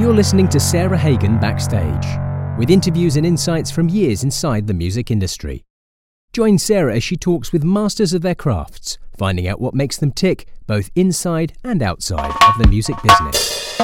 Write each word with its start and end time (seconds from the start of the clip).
You're 0.00 0.14
listening 0.14 0.48
to 0.48 0.58
Sarah 0.58 0.96
Hagen 0.96 1.38
Backstage, 1.38 2.06
with 2.58 2.70
interviews 2.70 3.16
and 3.16 3.26
insights 3.26 3.70
from 3.70 3.90
years 3.90 4.24
inside 4.24 4.66
the 4.66 4.72
music 4.72 5.10
industry. 5.10 5.62
Join 6.32 6.56
Sarah 6.56 6.96
as 6.96 7.04
she 7.04 7.18
talks 7.18 7.52
with 7.52 7.64
masters 7.64 8.14
of 8.14 8.22
their 8.22 8.34
crafts, 8.34 8.96
finding 9.18 9.46
out 9.46 9.60
what 9.60 9.74
makes 9.74 9.98
them 9.98 10.10
tick 10.10 10.48
both 10.66 10.90
inside 10.94 11.52
and 11.62 11.82
outside 11.82 12.30
of 12.30 12.54
the 12.58 12.66
music 12.66 12.96
business. 13.02 13.78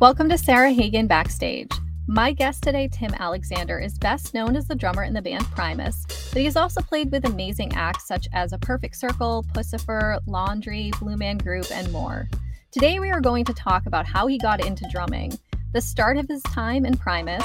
Welcome 0.00 0.28
to 0.30 0.36
Sarah 0.36 0.72
Hagen 0.72 1.06
Backstage. 1.06 1.70
My 2.08 2.32
guest 2.32 2.64
today, 2.64 2.88
Tim 2.88 3.14
Alexander, 3.20 3.78
is 3.78 3.96
best 3.96 4.34
known 4.34 4.56
as 4.56 4.66
the 4.66 4.74
drummer 4.74 5.04
in 5.04 5.14
the 5.14 5.22
band 5.22 5.44
Primus, 5.44 6.04
but 6.32 6.40
he 6.40 6.44
has 6.44 6.56
also 6.56 6.80
played 6.80 7.12
with 7.12 7.24
amazing 7.24 7.72
acts 7.74 8.08
such 8.08 8.26
as 8.32 8.52
A 8.52 8.58
Perfect 8.58 8.96
Circle, 8.96 9.46
Puscifer, 9.54 10.18
Laundry, 10.26 10.90
Blue 10.98 11.16
Man 11.16 11.38
Group, 11.38 11.66
and 11.70 11.92
more. 11.92 12.28
Today, 12.76 12.98
we 12.98 13.10
are 13.10 13.22
going 13.22 13.46
to 13.46 13.54
talk 13.54 13.86
about 13.86 14.04
how 14.04 14.26
he 14.26 14.36
got 14.36 14.62
into 14.62 14.86
drumming, 14.90 15.32
the 15.72 15.80
start 15.80 16.18
of 16.18 16.28
his 16.28 16.42
time 16.42 16.84
in 16.84 16.94
Primus, 16.94 17.42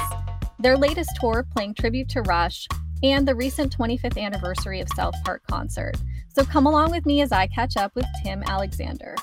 their 0.60 0.76
latest 0.76 1.10
tour 1.22 1.48
playing 1.56 1.74
tribute 1.74 2.10
to 2.10 2.22
Rush, 2.24 2.68
and 3.02 3.26
the 3.26 3.34
recent 3.34 3.74
25th 3.78 4.22
anniversary 4.22 4.82
of 4.82 4.90
South 4.94 5.14
Park 5.24 5.42
concert. 5.50 5.96
So 6.36 6.44
come 6.44 6.66
along 6.66 6.92
with 6.92 7.06
me 7.06 7.22
as 7.22 7.32
I 7.32 7.48
catch 7.48 7.78
up 7.78 7.96
with 7.96 8.04
Tim 8.22 8.44
Alexander. 8.46 9.16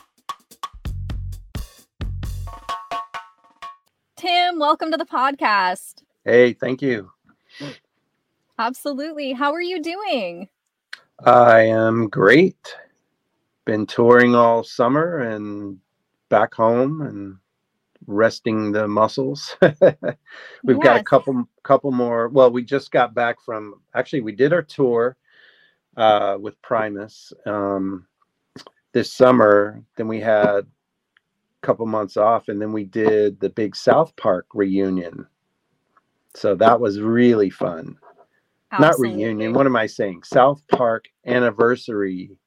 Tim, 4.16 4.58
welcome 4.58 4.90
to 4.90 4.96
the 4.96 5.04
podcast. 5.04 6.04
Hey, 6.24 6.54
thank 6.54 6.80
you. 6.80 7.10
Absolutely. 8.58 9.34
How 9.34 9.52
are 9.52 9.60
you 9.60 9.82
doing? 9.82 10.48
I 11.22 11.64
am 11.64 12.08
great. 12.08 12.74
Been 13.66 13.84
touring 13.84 14.34
all 14.34 14.64
summer 14.64 15.18
and 15.18 15.78
back 16.28 16.54
home 16.54 17.00
and 17.02 17.36
resting 18.06 18.72
the 18.72 18.86
muscles. 18.88 19.56
We've 19.60 20.76
yes. 20.76 20.84
got 20.84 21.00
a 21.00 21.04
couple 21.04 21.48
couple 21.62 21.92
more. 21.92 22.28
Well, 22.28 22.50
we 22.50 22.62
just 22.64 22.90
got 22.90 23.14
back 23.14 23.40
from 23.44 23.80
actually 23.94 24.22
we 24.22 24.32
did 24.32 24.52
our 24.52 24.62
tour 24.62 25.16
uh, 25.96 26.36
with 26.40 26.60
Primus 26.62 27.32
um, 27.46 28.06
this 28.92 29.12
summer. 29.12 29.82
Then 29.96 30.08
we 30.08 30.20
had 30.20 30.46
a 30.46 30.66
couple 31.62 31.86
months 31.86 32.16
off, 32.16 32.48
and 32.48 32.60
then 32.60 32.72
we 32.72 32.84
did 32.84 33.40
the 33.40 33.50
big 33.50 33.74
South 33.74 34.14
Park 34.16 34.46
reunion. 34.54 35.26
So 36.34 36.54
that 36.56 36.80
was 36.80 37.00
really 37.00 37.50
fun. 37.50 37.96
Absolutely. 38.70 39.08
Not 39.08 39.16
reunion. 39.16 39.52
What 39.54 39.66
am 39.66 39.76
I 39.76 39.86
saying? 39.86 40.22
South 40.24 40.62
Park 40.68 41.08
anniversary 41.26 42.38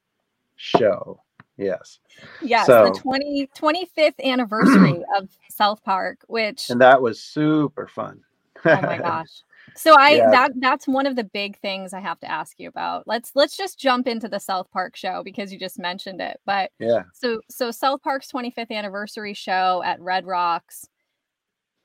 show. 0.55 1.21
Yes. 1.57 1.99
Yes, 2.41 2.65
so, 2.65 2.85
the 2.85 2.91
20, 2.91 3.49
25th 3.55 4.19
anniversary 4.23 5.03
of 5.17 5.29
South 5.49 5.83
Park, 5.83 6.19
which 6.27 6.69
and 6.69 6.81
that 6.81 7.01
was 7.01 7.21
super 7.21 7.87
fun. 7.87 8.21
oh 8.65 8.81
my 8.81 8.97
gosh. 9.01 9.43
So 9.75 9.95
I 9.97 10.11
yeah. 10.11 10.31
that 10.31 10.51
that's 10.57 10.87
one 10.87 11.05
of 11.05 11.15
the 11.15 11.23
big 11.23 11.57
things 11.59 11.93
I 11.93 11.99
have 11.99 12.19
to 12.21 12.31
ask 12.31 12.59
you 12.59 12.67
about. 12.67 13.07
Let's 13.07 13.31
let's 13.35 13.55
just 13.55 13.79
jump 13.79 14.07
into 14.07 14.27
the 14.27 14.39
South 14.39 14.69
Park 14.71 14.95
show 14.95 15.21
because 15.23 15.51
you 15.53 15.59
just 15.59 15.79
mentioned 15.79 16.21
it. 16.21 16.39
But 16.45 16.71
yeah. 16.79 17.03
So 17.13 17.41
so 17.49 17.71
South 17.71 18.01
Park's 18.01 18.31
25th 18.31 18.71
anniversary 18.71 19.33
show 19.33 19.81
at 19.85 20.01
Red 20.01 20.25
Rocks. 20.25 20.87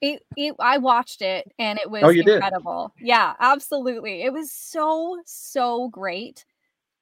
It, 0.01 0.23
it 0.37 0.55
I 0.59 0.79
watched 0.79 1.23
it 1.23 1.51
and 1.59 1.79
it 1.79 1.91
was 1.91 2.03
oh, 2.03 2.11
incredible. 2.11 2.93
Did? 2.99 3.09
Yeah, 3.09 3.35
absolutely. 3.41 4.23
It 4.23 4.33
was 4.33 4.53
so 4.53 5.21
so 5.25 5.89
great. 5.89 6.45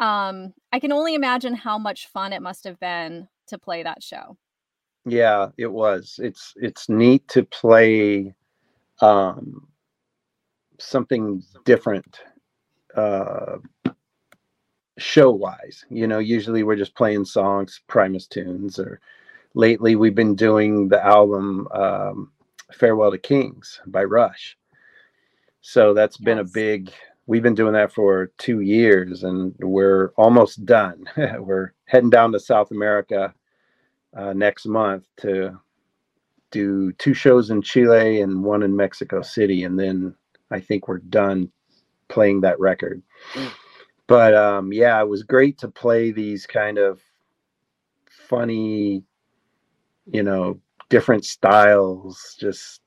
Um, 0.00 0.54
I 0.72 0.80
can 0.80 0.92
only 0.92 1.14
imagine 1.14 1.54
how 1.54 1.78
much 1.78 2.08
fun 2.08 2.32
it 2.32 2.42
must 2.42 2.64
have 2.64 2.78
been 2.80 3.28
to 3.48 3.58
play 3.58 3.82
that 3.82 4.02
show. 4.02 4.36
Yeah, 5.06 5.50
it 5.58 5.70
was. 5.70 6.18
It's 6.22 6.54
it's 6.56 6.88
neat 6.88 7.26
to 7.28 7.44
play 7.44 8.34
um, 9.00 9.68
something 10.78 11.42
different 11.64 12.20
uh, 12.96 13.58
show 14.98 15.30
wise. 15.30 15.84
You 15.90 16.06
know, 16.06 16.18
usually 16.18 16.62
we're 16.62 16.76
just 16.76 16.94
playing 16.94 17.26
songs, 17.26 17.80
Primus 17.86 18.26
tunes, 18.26 18.78
or 18.78 19.00
lately 19.54 19.94
we've 19.96 20.14
been 20.14 20.34
doing 20.34 20.88
the 20.88 21.04
album 21.04 21.68
um, 21.72 22.32
Farewell 22.72 23.10
to 23.10 23.18
Kings 23.18 23.80
by 23.86 24.04
Rush. 24.04 24.56
So 25.60 25.94
that's 25.94 26.16
been 26.16 26.38
a 26.38 26.44
big 26.44 26.92
we've 27.26 27.42
been 27.42 27.54
doing 27.54 27.72
that 27.72 27.92
for 27.92 28.30
two 28.38 28.60
years 28.60 29.24
and 29.24 29.54
we're 29.58 30.08
almost 30.16 30.64
done. 30.64 31.04
we're 31.38 31.72
heading 31.86 32.10
down 32.10 32.32
to 32.32 32.40
South 32.40 32.70
America 32.70 33.32
uh, 34.16 34.32
next 34.32 34.66
month 34.66 35.06
to 35.18 35.58
do 36.50 36.92
two 36.92 37.14
shows 37.14 37.50
in 37.50 37.62
Chile 37.62 38.20
and 38.20 38.44
one 38.44 38.62
in 38.62 38.76
Mexico 38.76 39.22
City. 39.22 39.64
And 39.64 39.78
then 39.78 40.14
I 40.50 40.60
think 40.60 40.86
we're 40.86 40.98
done 40.98 41.50
playing 42.08 42.42
that 42.42 42.60
record. 42.60 43.02
Mm. 43.34 43.50
But 44.06 44.34
um, 44.34 44.72
yeah, 44.72 45.00
it 45.00 45.08
was 45.08 45.22
great 45.22 45.58
to 45.58 45.68
play 45.68 46.12
these 46.12 46.46
kind 46.46 46.78
of 46.78 47.00
funny, 48.10 49.02
you 50.06 50.22
know, 50.22 50.60
different 50.90 51.24
styles, 51.24 52.36
just 52.38 52.82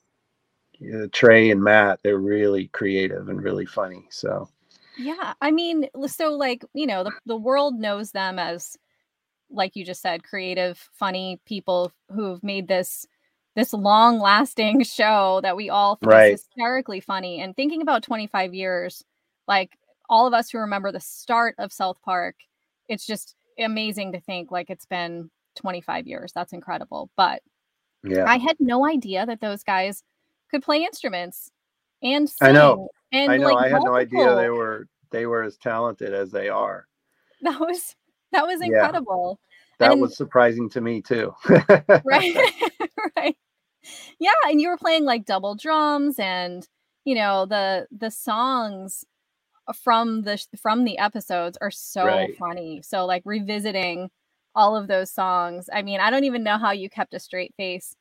Trey 1.11 1.49
and 1.51 1.63
Matt, 1.63 1.99
they're 2.03 2.17
really 2.17 2.67
creative 2.67 3.29
and 3.29 3.41
really 3.41 3.65
funny. 3.65 4.05
So, 4.09 4.49
yeah, 4.97 5.33
I 5.41 5.51
mean, 5.51 5.88
so 6.07 6.33
like 6.33 6.63
you 6.73 6.88
know, 6.88 7.03
the 7.03 7.11
the 7.25 7.38
world 7.38 7.75
knows 7.75 8.11
them 8.11 8.39
as, 8.39 8.77
like 9.49 9.75
you 9.75 9.85
just 9.85 10.01
said, 10.01 10.23
creative, 10.23 10.89
funny 10.93 11.39
people 11.45 11.91
who've 12.13 12.43
made 12.43 12.67
this 12.67 13.05
this 13.55 13.73
long 13.73 14.19
lasting 14.19 14.83
show 14.83 15.39
that 15.41 15.55
we 15.55 15.69
all 15.69 15.95
think 15.95 16.11
right. 16.11 16.33
is 16.33 16.45
hysterically 16.45 16.99
funny. 16.99 17.41
And 17.41 17.55
thinking 17.55 17.81
about 17.81 18.03
25 18.03 18.53
years, 18.53 19.03
like 19.47 19.71
all 20.09 20.27
of 20.27 20.33
us 20.33 20.49
who 20.49 20.59
remember 20.59 20.91
the 20.91 20.99
start 20.99 21.55
of 21.57 21.73
South 21.73 21.99
Park, 22.03 22.35
it's 22.88 23.05
just 23.05 23.35
amazing 23.59 24.11
to 24.11 24.21
think 24.21 24.51
like 24.51 24.69
it's 24.69 24.85
been 24.85 25.31
25 25.55 26.05
years. 26.05 26.31
That's 26.33 26.53
incredible. 26.53 27.09
But 27.17 27.41
yeah, 28.03 28.25
I 28.27 28.38
had 28.38 28.57
no 28.59 28.88
idea 28.88 29.25
that 29.25 29.41
those 29.41 29.63
guys 29.63 30.03
could 30.49 30.63
play 30.63 30.83
instruments 30.83 31.51
and 32.01 32.29
sing. 32.29 32.49
I 32.49 32.51
know. 32.51 32.89
And 33.11 33.31
I 33.31 33.37
know. 33.37 33.47
Like 33.47 33.65
I 33.65 33.69
had 33.69 33.83
multiple. 33.83 33.93
no 33.93 33.99
idea 33.99 34.35
they 34.35 34.49
were 34.49 34.87
they 35.11 35.25
were 35.25 35.43
as 35.43 35.57
talented 35.57 36.13
as 36.13 36.31
they 36.31 36.49
are. 36.49 36.87
That 37.41 37.59
was 37.59 37.95
that 38.31 38.47
was 38.47 38.61
incredible. 38.61 39.39
Yeah. 39.39 39.87
That 39.87 39.91
and, 39.91 40.01
was 40.01 40.17
surprising 40.17 40.69
to 40.71 40.81
me 40.81 41.03
too. 41.03 41.35
right. 42.03 42.35
right. 43.15 43.37
Yeah, 44.19 44.31
and 44.47 44.59
you 44.59 44.69
were 44.69 44.77
playing 44.77 45.05
like 45.05 45.23
double 45.23 45.53
drums 45.53 46.17
and 46.17 46.67
you 47.05 47.13
know 47.13 47.45
the 47.45 47.85
the 47.91 48.09
songs 48.09 49.05
from 49.75 50.23
the 50.23 50.43
from 50.59 50.83
the 50.83 50.97
episodes 50.97 51.57
are 51.61 51.69
so 51.69 52.05
right. 52.05 52.35
funny. 52.37 52.81
So 52.81 53.05
like 53.05 53.21
revisiting 53.23 54.09
all 54.55 54.75
of 54.75 54.87
those 54.87 55.11
songs. 55.11 55.69
I 55.71 55.83
mean, 55.83 55.99
I 55.99 56.09
don't 56.09 56.23
even 56.23 56.43
know 56.43 56.57
how 56.57 56.71
you 56.71 56.89
kept 56.89 57.13
a 57.13 57.19
straight 57.19 57.53
face 57.55 57.95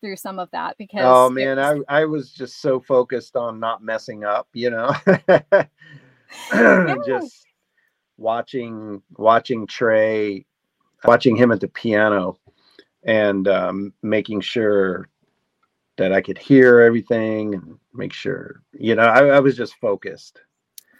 through 0.00 0.16
some 0.16 0.38
of 0.38 0.50
that 0.52 0.76
because 0.78 1.04
oh 1.04 1.30
man 1.30 1.56
was... 1.56 1.84
I, 1.88 2.00
I 2.00 2.04
was 2.04 2.32
just 2.32 2.60
so 2.60 2.80
focused 2.80 3.36
on 3.36 3.60
not 3.60 3.82
messing 3.82 4.24
up 4.24 4.48
you 4.52 4.70
know? 4.70 4.94
Yeah. 6.52 6.94
just 7.06 7.46
watching 8.16 9.02
watching 9.16 9.66
trey 9.66 10.44
watching 11.04 11.36
him 11.36 11.52
at 11.52 11.60
the 11.60 11.68
piano 11.68 12.38
and 13.04 13.46
um, 13.48 13.92
making 14.02 14.40
sure 14.40 15.08
that 15.96 16.12
i 16.12 16.20
could 16.20 16.38
hear 16.38 16.80
everything 16.80 17.54
and 17.54 17.78
make 17.94 18.12
sure 18.12 18.62
you 18.72 18.94
know 18.94 19.04
i, 19.04 19.26
I 19.26 19.40
was 19.40 19.56
just 19.56 19.74
focused. 19.76 20.40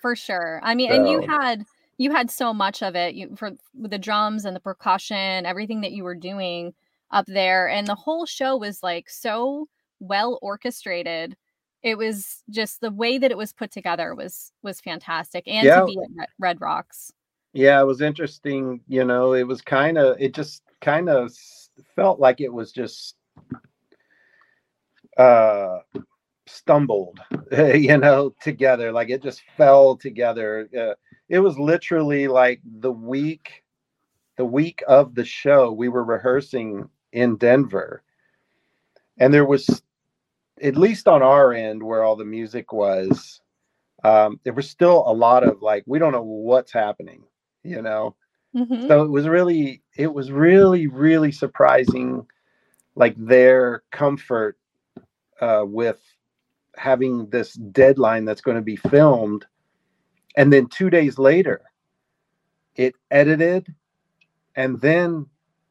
For 0.00 0.14
sure. 0.14 0.60
I 0.62 0.74
mean 0.74 0.90
so... 0.90 0.96
and 0.96 1.08
you 1.08 1.20
had 1.28 1.64
you 1.98 2.12
had 2.12 2.30
so 2.30 2.54
much 2.54 2.82
of 2.82 2.94
it 2.94 3.14
you 3.14 3.34
for 3.36 3.52
the 3.74 3.98
drums 3.98 4.44
and 4.44 4.54
the 4.54 4.60
percussion 4.60 5.44
everything 5.44 5.80
that 5.82 5.92
you 5.92 6.04
were 6.04 6.14
doing 6.14 6.72
up 7.10 7.26
there 7.26 7.68
and 7.68 7.86
the 7.86 7.94
whole 7.94 8.26
show 8.26 8.56
was 8.56 8.82
like 8.82 9.08
so 9.08 9.66
well 10.00 10.38
orchestrated 10.42 11.36
it 11.82 11.96
was 11.96 12.42
just 12.50 12.80
the 12.80 12.90
way 12.90 13.18
that 13.18 13.30
it 13.30 13.36
was 13.36 13.52
put 13.52 13.70
together 13.70 14.14
was 14.14 14.52
was 14.62 14.80
fantastic 14.80 15.44
and 15.46 15.64
yeah. 15.66 15.80
to 15.80 15.86
be 15.86 15.98
at 16.20 16.28
red 16.38 16.60
rocks 16.60 17.12
yeah 17.52 17.80
it 17.80 17.84
was 17.84 18.00
interesting 18.00 18.80
you 18.88 19.04
know 19.04 19.32
it 19.32 19.46
was 19.46 19.60
kind 19.60 19.98
of 19.98 20.16
it 20.20 20.34
just 20.34 20.62
kind 20.80 21.08
of 21.08 21.32
felt 21.96 22.20
like 22.20 22.40
it 22.40 22.52
was 22.52 22.72
just 22.72 23.14
uh 25.16 25.78
stumbled 26.46 27.18
you 27.74 27.96
know 27.96 28.34
together 28.40 28.90
like 28.92 29.10
it 29.10 29.22
just 29.22 29.42
fell 29.56 29.96
together 29.96 30.68
uh, 30.78 30.94
it 31.28 31.38
was 31.38 31.58
literally 31.58 32.26
like 32.26 32.60
the 32.80 32.92
week 32.92 33.62
the 34.36 34.44
week 34.44 34.82
of 34.88 35.14
the 35.14 35.24
show 35.24 35.72
we 35.72 35.88
were 35.88 36.04
rehearsing 36.04 36.88
in 37.12 37.36
Denver. 37.36 38.02
And 39.18 39.32
there 39.32 39.44
was, 39.44 39.82
at 40.62 40.76
least 40.76 41.08
on 41.08 41.22
our 41.22 41.52
end 41.52 41.82
where 41.82 42.04
all 42.04 42.16
the 42.16 42.24
music 42.24 42.72
was, 42.72 43.40
um, 44.04 44.38
there 44.44 44.52
was 44.52 44.70
still 44.70 45.04
a 45.06 45.12
lot 45.12 45.42
of 45.42 45.60
like, 45.62 45.84
we 45.86 45.98
don't 45.98 46.12
know 46.12 46.22
what's 46.22 46.72
happening, 46.72 47.24
you 47.64 47.82
know? 47.82 48.14
Mm-hmm. 48.54 48.86
So 48.86 49.02
it 49.02 49.10
was 49.10 49.26
really, 49.26 49.82
it 49.96 50.12
was 50.12 50.30
really, 50.30 50.86
really 50.86 51.32
surprising 51.32 52.26
like 52.94 53.14
their 53.16 53.82
comfort 53.90 54.58
uh, 55.40 55.64
with 55.64 56.00
having 56.76 57.28
this 57.30 57.54
deadline 57.54 58.24
that's 58.24 58.40
going 58.40 58.56
to 58.56 58.62
be 58.62 58.76
filmed 58.76 59.46
and 60.36 60.52
then 60.52 60.66
two 60.68 60.90
days 60.90 61.18
later 61.18 61.62
it 62.76 62.94
edited 63.10 63.74
and 64.54 64.80
then 64.80 65.26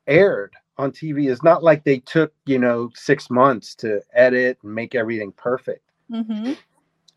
aired 0.06 0.54
on 0.78 0.92
tv 0.92 1.30
is 1.30 1.44
not 1.44 1.64
like 1.64 1.84
they 1.84 2.00
took 2.00 2.34
you 2.46 2.60
know 2.60 2.90
six 2.96 3.30
months 3.30 3.76
to 3.76 4.02
edit 4.14 4.58
and 4.64 4.74
make 4.76 4.96
everything 4.96 5.32
perfect 5.34 5.84
Mm-hmm. 6.12 6.54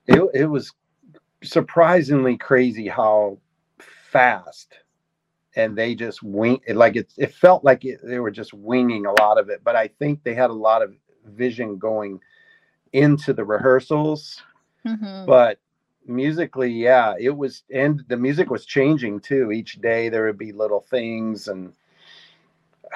it, 0.06 0.22
it 0.34 0.46
was 0.46 0.72
surprisingly 1.42 2.36
crazy 2.36 2.88
how 2.88 3.38
fast 3.78 4.74
and 5.56 5.76
they 5.76 5.94
just 5.94 6.22
wing 6.22 6.60
it 6.66 6.76
like 6.76 6.96
it, 6.96 7.12
it 7.18 7.34
felt 7.34 7.64
like 7.64 7.84
it, 7.84 8.00
they 8.04 8.18
were 8.18 8.30
just 8.30 8.52
winging 8.52 9.06
a 9.06 9.12
lot 9.22 9.38
of 9.38 9.48
it 9.50 9.62
but 9.64 9.76
i 9.76 9.88
think 9.88 10.22
they 10.22 10.34
had 10.34 10.50
a 10.50 10.54
lot 10.54 10.82
of 10.82 10.94
vision 11.26 11.78
going 11.78 12.20
into 12.92 13.32
the 13.32 13.44
rehearsals 13.44 14.42
Mm-hmm. 14.86 15.26
but 15.26 15.58
musically 16.06 16.70
yeah 16.70 17.14
it 17.20 17.36
was 17.36 17.62
and 17.72 18.02
the 18.08 18.16
music 18.16 18.50
was 18.50 18.66
changing 18.66 19.20
too 19.20 19.52
each 19.52 19.74
day 19.80 20.08
there 20.08 20.24
would 20.26 20.38
be 20.38 20.52
little 20.52 20.80
things 20.80 21.48
and 21.48 21.72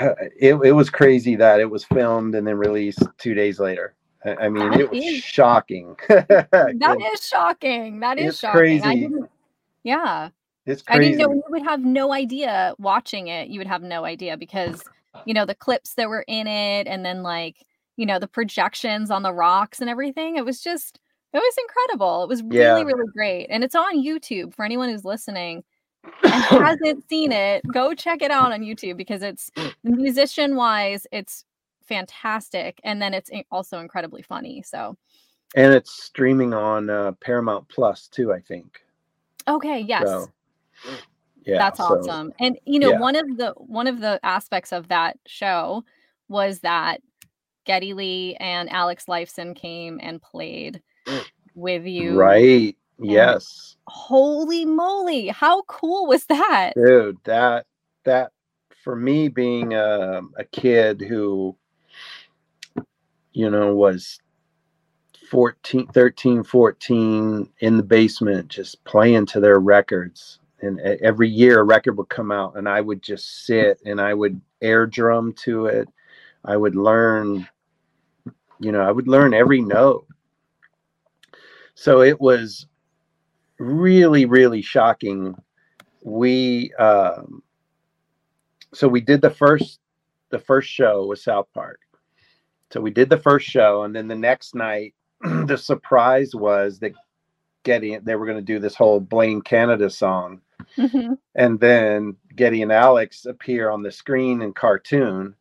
Uh, 0.01 0.15
it, 0.39 0.55
it 0.57 0.73
was 0.73 0.91
crazy 0.91 1.37
that 1.37 1.61
it 1.61 1.71
was 1.71 1.85
filmed 1.85 2.35
and 2.35 2.47
then 2.47 2.57
released 2.57 3.03
two 3.19 3.33
days 3.35 3.61
later 3.61 3.95
i, 4.25 4.35
I 4.37 4.49
mean 4.49 4.71
That 4.71 4.81
it 4.81 4.91
was 4.91 5.05
is- 5.05 5.23
shocking 5.23 5.97
That 6.09 6.99
is 7.13 7.27
shocking. 7.27 8.01
That 8.01 8.19
is 8.19 8.39
shocking. 8.39 8.57
I 8.59 8.59
crazy. 8.59 9.01
didn't, 9.01 9.31
yeah. 9.85 10.31
it's 10.67 10.83
I 10.89 10.97
crazy 10.97 11.13
didn't 11.13 11.29
know 11.29 11.35
you 11.35 11.43
would 11.51 11.63
have 11.63 11.81
no 11.85 12.13
idea 12.13 12.75
watching 12.79 13.29
it. 13.29 13.49
You 13.49 13.61
would 13.61 13.67
have 13.69 13.83
no 13.83 14.05
idea 14.05 14.37
because 14.37 14.83
you 15.27 15.35
know 15.35 15.45
the 15.47 15.55
clips 15.55 15.95
that 15.95 16.09
were 16.09 16.25
in 16.27 16.47
it, 16.49 16.87
and 16.89 17.05
then 17.05 17.23
like 17.23 17.65
you 17.97 18.07
know 18.07 18.19
the 18.19 18.27
projections 18.27 19.11
on 19.11 19.23
the 19.23 19.33
rocks 19.33 19.81
and 19.81 19.89
everything. 19.91 20.37
It 20.37 20.45
was 20.45 20.61
just 20.61 20.99
it 21.33 21.39
was 21.39 21.55
incredible. 21.61 22.23
It 22.25 22.29
was 22.29 22.43
really 22.43 22.57
Yeah. 22.63 22.83
really 22.83 23.07
great, 23.15 23.47
and 23.51 23.63
it's 23.63 23.75
on 23.77 24.03
YouTube 24.03 24.55
for 24.55 24.65
anyone 24.65 24.89
who's 24.89 25.05
listening 25.05 25.63
and 26.23 26.33
hasn't 26.65 27.09
seen 27.09 27.33
it. 27.33 27.63
Go 27.73 27.95
check 27.95 28.23
it 28.23 28.31
out 28.31 28.53
on 28.53 28.61
YouTube 28.63 28.97
because 28.97 29.23
it's 29.23 29.51
musician 29.83 30.57
wise, 30.57 31.07
it's 31.13 31.45
fantastic, 31.83 32.81
and 32.85 33.01
then 33.01 33.15
it's 33.15 33.31
also 33.51 33.79
incredibly 33.79 34.23
funny. 34.23 34.63
So 34.63 34.97
and 35.55 35.73
it's 35.73 35.91
streaming 35.91 36.53
on 36.53 36.91
uh, 36.91 37.13
paramount 37.21 37.69
plus 37.69 38.09
too 38.09 38.33
i 38.33 38.41
think 38.41 38.81
okay, 39.47 39.81
yes. 39.81 40.05
So, 40.05 40.31
yeah 41.45 41.59
that's 41.59 41.79
so- 41.79 41.85
awesome 41.85 42.33
and 42.41 42.59
you 42.65 42.79
know 42.79 42.93
yeah. 42.93 42.99
one 42.99 43.17
of 43.17 43.37
the 43.37 43.53
one 43.57 43.87
of 43.87 44.01
the 44.01 44.19
aspects 44.23 44.73
of 44.73 44.89
that 44.89 45.19
show 45.27 45.85
was 46.29 46.61
that 46.61 47.01
Geddy 47.65 47.95
Lee 47.95 48.37
and 48.41 48.71
alex 48.71 49.07
lifeson 49.07 49.55
came 49.55 50.01
and 50.03 50.21
played 50.21 50.83
with 51.55 51.87
you 51.87 52.19
right 52.19 52.77
yes. 52.99 53.77
holy 53.87 54.65
moly 54.65 55.29
how 55.29 55.63
cool 55.63 56.07
was 56.07 56.25
that? 56.27 56.73
Dude 56.77 57.19
that 57.25 57.67
that 58.05 58.33
for 58.83 58.95
me 58.95 59.29
being 59.29 59.75
a, 59.75 60.21
a 60.37 60.45
kid 60.45 61.01
who 61.01 61.57
you 63.33 63.51
know 63.51 63.75
was 63.75 64.21
14 65.31 65.87
13 65.89 66.45
14 66.45 67.51
in 67.61 67.77
the 67.77 67.83
basement 67.83 68.49
just 68.49 68.83
playing 68.85 69.27
to 69.27 69.41
their 69.41 69.59
records 69.59 70.39
and 70.61 70.81
every 70.81 71.29
year 71.29 71.61
a 71.61 71.65
record 71.65 71.97
would 71.97 72.09
come 72.09 72.31
out 72.31 72.57
and 72.57 72.69
i 72.69 72.81
would 72.81 73.03
just 73.03 73.47
sit 73.47 73.81
and 73.87 74.01
i 74.01 74.15
would 74.15 74.41
air 74.61 74.87
drum 74.87 75.33
to 75.35 75.67
it. 75.67 75.89
I 76.45 76.57
would 76.57 76.75
learn 76.75 77.49
you 78.61 78.73
know 78.73 78.81
i 78.81 78.91
would 78.91 79.09
learn 79.09 79.35
every 79.35 79.61
note. 79.61 80.07
So 81.75 82.03
it 82.03 82.21
was 82.21 82.67
really 83.59 84.25
really 84.27 84.63
shocking 84.63 85.35
we 86.03 86.73
um 86.75 87.43
so 88.73 88.89
we 88.89 89.01
did 89.01 89.21
the 89.21 89.31
first 89.31 89.81
the 90.31 90.39
first 90.39 90.69
show 90.69 91.07
with 91.07 91.19
south 91.19 91.47
park 91.55 91.81
so 92.71 92.81
we 92.81 92.91
did 92.91 93.09
the 93.09 93.19
first 93.19 93.47
show 93.47 93.85
and 93.85 93.95
then 93.95 94.09
the 94.09 94.15
next 94.15 94.55
night 94.55 94.95
the 95.47 95.57
surprise 95.57 96.35
was 96.35 96.79
that 96.81 96.93
Geddy 97.63 97.99
they 97.99 98.17
were 98.17 98.27
going 98.27 98.39
to 98.39 98.43
do 98.43 98.59
this 98.59 98.75
whole 98.75 99.01
blame 99.01 99.41
canada 99.43 99.89
song 99.91 100.41
Mhm. 100.79 101.19
and 101.35 101.61
then 101.61 102.17
Geddy 102.35 102.63
and 102.63 102.73
Alex 102.73 103.27
appear 103.27 103.71
on 103.71 103.83
the 103.83 103.93
screen 103.93 104.43
in 104.43 104.53
cartoon. 104.53 105.35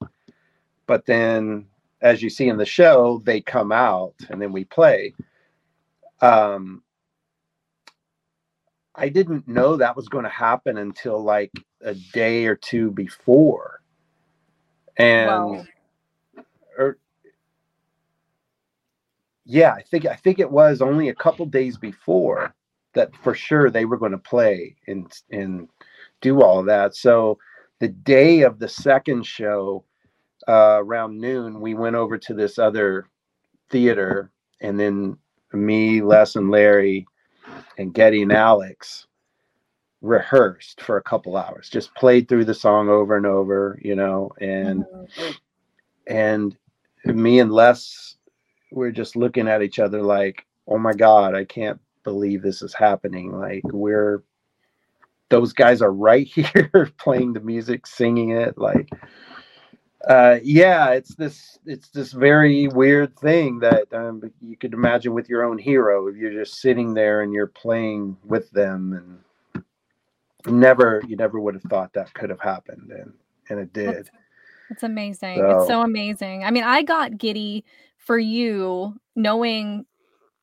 But 0.86 1.06
then, 1.06 1.65
as 2.01 2.21
you 2.21 2.30
see 2.30 2.50
in 2.50 2.57
the 2.57 2.65
show, 2.65 3.21
they 3.25 3.42
come 3.42 3.71
out 3.71 4.15
and 4.30 4.42
then 4.42 4.51
we 4.51 4.65
play. 4.65 5.13
Um, 6.21 6.82
I 8.95 9.09
didn't 9.09 9.47
know 9.47 9.77
that 9.77 9.95
was 9.95 10.09
going 10.09 10.23
to 10.25 10.29
happen 10.29 10.77
until 10.77 11.23
like 11.23 11.51
a 11.81 11.95
day 11.95 12.45
or 12.45 12.55
two 12.55 12.91
before, 12.91 13.81
and 14.97 15.27
Wow. 15.29 15.65
or 16.77 16.97
yeah, 19.45 19.73
I 19.73 19.81
think 19.83 20.05
I 20.05 20.15
think 20.15 20.39
it 20.39 20.51
was 20.51 20.81
only 20.81 21.09
a 21.09 21.15
couple 21.15 21.45
days 21.45 21.77
before 21.77 22.53
that 22.93 23.15
for 23.17 23.33
sure 23.33 23.69
they 23.69 23.85
were 23.85 23.97
going 23.97 24.11
to 24.13 24.17
play 24.19 24.75
and 24.87 25.11
and 25.31 25.67
do 26.21 26.41
all 26.43 26.59
of 26.59 26.65
that. 26.67 26.95
So 26.95 27.39
the 27.79 27.89
day 27.89 28.41
of 28.41 28.59
the 28.59 28.67
second 28.69 29.25
show, 29.25 29.83
uh, 30.47 30.77
around 30.81 31.19
noon, 31.19 31.59
we 31.59 31.73
went 31.73 31.95
over 31.95 32.17
to 32.17 32.33
this 32.33 32.59
other 32.59 33.07
theater, 33.69 34.31
and 34.61 34.79
then 34.79 35.17
me, 35.53 36.01
Les, 36.01 36.35
and 36.35 36.49
Larry, 36.51 37.05
and 37.77 37.94
getting 37.94 38.31
Alex 38.31 39.07
rehearsed 40.01 40.81
for 40.81 40.97
a 40.97 41.03
couple 41.03 41.38
hours, 41.38 41.69
just 41.69 41.94
played 41.95 42.29
through 42.29 42.45
the 42.45 42.53
song 42.53 42.89
over 42.89 43.17
and 43.17 43.25
over, 43.25 43.79
you 43.83 43.95
know, 43.95 44.31
and 44.41 44.85
Mhm. 44.85 45.07
and 46.07 46.57
me 47.05 47.39
and 47.39 47.51
Les 47.51 48.13
we're 48.71 48.91
just 48.91 49.15
looking 49.15 49.47
at 49.47 49.61
each 49.63 49.79
other 49.79 50.01
like, 50.01 50.45
oh 50.67 50.77
my 50.77 50.94
God, 50.94 51.35
I 51.35 51.45
can't 51.45 51.79
believe 52.03 52.41
this 52.41 52.61
is 52.61 52.73
happening. 52.73 53.31
Like 53.38 53.63
we're 53.71 54.23
those 55.29 55.53
guys 55.53 55.81
are 55.81 55.94
right 55.94 56.27
here 56.35 56.91
playing 57.00 57.33
the 57.33 57.41
music, 57.41 57.88
singing 57.88 58.31
it. 58.31 58.57
Like 58.57 58.89
uh 60.07 60.39
yeah, 60.43 60.89
it's 60.91 61.15
this 61.15 61.60
it's 61.65 61.89
this 61.89 62.12
very 62.12 62.67
weird 62.67 63.17
thing 63.17 63.60
that 63.60 63.91
um, 63.93 64.22
you 64.41 64.57
could 64.57 64.74
imagine 64.74 65.13
with 65.13 65.29
your 65.29 65.43
own 65.45 65.57
hero 65.57 66.07
if 66.07 66.15
you're 66.17 66.33
just 66.33 66.60
sitting 66.60 66.93
there 66.93 67.22
and 67.22 67.31
you're 67.33 67.48
playing 67.48 68.17
with 68.25 68.50
them 68.51 68.93
and 68.93 69.63
never 70.45 71.01
you 71.07 71.15
never 71.15 71.39
would 71.39 71.53
have 71.53 71.63
thought 71.63 71.93
that 71.93 72.13
could 72.13 72.29
have 72.29 72.41
happened 72.41 72.91
and 72.91 73.13
and 73.50 73.60
it 73.60 73.72
did. 73.74 74.10
It's 74.69 74.83
amazing. 74.83 75.39
It's 75.39 75.63
So- 75.63 75.67
so 75.67 75.81
amazing. 75.81 76.43
I 76.43 76.51
mean, 76.51 76.63
I 76.63 76.81
got 76.81 77.17
giddy 77.17 77.63
for 77.98 78.17
you 78.17 79.00
knowing 79.15 79.86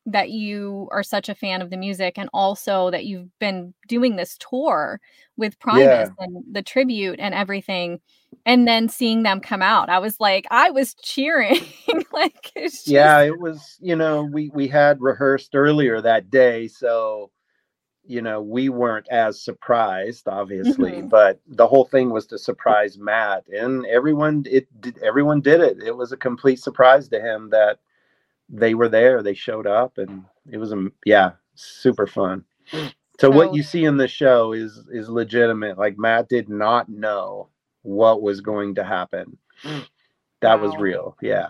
that 0.07 0.31
you 0.31 0.87
are 0.91 1.03
such 1.03 1.29
a 1.29 1.35
fan 1.35 1.61
of 1.61 1.69
the 1.69 1.77
music 1.77 2.17
and 2.17 2.29
also 2.33 2.89
that 2.89 3.05
you've 3.05 3.29
been 3.39 3.73
doing 3.87 4.15
this 4.15 4.37
tour 4.39 4.99
with 5.37 5.59
Primus 5.59 6.09
and 6.17 6.43
the 6.51 6.63
tribute 6.63 7.19
and 7.19 7.35
everything 7.35 7.99
and 8.45 8.67
then 8.67 8.89
seeing 8.89 9.23
them 9.23 9.39
come 9.39 9.61
out. 9.61 9.89
I 9.89 9.99
was 9.99 10.19
like 10.19 10.47
I 10.51 10.69
was 10.71 10.93
cheering 10.95 11.59
like 12.13 12.51
just, 12.57 12.87
yeah 12.87 13.21
it 13.21 13.39
was 13.39 13.77
you 13.81 13.95
know 13.95 14.23
we 14.23 14.49
we 14.53 14.67
had 14.67 15.01
rehearsed 15.01 15.55
earlier 15.55 16.01
that 16.01 16.29
day 16.29 16.67
so 16.67 17.31
you 18.05 18.21
know 18.21 18.41
we 18.41 18.69
weren't 18.69 19.07
as 19.11 19.41
surprised 19.41 20.27
obviously 20.27 20.93
Mhm. 20.93 21.09
but 21.09 21.39
the 21.47 21.67
whole 21.67 21.85
thing 21.85 22.09
was 22.09 22.25
to 22.27 22.37
surprise 22.37 22.97
matt 22.97 23.43
and 23.47 23.85
everyone 23.85 24.43
it 24.49 24.67
did 24.81 24.97
everyone 24.99 25.39
did 25.41 25.61
it 25.61 25.81
it 25.83 25.95
was 25.95 26.11
a 26.11 26.17
complete 26.17 26.59
surprise 26.59 27.07
to 27.09 27.21
him 27.21 27.49
that 27.51 27.79
they 28.49 28.73
were 28.73 28.89
there 28.89 29.21
they 29.23 29.33
showed 29.35 29.67
up 29.67 29.97
and 29.97 30.23
it 30.51 30.57
was 30.57 30.73
a 30.73 30.87
yeah 31.05 31.31
super 31.55 32.07
fun 32.07 32.43
so 33.19 33.29
what 33.29 33.53
you 33.53 33.63
see 33.63 33.85
in 33.85 33.97
the 33.97 34.07
show 34.07 34.51
is 34.53 34.83
is 34.91 35.07
legitimate 35.09 35.77
like 35.77 35.97
matt 35.97 36.27
did 36.27 36.49
not 36.49 36.89
know 36.89 37.47
what 37.83 38.21
was 38.21 38.41
going 38.41 38.75
to 38.75 38.83
happen. 38.83 39.37
That 40.41 40.59
was 40.59 40.75
real 40.77 41.17
yeah. 41.21 41.49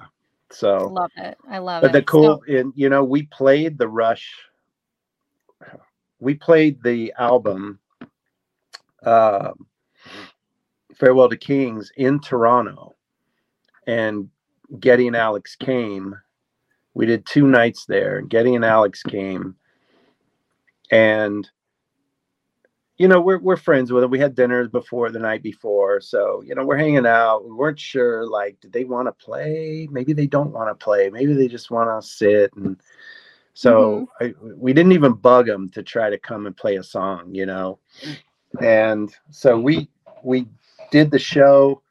So 0.52 0.76
I 0.78 0.84
love 0.84 1.12
it. 1.18 1.38
I 1.50 1.58
love 1.60 1.82
but 1.82 1.88
it. 1.90 1.94
But 1.94 2.00
the 2.00 2.12
So- 2.12 2.40
cool 2.40 2.44
and 2.48 2.74
you 2.76 2.90
know 2.90 3.04
we 3.04 3.24
played 3.24 3.78
the 3.78 3.88
rush 3.88 4.34
we 6.20 6.36
played 6.36 6.82
the 6.84 7.14
album 7.18 7.80
uh, 9.04 9.52
farewell 10.96 11.30
to 11.30 11.38
kings 11.38 11.92
in 11.98 12.20
toronto 12.20 12.96
and 13.88 14.30
Geddy 14.80 15.08
and 15.08 15.16
alex 15.16 15.56
came. 15.56 16.16
We 16.94 17.06
did 17.06 17.26
two 17.26 17.48
nights 17.48 17.86
there 17.86 18.22
Geddy 18.22 18.56
and 18.56 18.66
alex 18.66 19.04
came. 19.04 19.56
And 20.92 21.50
you 23.02 23.08
know, 23.08 23.20
we're 23.20 23.40
we're 23.40 23.58
friends 23.58 23.92
with 23.92 24.04
them. 24.04 24.12
We 24.12 24.20
had 24.20 24.36
dinners 24.36 24.68
before 24.68 25.10
the 25.10 25.18
night 25.18 25.42
before, 25.42 26.02
so 26.02 26.44
you 26.46 26.54
know, 26.54 26.64
we're 26.64 26.78
hanging 26.78 27.08
out. 27.08 27.44
We 27.44 27.52
weren't 27.52 27.80
sure, 27.80 28.28
like, 28.28 28.60
did 28.62 28.74
they 28.74 28.84
want 28.84 29.08
to 29.08 29.12
play? 29.12 29.88
Maybe 29.90 30.14
they 30.14 30.28
don't 30.28 30.52
want 30.52 30.70
to 30.70 30.86
play. 30.86 31.10
Maybe 31.10 31.34
they 31.34 31.48
just 31.48 31.72
want 31.72 31.90
to 31.90 32.08
sit. 32.08 32.54
And 32.56 32.80
so 33.56 34.08
mm-hmm. 34.22 34.46
I, 34.46 34.54
we 34.56 34.72
didn't 34.72 34.92
even 34.92 35.14
bug 35.14 35.48
them 35.48 35.70
to 35.70 35.82
try 35.82 36.12
to 36.12 36.20
come 36.20 36.46
and 36.46 36.56
play 36.56 36.76
a 36.76 36.84
song, 36.84 37.34
you 37.34 37.48
know. 37.48 37.80
And 38.62 39.12
so 39.32 39.60
we 39.60 39.90
we 40.24 40.46
did 40.92 41.10
the 41.10 41.18
show, 41.18 41.82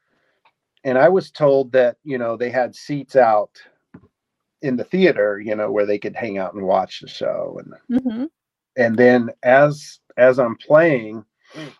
and 0.85 0.97
I 0.97 1.09
was 1.09 1.29
told 1.29 1.73
that 1.73 1.97
you 2.05 2.17
know 2.17 2.37
they 2.37 2.51
had 2.51 2.73
seats 2.73 3.17
out 3.17 3.61
in 4.61 4.77
the 4.77 4.85
theater, 4.85 5.41
you 5.43 5.55
know, 5.55 5.69
where 5.69 5.85
they 5.85 5.99
could 5.99 6.15
hang 6.15 6.37
out 6.37 6.53
and 6.53 6.63
watch 6.63 7.01
the 7.01 7.09
show, 7.09 7.59
and 7.59 8.01
mm-hmm. 8.01 8.25
And 8.77 8.97
then 8.97 9.29
as 9.43 9.99
as 10.17 10.39
I'm 10.39 10.55
playing, 10.55 11.23
mm. 11.53 11.71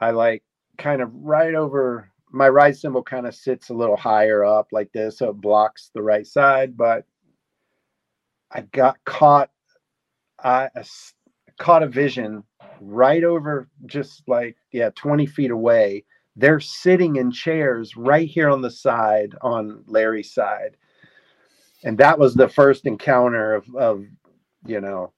I 0.00 0.10
like 0.10 0.42
kind 0.76 1.02
of 1.02 1.10
right 1.14 1.54
over 1.54 2.10
my 2.30 2.48
right 2.48 2.76
cymbal 2.76 3.02
kind 3.02 3.26
of 3.26 3.34
sits 3.34 3.70
a 3.70 3.74
little 3.74 3.96
higher 3.96 4.44
up 4.44 4.68
like 4.72 4.92
this, 4.92 5.18
so 5.18 5.30
it 5.30 5.40
blocks 5.40 5.90
the 5.94 6.02
right 6.02 6.26
side. 6.26 6.76
But 6.76 7.04
I 8.50 8.62
got 8.62 8.96
caught, 9.04 9.50
I 10.42 10.68
caught 11.58 11.82
a 11.82 11.88
vision 11.88 12.44
right 12.80 13.24
over 13.24 13.68
just 13.86 14.22
like 14.28 14.56
yeah 14.72 14.90
20 14.94 15.26
feet 15.26 15.50
away 15.50 16.04
they're 16.36 16.60
sitting 16.60 17.16
in 17.16 17.30
chairs 17.30 17.96
right 17.96 18.28
here 18.28 18.48
on 18.48 18.62
the 18.62 18.70
side 18.70 19.34
on 19.42 19.82
larry's 19.86 20.32
side 20.32 20.76
and 21.84 21.98
that 21.98 22.18
was 22.18 22.34
the 22.34 22.48
first 22.48 22.86
encounter 22.86 23.54
of, 23.54 23.74
of 23.74 24.04
you 24.64 24.80
know 24.80 25.12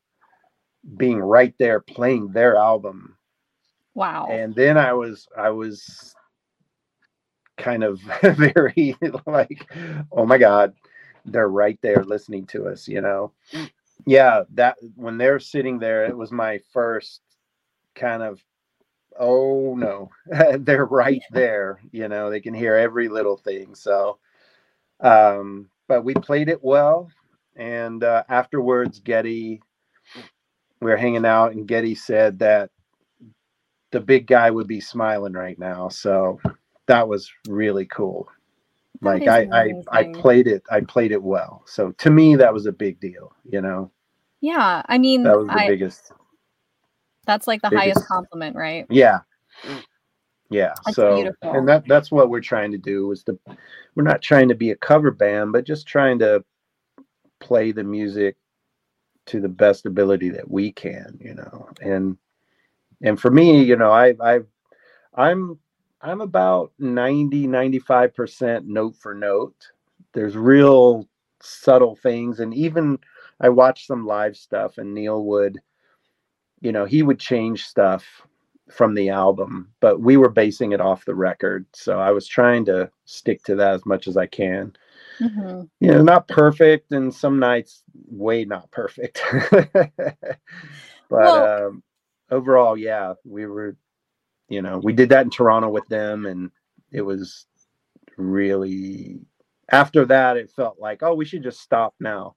being 0.96 1.18
right 1.18 1.54
there 1.58 1.80
playing 1.80 2.28
their 2.28 2.56
album. 2.56 3.16
Wow. 3.94 4.28
And 4.30 4.54
then 4.54 4.78
I 4.78 4.92
was 4.92 5.28
I 5.36 5.50
was 5.50 6.14
kind 7.58 7.84
of 7.84 8.00
very 8.22 8.96
like, 9.26 9.70
oh 10.12 10.24
my 10.24 10.38
God, 10.38 10.74
they're 11.24 11.48
right 11.48 11.78
there 11.82 12.04
listening 12.04 12.46
to 12.46 12.68
us, 12.68 12.88
you 12.88 13.00
know. 13.00 13.32
Yeah, 14.06 14.44
that 14.54 14.78
when 14.96 15.18
they're 15.18 15.40
sitting 15.40 15.78
there, 15.78 16.06
it 16.06 16.16
was 16.16 16.32
my 16.32 16.60
first 16.72 17.20
kind 17.94 18.22
of 18.22 18.42
oh 19.18 19.74
no, 19.76 20.10
they're 20.58 20.86
right 20.86 21.22
there, 21.30 21.80
you 21.92 22.08
know, 22.08 22.30
they 22.30 22.40
can 22.40 22.54
hear 22.54 22.76
every 22.76 23.08
little 23.08 23.36
thing. 23.36 23.74
So 23.74 24.18
um, 25.00 25.68
but 25.88 26.04
we 26.04 26.14
played 26.14 26.48
it 26.48 26.62
well. 26.62 27.10
And 27.56 28.04
uh, 28.04 28.24
afterwards, 28.28 29.00
Geddy 29.00 29.60
we 30.80 30.90
were 30.90 30.96
hanging 30.96 31.26
out 31.26 31.52
and 31.52 31.68
Geddy 31.68 31.94
said 31.94 32.38
that 32.38 32.70
the 33.90 34.00
big 34.00 34.26
guy 34.26 34.50
would 34.50 34.66
be 34.66 34.80
smiling 34.80 35.32
right 35.32 35.58
now. 35.58 35.88
So 35.88 36.40
that 36.86 37.06
was 37.06 37.30
really 37.48 37.86
cool. 37.86 38.28
That 39.02 39.20
like 39.20 39.28
I, 39.28 39.48
I, 39.52 39.72
I 39.90 40.12
played 40.12 40.46
it, 40.46 40.62
I 40.70 40.80
played 40.80 41.12
it 41.12 41.22
well. 41.22 41.62
So 41.66 41.92
to 41.92 42.10
me, 42.10 42.36
that 42.36 42.52
was 42.52 42.66
a 42.66 42.72
big 42.72 43.00
deal, 43.00 43.34
you 43.44 43.60
know? 43.60 43.90
Yeah. 44.40 44.82
I 44.86 44.98
mean, 44.98 45.22
that 45.24 45.38
was 45.38 45.48
the 45.48 45.60
I, 45.60 45.68
biggest. 45.68 46.12
That's 47.26 47.46
like 47.46 47.62
the 47.62 47.70
biggest, 47.70 47.84
highest 47.84 48.08
compliment, 48.08 48.56
right? 48.56 48.86
Yeah. 48.88 49.20
Yeah. 50.50 50.72
That's 50.84 50.96
so, 50.96 51.16
beautiful. 51.16 51.52
and 51.52 51.68
that, 51.68 51.86
that's 51.86 52.10
what 52.10 52.30
we're 52.30 52.40
trying 52.40 52.72
to 52.72 52.78
do 52.78 53.10
is 53.12 53.22
to, 53.24 53.38
we're 53.94 54.02
not 54.02 54.22
trying 54.22 54.48
to 54.48 54.54
be 54.54 54.70
a 54.70 54.76
cover 54.76 55.10
band, 55.10 55.52
but 55.52 55.64
just 55.64 55.86
trying 55.86 56.18
to 56.20 56.44
play 57.40 57.72
the 57.72 57.84
music 57.84 58.36
to 59.26 59.40
the 59.40 59.48
best 59.48 59.86
ability 59.86 60.30
that 60.30 60.50
we 60.50 60.72
can, 60.72 61.18
you 61.20 61.34
know. 61.34 61.68
And 61.80 62.16
and 63.02 63.20
for 63.20 63.30
me, 63.30 63.62
you 63.62 63.76
know, 63.76 63.90
I 63.90 64.14
I 64.20 64.40
I'm 65.14 65.58
I'm 66.02 66.20
about 66.20 66.72
90 66.78 67.46
95% 67.46 68.64
note 68.66 68.96
for 68.96 69.14
note. 69.14 69.56
There's 70.12 70.36
real 70.36 71.08
subtle 71.42 71.96
things 71.96 72.40
and 72.40 72.54
even 72.54 72.98
I 73.40 73.48
watched 73.48 73.86
some 73.86 74.06
live 74.06 74.36
stuff 74.36 74.78
and 74.78 74.94
Neil 74.94 75.24
would 75.24 75.58
you 76.60 76.72
know, 76.72 76.84
he 76.84 77.02
would 77.02 77.18
change 77.18 77.64
stuff 77.64 78.04
from 78.70 78.94
the 78.94 79.08
album, 79.08 79.72
but 79.80 80.00
we 80.00 80.16
were 80.16 80.28
basing 80.28 80.72
it 80.72 80.80
off 80.80 81.04
the 81.04 81.14
record. 81.14 81.66
So 81.72 81.98
I 81.98 82.12
was 82.12 82.28
trying 82.28 82.64
to 82.66 82.90
stick 83.04 83.42
to 83.44 83.56
that 83.56 83.74
as 83.74 83.86
much 83.86 84.06
as 84.06 84.16
I 84.16 84.26
can. 84.26 84.74
Mm-hmm. 85.20 85.62
You 85.80 85.90
know, 85.90 86.02
not 86.02 86.28
perfect, 86.28 86.92
and 86.92 87.14
some 87.14 87.38
nights 87.38 87.82
way 88.08 88.44
not 88.44 88.70
perfect. 88.70 89.22
but 89.50 90.16
well, 91.10 91.66
um, 91.66 91.82
overall, 92.30 92.76
yeah, 92.76 93.14
we 93.24 93.46
were, 93.46 93.76
you 94.48 94.62
know, 94.62 94.78
we 94.78 94.92
did 94.92 95.10
that 95.10 95.24
in 95.24 95.30
Toronto 95.30 95.68
with 95.68 95.86
them, 95.88 96.26
and 96.26 96.50
it 96.90 97.02
was 97.02 97.46
really. 98.16 99.20
After 99.72 100.04
that, 100.06 100.36
it 100.36 100.50
felt 100.50 100.80
like, 100.80 101.02
oh, 101.02 101.14
we 101.14 101.24
should 101.24 101.44
just 101.44 101.60
stop 101.60 101.94
now, 102.00 102.34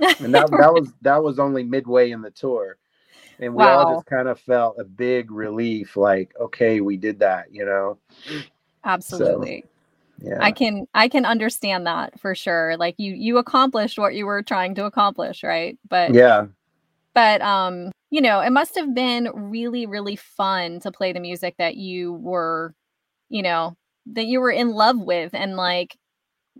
and 0.00 0.34
that 0.34 0.50
that 0.50 0.72
was 0.72 0.92
that 1.02 1.22
was 1.22 1.38
only 1.38 1.62
midway 1.62 2.10
in 2.10 2.22
the 2.22 2.30
tour 2.30 2.76
and 3.38 3.54
we 3.54 3.64
wow. 3.64 3.78
all 3.78 3.94
just 3.94 4.06
kind 4.06 4.28
of 4.28 4.38
felt 4.40 4.76
a 4.78 4.84
big 4.84 5.30
relief 5.30 5.96
like 5.96 6.32
okay 6.40 6.80
we 6.80 6.96
did 6.96 7.18
that 7.18 7.52
you 7.52 7.64
know 7.64 7.98
absolutely 8.84 9.64
yeah. 10.22 10.38
I 10.40 10.52
can 10.52 10.86
i 10.94 11.08
can 11.08 11.24
understand 11.24 11.86
that 11.86 12.18
for 12.20 12.34
sure. 12.34 12.76
Like 12.78 12.94
you 12.98 13.12
you 13.14 13.38
accomplished 13.38 13.98
what 13.98 14.14
you 14.14 14.26
were 14.26 14.42
trying 14.42 14.74
to 14.76 14.84
accomplish 14.84 15.42
right? 15.42 15.78
But 15.88 16.14
yeah. 16.14 16.46
but 17.14 17.40
um 17.42 17.90
you 18.10 18.20
know 18.20 18.40
it 18.40 18.50
must 18.50 18.76
have 18.76 18.94
been 18.94 19.30
really 19.34 19.86
really 19.86 20.16
fun 20.16 20.80
to 20.80 20.92
play 20.92 21.12
the 21.12 21.20
music 21.20 21.56
that 21.58 21.76
you 21.76 22.14
were 22.14 22.74
you 23.28 23.42
know 23.42 23.76
that 24.06 24.26
you 24.26 24.40
were 24.40 24.50
in 24.50 24.70
love 24.70 24.98
with 24.98 25.34
and 25.34 25.56
like 25.56 25.96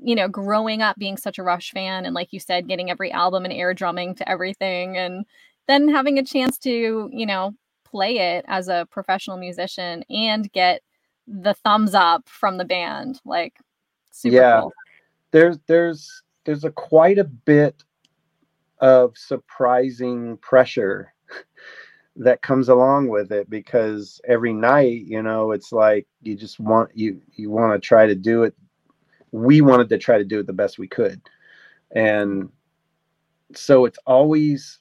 you 0.00 0.14
know 0.14 0.28
growing 0.28 0.82
up 0.82 0.96
being 0.96 1.16
such 1.16 1.38
a 1.38 1.42
rush 1.42 1.70
fan 1.70 2.06
and 2.06 2.14
like 2.14 2.32
you 2.32 2.40
said 2.40 2.68
getting 2.68 2.90
every 2.90 3.12
album 3.12 3.44
and 3.44 3.52
air 3.52 3.74
drumming 3.74 4.14
to 4.14 4.28
everything 4.28 4.96
and 4.96 5.24
then 5.68 5.88
having 5.88 6.18
a 6.18 6.24
chance 6.24 6.58
to 6.58 7.08
you 7.12 7.26
know 7.26 7.52
play 7.84 8.36
it 8.36 8.44
as 8.48 8.68
a 8.68 8.86
professional 8.90 9.36
musician 9.36 10.02
and 10.08 10.50
get 10.52 10.80
the 11.26 11.54
thumbs 11.54 11.94
up 11.94 12.28
from 12.28 12.58
the 12.58 12.64
band. 12.64 13.20
Like, 13.24 13.56
yeah, 14.24 14.60
cool. 14.60 14.72
there's 15.30 15.58
there's 15.66 16.22
there's 16.44 16.64
a 16.64 16.70
quite 16.70 17.18
a 17.18 17.24
bit 17.24 17.82
of 18.78 19.16
surprising 19.16 20.36
pressure 20.38 21.14
that 22.16 22.42
comes 22.42 22.68
along 22.68 23.08
with 23.08 23.32
it 23.32 23.48
because 23.48 24.20
every 24.28 24.52
night, 24.52 25.02
you 25.06 25.22
know, 25.22 25.52
it's 25.52 25.72
like 25.72 26.06
you 26.20 26.36
just 26.36 26.60
want 26.60 26.90
you 26.94 27.20
you 27.34 27.50
want 27.50 27.80
to 27.80 27.86
try 27.86 28.06
to 28.06 28.14
do 28.14 28.42
it. 28.44 28.54
We 29.30 29.62
wanted 29.62 29.88
to 29.88 29.98
try 29.98 30.18
to 30.18 30.24
do 30.24 30.40
it 30.40 30.46
the 30.46 30.52
best 30.52 30.78
we 30.78 30.88
could, 30.88 31.20
and 31.92 32.50
so 33.54 33.86
it's 33.86 33.98
always 34.06 34.78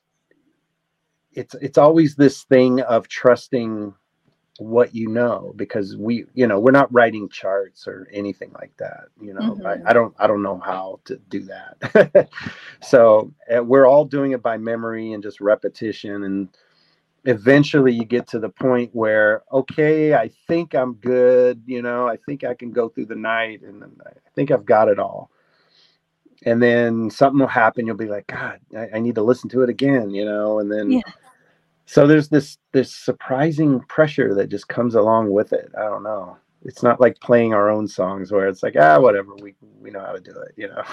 it's 1.34 1.56
it's 1.56 1.78
always 1.78 2.16
this 2.16 2.44
thing 2.44 2.82
of 2.82 3.08
trusting 3.08 3.94
what 4.58 4.94
you 4.94 5.08
know 5.08 5.54
because 5.56 5.96
we 5.96 6.26
you 6.34 6.46
know 6.46 6.60
we're 6.60 6.72
not 6.72 6.92
writing 6.94 7.30
charts 7.30 7.88
or 7.88 8.08
anything 8.12 8.52
like 8.60 8.76
that 8.78 9.06
you 9.20 9.34
know 9.34 9.56
mm-hmm. 9.56 9.66
I, 9.66 9.90
I, 9.90 9.94
don't 9.94 10.14
i 10.20 10.28
don't 10.28 10.44
know 10.44 10.60
how 10.60 11.00
to 11.06 11.18
do 11.30 11.44
that. 11.44 12.30
So 12.84 13.32
uh, 13.56 13.64
we're 13.64 13.86
all 13.86 14.06
doing 14.06 14.32
it 14.32 14.42
by 14.42 14.58
memory 14.58 15.14
and 15.14 15.22
just 15.22 15.40
repetition 15.40 16.24
and 16.24 16.50
eventually 17.26 17.94
you 17.94 18.04
get 18.04 18.28
to 18.30 18.40
the 18.40 18.50
point 18.50 18.90
where 18.94 19.44
okay 19.52 20.16
i 20.16 20.30
think 20.48 20.74
i'm 20.74 20.96
good 20.96 21.62
you 21.68 21.82
know 21.82 22.08
i 22.08 22.18
think 22.18 22.44
i 22.44 22.56
can 22.56 22.72
go 22.72 22.90
through 22.90 23.06
the 23.06 23.16
night 23.16 23.62
and 23.62 23.84
i 24.06 24.12
think 24.36 24.52
i've 24.52 24.66
got 24.66 24.88
it 24.88 25.00
all. 25.00 25.30
And 26.44 26.60
then 26.60 27.12
something 27.12 27.40
will 27.40 27.48
happen 27.48 27.86
you'll 27.86 27.96
be 27.96 28.08
like 28.08 28.26
god 28.28 28.60
i, 28.76 28.90
I 28.96 29.00
need 29.00 29.16
to 29.16 29.24
listen 29.24 29.50
to 29.52 29.62
it 29.62 29.70
again 29.70 30.10
you 30.10 30.26
know 30.26 30.60
and 30.60 30.72
then 30.72 30.92
yeah 30.92 31.02
so 31.86 32.08
there's 32.08 32.30
this 32.30 32.58
this 32.72 32.96
surprising 32.96 33.80
pressure 33.82 34.34
that 34.36 34.50
just 34.50 34.68
comes 34.68 34.96
along 34.96 35.32
with 35.32 35.54
it. 35.54 35.72
I 35.78 35.84
don't 35.84 36.04
know. 36.04 36.38
It's 36.64 36.84
not 36.84 37.02
like 37.02 37.20
playing 37.22 37.54
our 37.56 37.70
own 37.70 37.88
songs 37.88 38.32
where 38.32 38.48
it's 38.48 38.62
like 38.62 38.76
ah 38.80 39.00
whatever 39.00 39.34
we 39.42 39.56
we 39.80 39.90
know 39.90 40.00
how 40.00 40.12
to 40.12 40.20
do 40.20 40.32
it 40.32 40.54
you 40.58 40.68
know? 40.68 40.84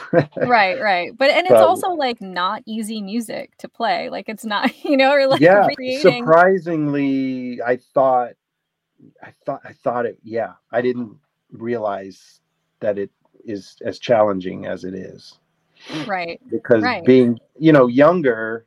Right 0.47 0.81
right. 0.81 1.17
But 1.17 1.31
and 1.31 1.47
it's 1.47 1.51
but, 1.51 1.63
also 1.63 1.91
like 1.91 2.21
not 2.21 2.63
easy 2.67 3.03
music 3.03 3.57
to 3.59 3.69
play. 3.69 4.09
Like 4.09 4.29
it's 4.29 4.45
not 4.45 4.85
you 4.85 4.97
know 4.97 5.13
or 5.13 5.27
like 5.27 5.41
yeah 5.41 5.69
surprisingly 6.01 7.61
i 7.63 7.77
thought 7.77 8.33
i 9.23 9.31
thought 9.45 9.61
i 9.65 9.73
thought 9.73 10.07
it 10.07 10.19
yeah 10.25 10.55
i 10.73 10.81
didn't 10.81 11.17
realize 11.53 12.41
that 12.81 12.99
it 12.99 13.11
is 13.45 13.77
as 13.85 13.99
challenging 13.99 14.67
as 14.67 14.85
it 14.85 14.95
is. 14.95 15.39
Right. 16.07 16.41
Because 16.51 16.83
right. 16.83 17.05
being 17.05 17.39
you 17.59 17.73
know 17.73 17.87
younger 17.87 18.67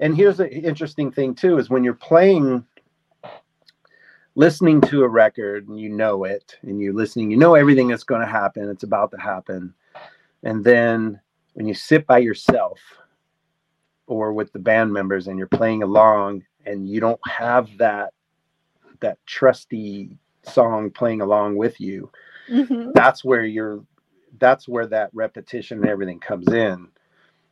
and 0.00 0.16
here's 0.16 0.38
the 0.38 0.50
interesting 0.50 1.10
thing 1.10 1.34
too 1.34 1.58
is 1.58 1.70
when 1.70 1.84
you're 1.84 1.94
playing 1.94 2.64
listening 4.34 4.80
to 4.80 5.02
a 5.04 5.08
record 5.08 5.68
and 5.68 5.78
you 5.78 5.88
know 5.90 6.24
it 6.24 6.56
and 6.62 6.80
you're 6.80 6.94
listening 6.94 7.30
you 7.30 7.36
know 7.36 7.54
everything 7.54 7.88
that's 7.88 8.04
going 8.04 8.20
to 8.20 8.26
happen 8.26 8.68
it's 8.70 8.82
about 8.82 9.10
to 9.10 9.18
happen 9.18 9.74
and 10.42 10.64
then 10.64 11.20
when 11.54 11.66
you 11.66 11.74
sit 11.74 12.06
by 12.06 12.18
yourself 12.18 12.80
or 14.06 14.32
with 14.32 14.52
the 14.52 14.58
band 14.58 14.92
members 14.92 15.28
and 15.28 15.38
you're 15.38 15.46
playing 15.46 15.82
along 15.82 16.42
and 16.66 16.88
you 16.88 17.00
don't 17.00 17.20
have 17.28 17.68
that 17.78 18.12
that 19.00 19.18
trusty 19.26 20.16
song 20.44 20.90
playing 20.90 21.20
along 21.20 21.56
with 21.56 21.80
you 21.80 22.10
Mhm. 22.48 22.92
that's 22.94 23.24
where 23.24 23.44
you're 23.44 23.84
that's 24.38 24.66
where 24.66 24.86
that 24.86 25.10
repetition 25.12 25.78
and 25.80 25.88
everything 25.88 26.18
comes 26.18 26.48
in 26.52 26.88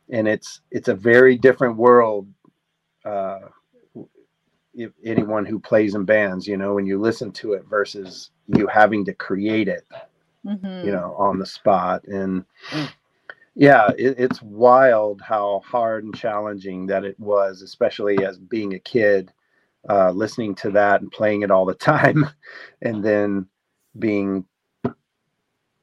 and 0.09 0.27
it's 0.27 0.61
it's 0.71 0.87
a 0.87 0.95
very 0.95 1.37
different 1.37 1.77
world 1.77 2.27
uh 3.05 3.39
if 4.73 4.91
anyone 5.05 5.45
who 5.45 5.59
plays 5.59 5.95
in 5.95 6.05
bands 6.05 6.47
you 6.47 6.57
know 6.57 6.75
when 6.75 6.85
you 6.85 6.99
listen 6.99 7.31
to 7.31 7.53
it 7.53 7.63
versus 7.69 8.31
you 8.47 8.67
having 8.67 9.05
to 9.05 9.13
create 9.13 9.67
it 9.67 9.85
Mhm. 10.45 10.85
you 10.85 10.91
know 10.91 11.15
on 11.17 11.39
the 11.39 11.45
spot 11.45 12.03
and 12.05 12.45
yeah 13.55 13.89
it, 13.97 14.15
it's 14.19 14.41
wild 14.41 15.21
how 15.21 15.61
hard 15.65 16.03
and 16.05 16.15
challenging 16.15 16.87
that 16.87 17.05
it 17.05 17.19
was 17.19 17.61
especially 17.61 18.23
as 18.25 18.37
being 18.37 18.73
a 18.75 18.79
kid 18.79 19.31
uh 19.89 20.11
listening 20.11 20.55
to 20.55 20.71
that 20.71 21.01
and 21.01 21.11
playing 21.11 21.41
it 21.43 21.51
all 21.51 21.65
the 21.65 21.73
time 21.75 22.25
and 22.81 23.03
then 23.03 23.47
being 23.99 24.45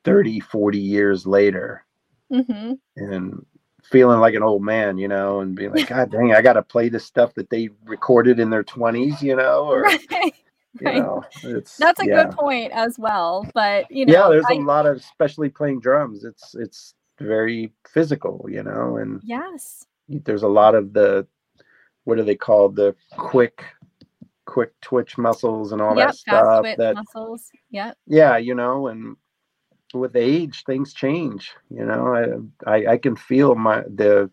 30 0.05 0.41
40 0.41 0.79
years 0.79 1.27
later 1.27 1.85
Mhm. 2.31 2.79
and 2.97 3.45
feeling 3.91 4.21
like 4.21 4.35
an 4.35 4.43
old 4.45 4.63
man 4.63 4.99
you 4.99 5.09
know 5.09 5.41
and 5.41 5.57
being 5.57 5.73
like 5.73 5.87
god 5.89 6.11
dang 6.11 6.33
i 6.35 6.43
gotta 6.43 6.63
play 6.63 6.89
this 6.89 7.05
stuff 7.07 7.35
that 7.35 7.51
they 7.51 7.71
recorded 7.87 8.41
in 8.41 8.51
their 8.51 8.65
20s 8.65 9.23
you 9.23 9.37
know 9.37 9.65
or 9.67 9.85
Right. 10.11 10.35
you 10.81 10.93
know 10.93 11.25
it's 11.43 11.79
That's 11.79 12.01
a 12.01 12.07
yeah. 12.07 12.25
good 12.25 12.33
point 12.33 12.73
as 12.73 12.99
well. 12.99 13.47
But 13.55 13.91
you 13.91 14.07
know, 14.07 14.13
yeah 14.13 14.29
there's 14.29 14.51
a 14.51 14.55
I- 14.55 14.59
lot 14.59 14.87
of 14.87 14.97
especially 14.99 15.49
playing 15.51 15.81
drums 15.81 16.25
it's 16.25 16.55
it's 16.55 16.95
very 17.21 17.73
physical 17.89 18.47
you 18.49 18.63
know 18.63 18.99
and 18.99 19.23
yes. 19.23 19.87
there's 20.09 20.45
a 20.45 20.49
lot 20.49 20.75
of 20.75 20.93
the 20.95 21.27
what 22.05 22.19
are 22.19 22.25
they 22.25 22.37
called 22.37 22.77
the 22.77 22.95
quick 23.17 23.65
quick 24.47 24.73
twitch 24.83 25.19
muscles 25.19 25.73
and 25.73 25.83
all 25.83 25.97
yep, 25.97 26.09
that 26.09 26.19
fast 26.27 26.55
stuff 26.55 26.59
twitch 26.59 26.79
that 26.79 26.95
muscles. 26.95 27.51
Yep. 27.71 27.99
yeah 28.07 28.37
you 28.39 28.55
know 28.55 28.89
and 28.89 29.17
with 29.95 30.17
age 30.17 30.65
things 30.65 30.95
change 30.95 31.53
you 31.71 31.85
know 31.85 32.49
i 32.67 32.73
i, 32.73 32.93
I 32.95 32.99
can 32.99 33.17
feel 33.17 33.55
my 33.57 33.83
the 33.83 34.31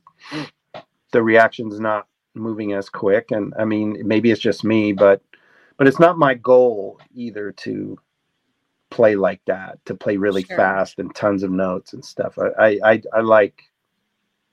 the 1.11 1.23
reactions 1.23 1.79
not 1.79 2.07
moving 2.35 2.73
as 2.73 2.89
quick 2.89 3.31
and 3.31 3.53
i 3.59 3.65
mean 3.65 3.97
maybe 4.05 4.31
it's 4.31 4.41
just 4.41 4.63
me 4.63 4.93
but 4.93 5.21
but 5.77 5.87
it's 5.87 5.99
not 5.99 6.17
my 6.17 6.35
goal 6.35 6.99
either 7.15 7.51
to 7.53 7.97
play 8.91 9.15
like 9.15 9.41
that 9.47 9.79
to 9.85 9.95
play 9.95 10.17
really 10.17 10.43
Sure. 10.43 10.57
fast 10.57 10.99
and 10.99 11.13
tons 11.15 11.43
of 11.43 11.51
notes 11.51 11.93
and 11.93 12.05
stuff 12.05 12.37
I, 12.59 12.79
I 12.83 13.01
i 13.13 13.21
like 13.21 13.61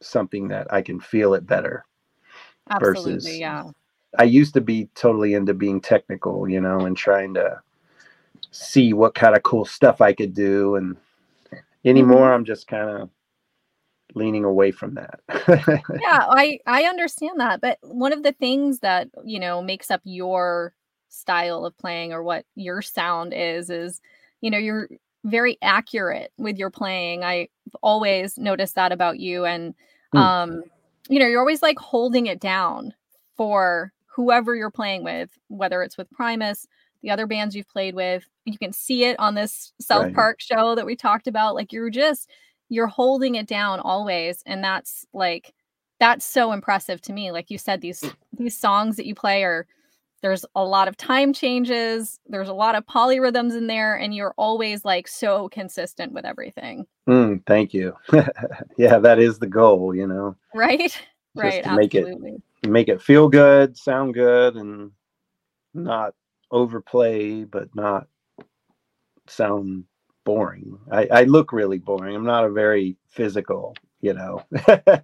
something 0.03 0.49
that 0.49 0.73
i 0.73 0.83
can 0.83 1.01
feel 1.01 1.35
it 1.35 1.47
better 1.47 1.85
Absolutely. 2.71 3.15
Versus- 3.15 3.39
yeah. 3.41 3.65
I 4.19 4.25
used 4.25 4.55
to 4.55 4.61
be 4.61 4.89
totally 4.95 5.35
into 5.35 5.55
being 5.55 5.81
technical, 5.81 6.49
you 6.49 6.61
know, 6.61 6.81
and 6.81 6.97
trying 6.97 7.35
to 7.35 7.61
see 8.53 8.93
what 8.93 9.15
kind 9.15 9.35
of 9.35 9.43
cool 9.43 9.65
stuff 9.65 10.01
I 10.01 10.13
could 10.13 10.35
do. 10.35 10.77
And 10.77 10.97
anymore, 11.85 12.33
I'm 12.33 12.45
just 12.45 12.69
kind 12.69 12.89
of 12.89 13.11
leaning 14.15 14.45
away 14.45 14.71
from 14.71 14.95
that. 14.95 15.21
yeah 16.01 16.27
i 16.29 16.59
i 16.67 16.85
understand 16.85 17.41
that 17.41 17.63
but 17.63 17.79
one 17.81 18.13
of 18.13 18.23
the 18.23 18.33
things 18.33 18.81
that 18.81 19.09
you 19.25 19.41
know 19.41 19.63
makes 19.63 19.91
up 19.91 20.03
your 20.05 20.75
style 21.09 21.65
of 21.65 21.77
playing 21.79 22.13
or 22.13 22.23
what 22.23 22.45
your 22.55 22.83
sound 22.83 23.33
is 23.35 23.71
is 23.71 24.01
you 24.43 24.51
know 24.51 24.59
you're 24.59 24.89
very 25.25 25.57
accurate 25.63 26.31
with 26.37 26.59
your 26.59 26.69
playing 26.69 27.25
i've 27.25 27.49
always 27.83 28.37
noticed 28.37 28.75
that 28.75 28.93
about 28.93 29.19
you 29.19 29.47
and 29.47 29.75
Hmm. 30.13 30.19
um 30.19 30.63
you 31.09 31.19
know 31.19 31.27
you're 31.27 31.41
always 31.41 31.63
like 31.63 31.79
holding 31.79 32.27
it 32.27 32.39
down 32.41 32.93
for 33.37 33.93
whoever 34.07 34.55
you're 34.55 34.71
playing 34.71 35.05
with 35.05 35.31
whether 35.49 35.83
it's 35.83 35.97
with 35.97 36.11
primus 36.11 36.67
the 37.03 37.11
other 37.11 37.27
bands 37.27 37.55
you've 37.55 37.69
played 37.69 37.95
with 37.95 38.25
you 38.45 38.59
can 38.59 38.73
see 38.73 39.05
it 39.05 39.19
on 39.19 39.35
this 39.35 39.73
south 39.81 40.05
Right. 40.05 40.15
park 40.15 40.41
show 40.41 40.75
that 40.75 40.87
we 40.87 40.97
talked 40.97 41.27
about 41.27 41.55
like 41.55 41.73
you're 41.73 41.91
just 41.91 42.31
you're 42.69 42.87
holding 42.87 43.35
it 43.37 43.47
down 43.47 43.81
always 43.81 44.43
and 44.47 44.63
that's 44.65 45.07
like 45.13 45.53
that's 46.01 46.25
so 46.25 46.53
impressive 46.53 47.01
to 47.03 47.13
me 47.13 47.31
like 47.31 47.51
you 47.51 47.59
said 47.59 47.81
these 47.81 48.03
these 48.33 48.57
songs 48.59 48.97
that 48.97 49.07
you 49.07 49.15
play 49.15 49.45
are 49.45 49.67
there's 50.23 50.45
a 50.55 50.65
lot 50.65 50.89
of 50.89 50.97
time 50.97 51.33
changes 51.33 52.19
there's 52.27 52.49
a 52.49 52.55
lot 52.55 52.75
of 52.75 52.87
polyrhythms 52.87 53.57
in 53.57 53.67
there 53.67 53.95
and 53.97 54.15
you're 54.15 54.35
always 54.37 54.85
like 54.85 55.07
so 55.07 55.49
consistent 55.49 56.13
with 56.13 56.25
everything 56.25 56.87
Mm, 57.09 57.45
thank 57.49 57.75
you. 57.75 57.97
yeah, 58.79 58.99
that 59.01 59.19
is 59.19 59.41
the 59.41 59.47
goal, 59.49 59.93
you 59.93 60.07
know, 60.07 60.37
right 60.55 60.97
right 61.35 61.67
make 61.75 61.97
it- 61.97 62.05
absolutely 62.05 62.41
make 62.69 62.89
it 62.89 63.03
feel 63.03 63.29
good, 63.29 63.77
sound 63.77 64.15
good, 64.15 64.55
and 64.55 64.93
not 65.75 66.15
overplay, 66.53 67.43
but 67.43 67.75
not 67.75 68.07
sound 69.33 69.85
boring. 70.25 70.79
I, 70.93 71.09
I 71.13 71.25
look 71.25 71.53
really 71.53 71.79
boring. 71.79 72.17
I'm 72.17 72.25
not 72.27 72.45
a 72.45 72.51
very 72.51 72.97
physical, 73.09 73.77
you 74.01 74.15
know, 74.15 74.43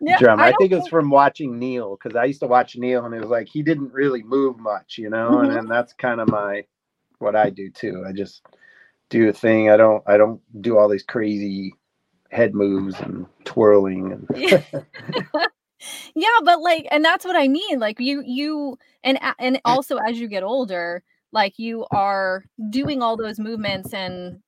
Yeah, 0.00 0.18
drum. 0.18 0.42
I 0.42 0.52
I, 0.52 0.52
think 0.52 0.72
it's 0.72 0.88
from 0.88 1.10
watching 1.10 1.58
Neil 1.58 1.96
because 1.96 2.16
I 2.16 2.26
used 2.26 2.40
to 2.40 2.48
watch 2.48 2.76
Neil 2.76 3.04
and 3.06 3.14
it 3.14 3.20
was 3.20 3.30
like 3.30 3.48
he 3.48 3.62
didn't 3.62 3.92
really 3.92 4.22
move 4.22 4.58
much, 4.58 4.98
you 4.98 5.10
know, 5.10 5.40
Mhm. 5.40 5.46
and 5.46 5.56
then 5.56 5.68
that's 5.68 5.94
kind 5.94 6.20
of 6.20 6.28
my 6.28 6.64
what 7.18 7.36
I 7.36 7.50
do 7.50 7.70
too. 7.70 8.04
I 8.08 8.12
just 8.12 8.42
do 9.10 9.28
a 9.28 9.32
thing. 9.34 9.70
I 9.70 9.76
don't 9.78 10.02
I 10.08 10.16
don't 10.18 10.40
do 10.62 10.78
all 10.78 10.88
these 10.88 11.04
crazy 11.04 11.74
head 12.30 12.54
moves 12.54 13.00
and 13.00 13.26
twirling 13.44 14.12
and 14.12 14.28
yeah. 14.34 14.62
yeah 16.14 16.28
but 16.44 16.60
like 16.60 16.86
and 16.90 17.04
that's 17.04 17.24
what 17.24 17.36
i 17.36 17.48
mean 17.48 17.78
like 17.80 18.00
you 18.00 18.22
you 18.26 18.78
and 19.04 19.18
and 19.38 19.60
also 19.64 19.96
as 19.98 20.18
you 20.20 20.28
get 20.28 20.42
older 20.42 21.02
like 21.32 21.58
you 21.58 21.86
are 21.90 22.44
doing 22.70 23.02
all 23.02 23.16
those 23.16 23.38
movements 23.38 23.92
and 23.92 24.40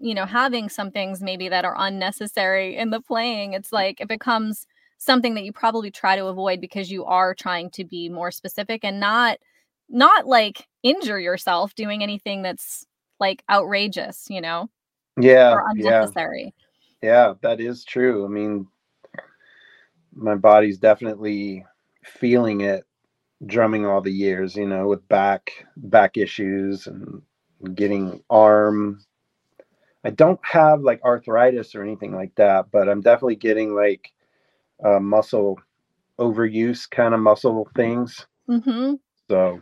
you 0.00 0.14
know 0.14 0.26
having 0.26 0.68
some 0.68 0.90
things 0.90 1.22
maybe 1.22 1.48
that 1.48 1.64
are 1.64 1.74
unnecessary 1.78 2.76
in 2.76 2.90
the 2.90 3.00
playing 3.00 3.52
it's 3.52 3.72
like 3.72 4.00
it 4.00 4.08
becomes 4.08 4.66
something 4.98 5.34
that 5.34 5.44
you 5.44 5.52
probably 5.52 5.90
try 5.90 6.16
to 6.16 6.26
avoid 6.26 6.60
because 6.60 6.90
you 6.90 7.04
are 7.04 7.34
trying 7.34 7.70
to 7.70 7.84
be 7.84 8.08
more 8.08 8.30
specific 8.30 8.84
and 8.84 9.00
not 9.00 9.38
not 9.88 10.26
like 10.26 10.66
injure 10.82 11.20
yourself 11.20 11.74
doing 11.74 12.02
anything 12.02 12.42
that's 12.42 12.86
like 13.20 13.42
outrageous 13.50 14.26
you 14.28 14.40
know 14.40 14.68
yeah, 15.18 15.52
or 15.52 15.62
yeah. 15.76 16.00
unnecessary 16.00 16.52
Yeah, 17.02 17.34
that 17.42 17.60
is 17.60 17.84
true. 17.84 18.24
I 18.24 18.28
mean, 18.28 18.66
my 20.14 20.34
body's 20.34 20.78
definitely 20.78 21.64
feeling 22.04 22.62
it 22.62 22.84
drumming 23.44 23.84
all 23.86 24.00
the 24.00 24.12
years, 24.12 24.56
you 24.56 24.66
know, 24.66 24.86
with 24.88 25.06
back 25.08 25.52
back 25.76 26.16
issues 26.16 26.86
and 26.86 27.22
getting 27.74 28.22
arm. 28.30 29.00
I 30.04 30.10
don't 30.10 30.40
have 30.44 30.80
like 30.82 31.02
arthritis 31.02 31.74
or 31.74 31.82
anything 31.82 32.14
like 32.14 32.34
that, 32.36 32.70
but 32.70 32.88
I'm 32.88 33.00
definitely 33.00 33.36
getting 33.36 33.74
like 33.74 34.12
uh, 34.84 35.00
muscle 35.00 35.58
overuse 36.18 36.88
kind 36.90 37.14
of 37.14 37.20
muscle 37.20 37.68
things. 37.76 38.26
hmm 38.48 38.96
So 39.28 39.60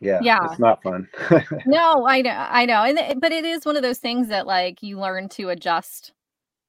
yeah, 0.00 0.26
Yeah. 0.26 0.38
it's 0.40 0.58
not 0.58 0.82
fun. 0.82 1.08
No, 1.64 2.06
I 2.06 2.22
know, 2.22 2.30
I 2.30 2.66
know, 2.66 2.82
and 2.82 3.20
but 3.20 3.30
it 3.32 3.44
is 3.44 3.64
one 3.64 3.76
of 3.76 3.82
those 3.82 3.98
things 3.98 4.28
that 4.28 4.46
like 4.46 4.82
you 4.82 4.98
learn 4.98 5.28
to 5.30 5.50
adjust. 5.50 6.12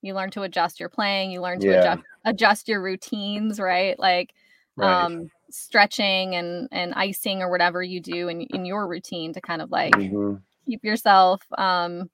You 0.02 0.14
learn 0.16 0.32
to 0.32 0.44
adjust 0.44 0.80
your 0.80 0.90
playing. 0.90 1.32
You 1.32 1.42
learn 1.42 1.60
to 1.62 1.72
Yeah. 1.72 1.72
adjust 1.72 2.02
adjust 2.26 2.70
your 2.70 2.82
routines, 2.82 3.60
right? 3.60 3.98
Like 4.00 4.34
right. 4.76 5.10
um 5.10 5.30
stretching 5.54 6.36
and 6.36 6.68
and 6.72 6.94
icing 6.96 7.42
or 7.42 7.50
whatever 7.50 7.84
you 7.84 8.00
do 8.02 8.28
in 8.28 8.42
in 8.42 8.66
your 8.66 8.88
routine 8.88 9.34
to 9.34 9.42
kind 9.42 9.62
of 9.62 9.72
like 9.72 9.94
Mhm. 9.94 10.42
keep 10.66 10.84
yourself 10.84 11.42
um 11.58 12.10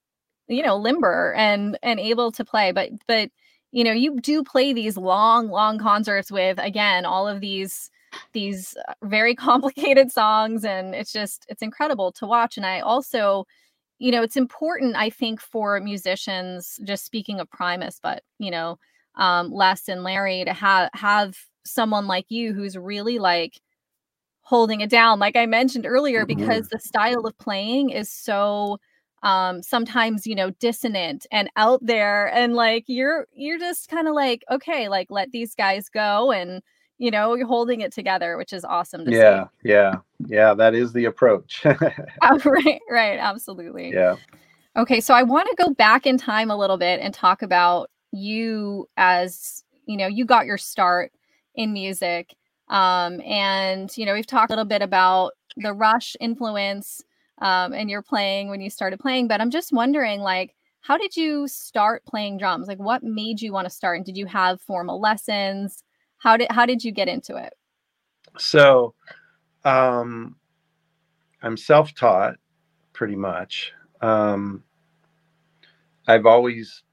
you 0.47 0.63
know 0.63 0.77
limber 0.77 1.33
and 1.37 1.77
and 1.83 1.99
able 1.99 2.31
to 2.31 2.45
play 2.45 2.71
but 2.71 2.89
but 3.07 3.29
you 3.71 3.83
know 3.83 3.91
you 3.91 4.19
do 4.19 4.43
play 4.43 4.73
these 4.73 4.97
long 4.97 5.49
long 5.49 5.77
concerts 5.79 6.31
with 6.31 6.57
again 6.59 7.05
all 7.05 7.27
of 7.27 7.41
these 7.41 7.89
these 8.33 8.75
uh, 8.87 8.93
very 9.03 9.35
complicated 9.47 10.11
songs 10.11 10.65
and 10.65 10.95
it's 10.95 11.13
just 11.13 11.45
it's 11.49 11.61
incredible 11.61 12.11
to 12.13 12.25
watch 12.27 12.57
and 12.57 12.65
i 12.65 12.79
also 12.79 13.45
you 13.99 14.11
know 14.11 14.23
it's 14.23 14.37
important 14.37 14.95
i 14.95 15.09
think 15.09 15.41
for 15.41 15.79
musicians 15.79 16.79
just 16.85 17.05
speaking 17.05 17.39
of 17.39 17.49
primus 17.51 17.99
but 18.01 18.23
you 18.39 18.51
know 18.51 18.77
um 19.15 19.51
les 19.51 19.87
and 19.89 20.03
larry 20.03 20.43
to 20.45 20.53
have 20.53 20.89
have 20.93 21.37
someone 21.69 22.07
like 22.07 22.25
you 22.29 22.53
who's 22.53 22.77
really 22.77 23.19
like 23.19 23.61
holding 24.41 24.81
it 24.81 24.89
down 24.89 25.19
like 25.19 25.35
i 25.35 25.45
mentioned 25.45 25.85
earlier 25.85 26.25
because 26.25 26.67
the 26.69 26.79
style 26.79 27.25
of 27.25 27.37
playing 27.37 27.89
is 27.89 28.11
so 28.11 28.79
um 29.21 29.61
sometimes 29.61 30.25
you 30.25 30.33
know 30.33 30.49
dissonant 30.59 31.25
and 31.31 31.49
out 31.55 31.79
there 31.85 32.33
and 32.33 32.55
like 32.55 32.83
you're 32.87 33.27
you're 33.33 33.59
just 33.59 33.89
kind 33.89 34.07
of 34.07 34.15
like 34.15 34.43
okay 34.49 34.89
like 34.89 35.07
let 35.11 35.31
these 35.31 35.53
guys 35.53 35.89
go 35.89 36.31
and 36.31 36.63
you 36.97 37.11
know 37.11 37.35
you're 37.35 37.45
holding 37.45 37.81
it 37.81 37.93
together 37.93 38.37
which 38.37 38.53
is 38.53 38.65
awesome 38.65 39.05
to 39.05 39.11
Yeah, 39.11 39.45
yeah, 39.63 39.95
yeah. 40.27 40.53
That 40.53 40.73
is 40.75 40.91
the 40.91 41.05
approach. 41.05 41.61
see 41.61 41.69
right 42.45 42.81
right 42.89 43.19
absolutely 43.19 43.93
yeah. 43.93 44.15
Okay, 44.77 45.01
so 45.01 45.13
I 45.13 45.23
want 45.23 45.49
to 45.49 45.63
go 45.63 45.73
back 45.73 46.05
in 46.05 46.17
time 46.17 46.51
a 46.51 46.55
little 46.55 46.77
bit 46.77 46.99
and 47.01 47.13
talk 47.13 47.41
about 47.41 47.89
you 48.11 48.87
as, 48.97 49.63
you 49.85 49.97
know, 49.97 50.07
you 50.07 50.25
got 50.25 50.45
your 50.45 50.57
start 50.57 51.11
in 51.59 51.73
music. 51.73 52.35
Um, 52.69 53.19
and, 53.21 53.95
you 53.97 54.05
know, 54.05 54.13
we've 54.13 54.25
talked 54.25 54.49
a 54.49 54.53
little 54.53 54.63
bit 54.63 54.81
about 54.81 55.33
the 55.57 55.73
Rush 55.73 56.15
influence 56.21 57.03
um, 57.39 57.73
and 57.73 57.89
your 57.89 58.01
playing 58.01 58.49
when 58.49 58.61
you 58.61 58.69
started 58.69 58.99
playing, 58.99 59.27
but 59.27 59.41
I'm 59.41 59.49
just 59.49 59.73
wondering, 59.73 60.21
like, 60.21 60.55
how 60.81 60.97
did 60.97 61.17
you 61.17 61.47
start 61.47 62.05
playing 62.05 62.37
drums? 62.37 62.67
Like, 62.69 62.79
what 62.79 63.03
made 63.03 63.41
you 63.41 63.51
want 63.51 63.65
to 63.65 63.69
start? 63.69 63.97
And 63.97 64.05
did 64.05 64.17
you 64.17 64.25
have 64.27 64.61
formal 64.61 65.01
lessons? 65.01 65.83
How 66.17 66.37
did 66.37 66.49
how 66.51 66.65
did 66.65 66.83
you 66.83 66.91
get 66.91 67.09
into 67.09 67.35
it? 67.35 67.53
So, 68.37 68.93
um, 69.65 70.37
I'm 71.41 71.57
self-taught, 71.57 72.35
pretty 72.93 73.15
much. 73.15 73.73
Um, 74.01 74.63
I've 76.07 76.25
always 76.25 76.83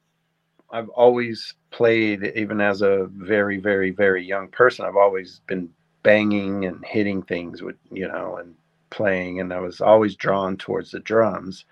I've 0.70 0.88
always 0.88 1.54
played, 1.76 2.32
even 2.34 2.58
as 2.58 2.80
a 2.80 3.06
very, 3.12 3.58
very, 3.58 3.90
very 3.90 4.24
young 4.24 4.48
person. 4.48 4.86
I've 4.86 4.96
always 4.96 5.42
been 5.46 5.68
banging 6.02 6.64
and 6.64 6.82
hitting 6.86 7.20
things 7.20 7.60
with, 7.60 7.76
you 7.92 8.08
know, 8.08 8.38
and 8.38 8.54
playing, 8.88 9.40
and 9.40 9.52
I 9.52 9.60
was 9.60 9.82
always 9.82 10.16
drawn 10.16 10.56
towards 10.56 10.90
the 10.90 11.00
drums. 11.00 11.66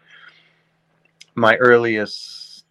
My 1.37 1.57
earliest, 1.57 2.67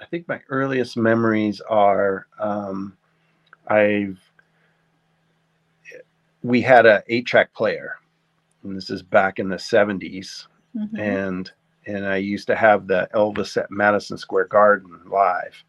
I 0.00 0.06
think 0.06 0.26
my 0.26 0.40
earliest 0.48 0.96
memories 0.96 1.60
are 1.60 2.26
um, 2.38 2.96
I've, 3.66 4.18
we 6.42 6.62
had 6.62 6.86
a 6.86 7.02
eight 7.08 7.26
track 7.26 7.52
player, 7.52 7.96
and 8.64 8.74
this 8.74 8.88
is 8.88 9.02
back 9.02 9.38
in 9.38 9.50
the 9.50 9.56
70s. 9.56 10.46
Mm-hmm. 10.74 10.98
And 10.98 11.52
and 11.88 12.06
I 12.06 12.16
used 12.16 12.46
to 12.48 12.56
have 12.56 12.86
the 12.86 13.08
Elvis 13.14 13.56
at 13.56 13.70
Madison 13.70 14.18
Square 14.18 14.46
Garden 14.46 15.00
live. 15.06 15.64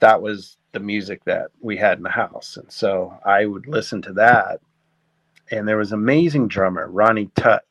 That 0.00 0.20
was 0.20 0.56
the 0.72 0.80
music 0.80 1.22
that 1.24 1.50
we 1.60 1.76
had 1.76 1.98
in 1.98 2.02
the 2.02 2.10
house, 2.10 2.56
and 2.56 2.70
so 2.72 3.16
I 3.24 3.46
would 3.46 3.66
listen 3.66 4.02
to 4.02 4.12
that. 4.14 4.60
And 5.50 5.68
there 5.68 5.76
was 5.76 5.92
amazing 5.92 6.48
drummer 6.48 6.88
Ronnie 6.88 7.30
Tutt. 7.36 7.64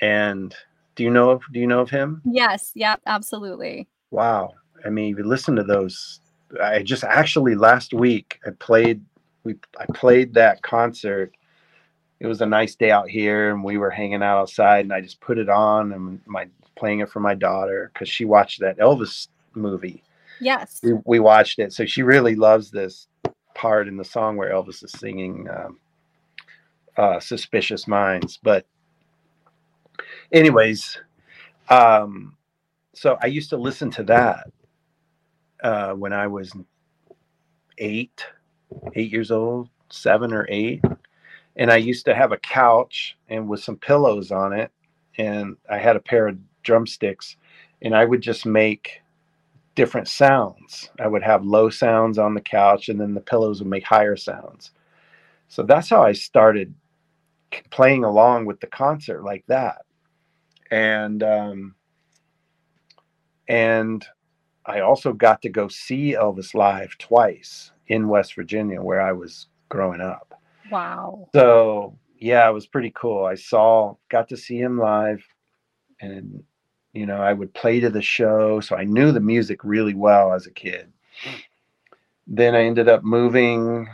And 0.00 0.54
do 0.94 1.02
you 1.02 1.10
know 1.10 1.30
of 1.30 1.42
do 1.52 1.58
you 1.58 1.66
know 1.66 1.80
of 1.80 1.90
him? 1.90 2.22
Yes, 2.24 2.70
yeah, 2.74 2.96
absolutely. 3.06 3.88
Wow. 4.10 4.54
I 4.84 4.90
mean, 4.90 5.12
if 5.12 5.18
you 5.18 5.24
listen 5.24 5.56
to 5.56 5.64
those, 5.64 6.20
I 6.62 6.82
just 6.82 7.04
actually 7.04 7.56
last 7.56 7.92
week 7.92 8.38
I 8.46 8.50
played 8.58 9.02
we 9.44 9.56
I 9.78 9.86
played 9.92 10.34
that 10.34 10.62
concert 10.62 11.32
it 12.22 12.28
was 12.28 12.40
a 12.40 12.46
nice 12.46 12.76
day 12.76 12.92
out 12.92 13.10
here 13.10 13.50
and 13.50 13.64
we 13.64 13.78
were 13.78 13.90
hanging 13.90 14.22
out 14.22 14.38
outside 14.38 14.84
and 14.84 14.92
I 14.92 15.00
just 15.00 15.20
put 15.20 15.38
it 15.38 15.48
on 15.48 15.92
and 15.92 16.20
my 16.24 16.46
playing 16.76 17.00
it 17.00 17.10
for 17.10 17.18
my 17.18 17.34
daughter 17.34 17.90
because 17.92 18.08
she 18.08 18.24
watched 18.24 18.60
that 18.60 18.78
Elvis 18.78 19.26
movie. 19.54 20.04
Yes. 20.40 20.78
We, 20.84 20.92
we, 21.04 21.18
watched 21.18 21.58
it. 21.58 21.72
So 21.72 21.84
she 21.84 22.02
really 22.02 22.36
loves 22.36 22.70
this 22.70 23.08
part 23.56 23.88
in 23.88 23.96
the 23.96 24.04
song 24.04 24.36
where 24.36 24.52
Elvis 24.52 24.84
is 24.84 24.92
singing 24.92 25.48
um, 25.50 25.78
uh, 26.96 27.18
Suspicious 27.18 27.88
Minds. 27.88 28.38
But, 28.40 28.66
anyways, 30.30 30.98
um, 31.70 32.36
so 32.94 33.18
I 33.20 33.26
used 33.26 33.50
to 33.50 33.56
listen 33.56 33.90
to 33.90 34.04
that 34.04 34.46
uh, 35.64 35.92
when 35.94 36.12
I 36.12 36.28
was 36.28 36.52
eight, 37.78 38.24
eight 38.94 39.10
years 39.10 39.32
old, 39.32 39.68
seven 39.90 40.32
or 40.32 40.46
eight 40.48 40.82
and 41.56 41.70
I 41.70 41.76
used 41.76 42.04
to 42.06 42.14
have 42.14 42.32
a 42.32 42.38
couch 42.38 43.16
and 43.28 43.48
with 43.48 43.62
some 43.62 43.76
pillows 43.76 44.30
on 44.30 44.52
it, 44.52 44.70
and 45.18 45.56
I 45.70 45.78
had 45.78 45.96
a 45.96 46.00
pair 46.00 46.28
of 46.28 46.38
drumsticks, 46.62 47.36
and 47.82 47.94
I 47.94 48.04
would 48.04 48.20
just 48.20 48.46
make 48.46 49.02
different 49.74 50.08
sounds. 50.08 50.90
I 51.00 51.08
would 51.08 51.22
have 51.22 51.44
low 51.44 51.70
sounds 51.70 52.18
on 52.18 52.34
the 52.34 52.40
couch, 52.40 52.88
and 52.88 53.00
then 53.00 53.14
the 53.14 53.20
pillows 53.20 53.60
would 53.60 53.68
make 53.68 53.84
higher 53.84 54.16
sounds. 54.16 54.70
So 55.48 55.62
that's 55.62 55.90
how 55.90 56.02
I 56.02 56.12
started 56.12 56.74
playing 57.70 58.04
along 58.04 58.46
with 58.46 58.60
the 58.60 58.66
concert 58.66 59.22
like 59.22 59.44
that, 59.48 59.82
and 60.70 61.22
um, 61.22 61.74
and 63.48 64.06
I 64.64 64.80
also 64.80 65.12
got 65.12 65.42
to 65.42 65.48
go 65.50 65.68
see 65.68 66.14
Elvis 66.14 66.54
live 66.54 66.96
twice 66.98 67.72
in 67.88 68.08
West 68.08 68.34
Virginia, 68.34 68.80
where 68.80 69.00
I 69.00 69.12
was 69.12 69.48
growing 69.68 70.00
up. 70.00 70.40
Wow. 70.70 71.28
So 71.34 71.98
yeah, 72.18 72.48
it 72.48 72.52
was 72.52 72.66
pretty 72.66 72.92
cool. 72.94 73.24
I 73.24 73.34
saw, 73.34 73.96
got 74.08 74.28
to 74.28 74.36
see 74.36 74.58
him 74.58 74.78
live, 74.78 75.24
and 76.00 76.42
you 76.92 77.06
know, 77.06 77.16
I 77.16 77.32
would 77.32 77.54
play 77.54 77.80
to 77.80 77.90
the 77.90 78.02
show, 78.02 78.60
so 78.60 78.76
I 78.76 78.84
knew 78.84 79.12
the 79.12 79.20
music 79.20 79.64
really 79.64 79.94
well 79.94 80.32
as 80.32 80.46
a 80.46 80.50
kid. 80.50 80.92
Then 82.26 82.54
I 82.54 82.64
ended 82.64 82.88
up 82.88 83.02
moving 83.02 83.88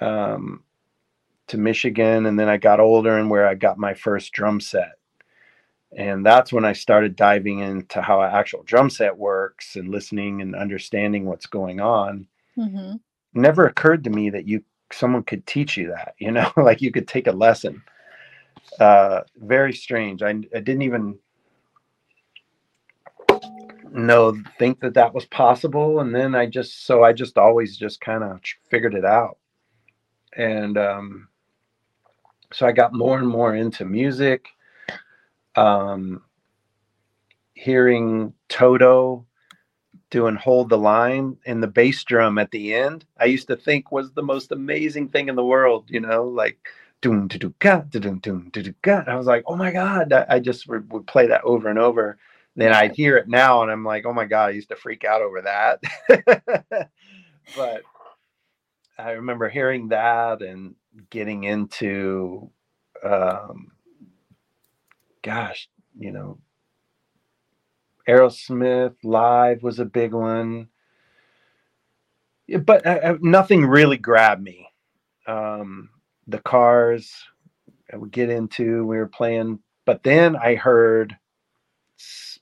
um, 0.00 0.62
to 1.48 1.58
Michigan, 1.58 2.26
and 2.26 2.38
then 2.38 2.48
I 2.48 2.56
got 2.56 2.80
older 2.80 3.18
and 3.18 3.28
where 3.28 3.46
I 3.46 3.54
got 3.54 3.76
my 3.76 3.94
first 3.94 4.32
drum 4.32 4.60
set. 4.60 4.92
And 5.94 6.24
that's 6.24 6.52
when 6.52 6.64
I 6.64 6.72
started 6.72 7.16
diving 7.16 7.58
into 7.58 8.00
how 8.00 8.22
an 8.22 8.32
actual 8.32 8.62
drum 8.62 8.88
set 8.88 9.16
works 9.16 9.76
and 9.76 9.88
listening 9.88 10.40
and 10.40 10.54
understanding 10.54 11.26
what's 11.26 11.46
going 11.46 11.80
on. 11.80 12.26
Mm-hmm. 12.56 12.94
Never 13.34 13.66
occurred 13.66 14.04
to 14.04 14.10
me 14.10 14.30
that 14.30 14.48
you 14.48 14.64
someone 14.94 15.22
could 15.22 15.46
teach 15.46 15.76
you 15.76 15.88
that, 15.88 16.14
you 16.18 16.30
know, 16.30 16.50
like 16.56 16.80
you 16.80 16.90
could 16.90 17.08
take 17.08 17.26
a 17.26 17.32
lesson. 17.32 17.82
Uh, 18.78 19.20
very 19.36 19.72
strange. 19.72 20.22
I, 20.22 20.30
I 20.30 20.60
didn't 20.60 20.82
even 20.82 21.18
know, 23.90 24.36
think 24.58 24.80
that 24.80 24.94
that 24.94 25.14
was 25.14 25.26
possible. 25.26 26.00
And 26.00 26.14
then 26.14 26.34
I 26.34 26.46
just, 26.46 26.86
so 26.86 27.04
I 27.04 27.12
just 27.12 27.36
always 27.38 27.76
just 27.76 28.00
kind 28.00 28.24
of 28.24 28.40
figured 28.70 28.94
it 28.94 29.04
out. 29.04 29.38
And 30.36 30.78
um, 30.78 31.28
so 32.52 32.66
I 32.66 32.72
got 32.72 32.94
more 32.94 33.18
and 33.18 33.28
more 33.28 33.54
into 33.54 33.84
music. 33.84 34.46
Um, 35.54 36.22
hearing 37.54 38.32
Toto 38.48 39.26
doing 40.12 40.36
hold 40.36 40.68
the 40.68 40.76
line 40.76 41.38
and 41.46 41.62
the 41.62 41.66
bass 41.66 42.04
drum 42.04 42.36
at 42.36 42.50
the 42.50 42.74
end 42.74 43.06
i 43.18 43.24
used 43.24 43.46
to 43.48 43.56
think 43.56 43.90
was 43.90 44.12
the 44.12 44.22
most 44.22 44.52
amazing 44.52 45.08
thing 45.08 45.30
in 45.30 45.34
the 45.34 45.44
world 45.44 45.86
you 45.88 45.98
know 45.98 46.24
like 46.24 46.68
doom 47.00 47.30
to 47.30 47.38
do 47.38 47.52
ga 47.60 47.78
doom 47.88 48.18
doom 48.18 48.50
to 48.52 48.62
do 48.62 48.74
ga 48.82 49.02
i 49.06 49.16
was 49.16 49.26
like 49.26 49.42
oh 49.46 49.56
my 49.56 49.70
god 49.72 50.12
i, 50.12 50.38
just 50.38 50.68
would 50.68 51.06
play 51.06 51.26
that 51.26 51.42
over 51.44 51.68
and 51.68 51.78
over. 51.78 52.18
Then 52.56 52.74
i'd 52.74 52.94
hear 52.94 53.16
it 53.16 53.26
now 53.26 53.62
and 53.62 53.72
i'm 53.72 53.86
like 53.86 54.04
oh 54.04 54.12
my 54.12 54.26
god 54.26 54.48
i 54.48 54.50
used 54.50 54.68
to 54.68 54.76
freak 54.76 55.02
out 55.04 55.22
over 55.22 55.42
that. 55.42 55.82
But 57.56 57.82
i 58.98 59.12
remember 59.12 59.48
hearing 59.48 59.88
that 59.88 60.42
and 60.42 60.74
getting 61.08 61.44
into 61.44 62.50
um 63.02 63.72
gosh 65.22 65.68
you 65.98 66.12
know 66.12 66.38
Aerosmith 68.08 68.94
live 69.04 69.62
was 69.62 69.78
a 69.78 69.84
big 69.84 70.12
one, 70.12 70.68
but 72.64 72.86
uh, 72.86 73.00
uh, 73.02 73.18
nothing 73.20 73.64
really 73.64 73.96
grabbed 73.96 74.42
me. 74.42 74.68
Um, 75.26 75.90
the 76.26 76.40
Cars 76.40 77.12
I 77.92 77.96
would 77.96 78.10
get 78.10 78.30
into, 78.30 78.84
we 78.86 78.96
were 78.96 79.06
playing, 79.06 79.60
but 79.84 80.02
then 80.02 80.36
I 80.36 80.54
heard. 80.54 81.16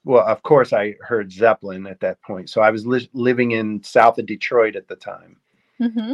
Well, 0.02 0.26
of 0.26 0.42
course, 0.42 0.72
I 0.72 0.94
heard 1.00 1.30
Zeppelin 1.30 1.86
at 1.86 2.00
that 2.00 2.22
point. 2.22 2.48
So 2.48 2.62
I 2.62 2.70
was 2.70 2.86
li- 2.86 3.10
living 3.12 3.50
in 3.50 3.82
south 3.82 4.18
of 4.18 4.24
Detroit 4.24 4.74
at 4.74 4.88
the 4.88 4.96
time, 4.96 5.36
mm-hmm. 5.78 6.12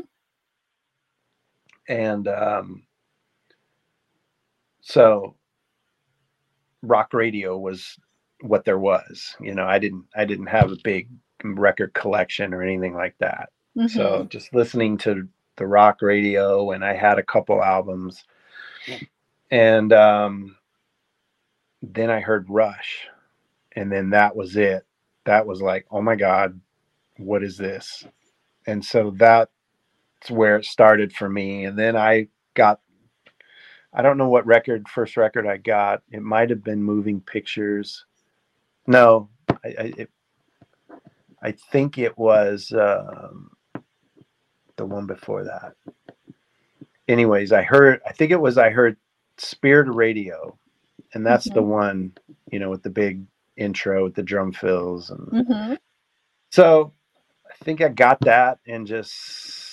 and 1.89 2.27
um, 2.27 2.83
so 4.81 5.37
rock 6.83 7.13
radio 7.13 7.57
was 7.59 7.97
what 8.49 8.65
there 8.65 8.79
was. 8.79 9.37
You 9.41 9.55
know, 9.55 9.67
I 9.67 9.79
didn't 9.79 10.05
I 10.15 10.25
didn't 10.25 10.47
have 10.47 10.71
a 10.71 10.77
big 10.83 11.09
record 11.45 11.95
collection 11.95 12.55
or 12.55 12.63
anything 12.63 12.95
like 12.95 13.17
that. 13.19 13.51
Mm-hmm. 13.77 13.89
So 13.89 14.27
just 14.31 14.55
listening 14.55 14.99
to 14.99 15.29
the 15.57 15.67
rock 15.67 16.03
radio 16.03 16.71
and 16.73 16.85
I 16.85 16.95
had 16.95 17.19
a 17.19 17.23
couple 17.23 17.63
albums. 17.63 18.25
And 19.51 19.93
um 19.93 20.57
then 21.83 22.11
I 22.11 22.21
heard 22.21 22.47
Rush. 22.49 23.07
And 23.75 23.93
then 23.93 24.11
that 24.11 24.35
was 24.35 24.57
it. 24.57 24.87
That 25.25 25.47
was 25.47 25.61
like, 25.61 25.87
oh 25.91 26.01
my 26.01 26.17
God, 26.17 26.59
what 27.19 27.43
is 27.43 27.59
this? 27.59 28.05
And 28.67 28.85
so 28.85 29.11
that's 29.17 29.51
where 30.29 30.57
it 30.57 30.65
started 30.65 31.13
for 31.13 31.29
me. 31.29 31.65
And 31.65 31.79
then 31.79 31.97
I 31.97 32.29
got 32.55 32.81
I 33.93 34.03
don't 34.03 34.19
know 34.19 34.29
what 34.29 34.47
record, 34.47 34.89
first 34.89 35.17
record 35.17 35.47
I 35.47 35.57
got. 35.57 36.03
It 36.11 36.23
might 36.23 36.51
have 36.51 36.63
been 36.63 36.83
Moving 36.83 37.21
Pictures. 37.21 38.06
No, 38.87 39.29
I, 39.51 39.69
I, 39.69 39.93
it, 39.97 40.11
I 41.43 41.53
think 41.53 41.99
it 41.99 42.17
was 42.17 42.73
um, 42.73 43.51
the 44.77 44.87
one 44.87 45.07
before 45.07 45.45
that. 45.45 45.75
Anyways, 47.09 47.53
I 47.53 47.63
heard. 47.63 48.01
I 48.07 48.13
think 48.13 48.31
it 48.33 48.41
was. 48.41 48.59
I 48.59 48.71
heard 48.71 48.97
Spirit 49.39 49.93
Radio, 49.93 50.59
and 51.15 51.25
that's 51.25 51.47
mm-hmm. 51.47 51.55
the 51.55 51.63
one. 51.63 52.13
You 52.51 52.59
know, 52.59 52.71
with 52.71 52.83
the 52.83 52.91
big 52.91 53.23
intro 53.57 54.05
with 54.05 54.15
the 54.15 54.23
drum 54.23 54.53
fills, 54.53 55.11
and 55.11 55.27
mm-hmm. 55.29 55.75
so 56.51 56.93
I 57.49 57.65
think 57.65 57.81
I 57.81 57.89
got 57.89 58.21
that 58.21 58.59
and 58.67 58.87
just 58.87 59.13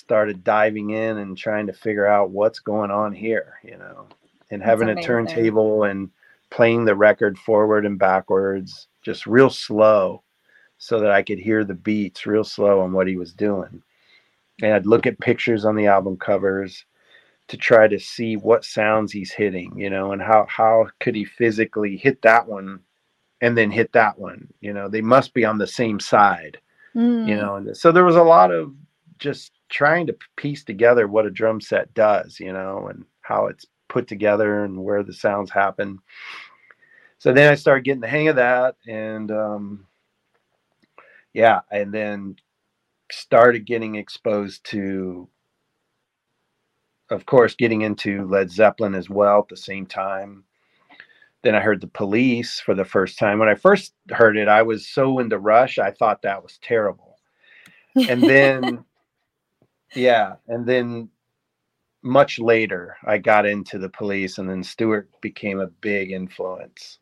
started 0.03 0.43
diving 0.43 0.91
in 0.91 1.17
and 1.17 1.37
trying 1.37 1.67
to 1.67 1.73
figure 1.73 2.05
out 2.05 2.29
what's 2.29 2.59
going 2.59 2.91
on 2.91 3.13
here, 3.13 3.59
you 3.63 3.77
know, 3.77 4.07
and 4.51 4.61
having 4.61 4.89
a 4.89 5.01
turntable 5.01 5.83
and 5.83 6.09
playing 6.49 6.85
the 6.85 6.95
record 6.95 7.37
forward 7.37 7.85
and 7.85 7.97
backwards, 7.97 8.87
just 9.03 9.27
real 9.27 9.49
slow 9.49 10.23
so 10.77 10.99
that 10.99 11.11
I 11.11 11.23
could 11.23 11.39
hear 11.39 11.63
the 11.63 11.73
beats 11.75 12.25
real 12.25 12.43
slow 12.43 12.81
on 12.81 12.93
what 12.93 13.07
he 13.07 13.17
was 13.17 13.33
doing. 13.33 13.81
And 14.61 14.73
I'd 14.73 14.85
look 14.87 15.07
at 15.07 15.19
pictures 15.19 15.65
on 15.65 15.75
the 15.75 15.87
album 15.87 16.17
covers 16.17 16.85
to 17.49 17.57
try 17.57 17.87
to 17.87 17.99
see 17.99 18.37
what 18.37 18.65
sounds 18.65 19.11
he's 19.11 19.31
hitting, 19.31 19.77
you 19.77 19.89
know, 19.89 20.13
and 20.13 20.21
how 20.21 20.45
how 20.49 20.87
could 20.99 21.15
he 21.15 21.25
physically 21.25 21.97
hit 21.97 22.21
that 22.23 22.47
one 22.47 22.81
and 23.41 23.57
then 23.57 23.71
hit 23.71 23.91
that 23.93 24.17
one, 24.19 24.47
you 24.61 24.73
know, 24.73 24.89
they 24.89 25.01
must 25.01 25.33
be 25.33 25.45
on 25.45 25.57
the 25.59 25.67
same 25.67 25.99
side 25.99 26.57
you 27.23 27.35
Mm. 27.35 27.37
know 27.37 27.55
and 27.55 27.75
so 27.75 27.91
there 27.91 28.05
was 28.05 28.15
a 28.15 28.23
lot 28.23 28.51
of 28.51 28.73
just 29.19 29.51
trying 29.69 30.07
to 30.07 30.15
piece 30.37 30.63
together 30.63 31.07
what 31.07 31.25
a 31.25 31.31
drum 31.31 31.59
set 31.61 31.93
does 31.93 32.39
you 32.39 32.53
know 32.53 32.87
and 32.89 33.05
how 33.21 33.47
it's 33.47 33.65
put 33.89 34.07
together 34.07 34.63
and 34.63 34.77
where 34.83 35.03
the 35.03 35.13
sounds 35.13 35.51
happen 35.51 35.99
so 37.23 37.31
then 37.31 37.49
i 37.49 37.55
started 37.55 37.85
getting 37.85 38.01
the 38.01 38.07
hang 38.07 38.27
of 38.27 38.35
that 38.35 38.75
and 38.85 39.31
um 39.31 39.87
yeah 41.31 41.61
and 41.71 41.93
then 41.93 42.35
started 43.09 43.65
getting 43.65 43.95
exposed 43.95 44.61
to 44.65 45.29
of 47.11 47.25
course 47.25 47.55
getting 47.55 47.81
into 47.81 48.27
led 48.27 48.51
zeppelin 48.51 48.93
as 48.93 49.09
well 49.09 49.39
at 49.39 49.47
the 49.47 49.55
same 49.55 49.85
time. 49.85 50.43
Then 51.43 51.55
i 51.55 51.61
heard 51.61 51.79
the 51.79 51.87
police 51.87 52.59
for 52.59 52.75
the 52.75 52.83
first 52.83 53.17
time. 53.17 53.39
When 53.39 53.47
i 53.47 53.55
first 53.55 53.93
heard 54.09 54.35
it 54.35 54.49
i 54.49 54.61
was 54.61 54.85
so 54.89 55.19
into 55.19 55.39
rush 55.39 55.77
i 55.79 55.91
thought 55.91 56.23
that 56.23 56.43
was 56.43 56.57
terrible. 56.61 57.19
And 57.95 58.21
then 58.21 58.83
yeah 59.95 60.35
and 60.49 60.65
then 60.65 61.07
much 62.01 62.37
later 62.37 62.97
i 63.05 63.17
got 63.17 63.45
into 63.45 63.77
the 63.77 63.87
police 63.87 64.39
and 64.39 64.49
then 64.49 64.61
stewart 64.61 65.09
became 65.21 65.61
a 65.61 65.67
big 65.67 66.11
influence 66.11 66.99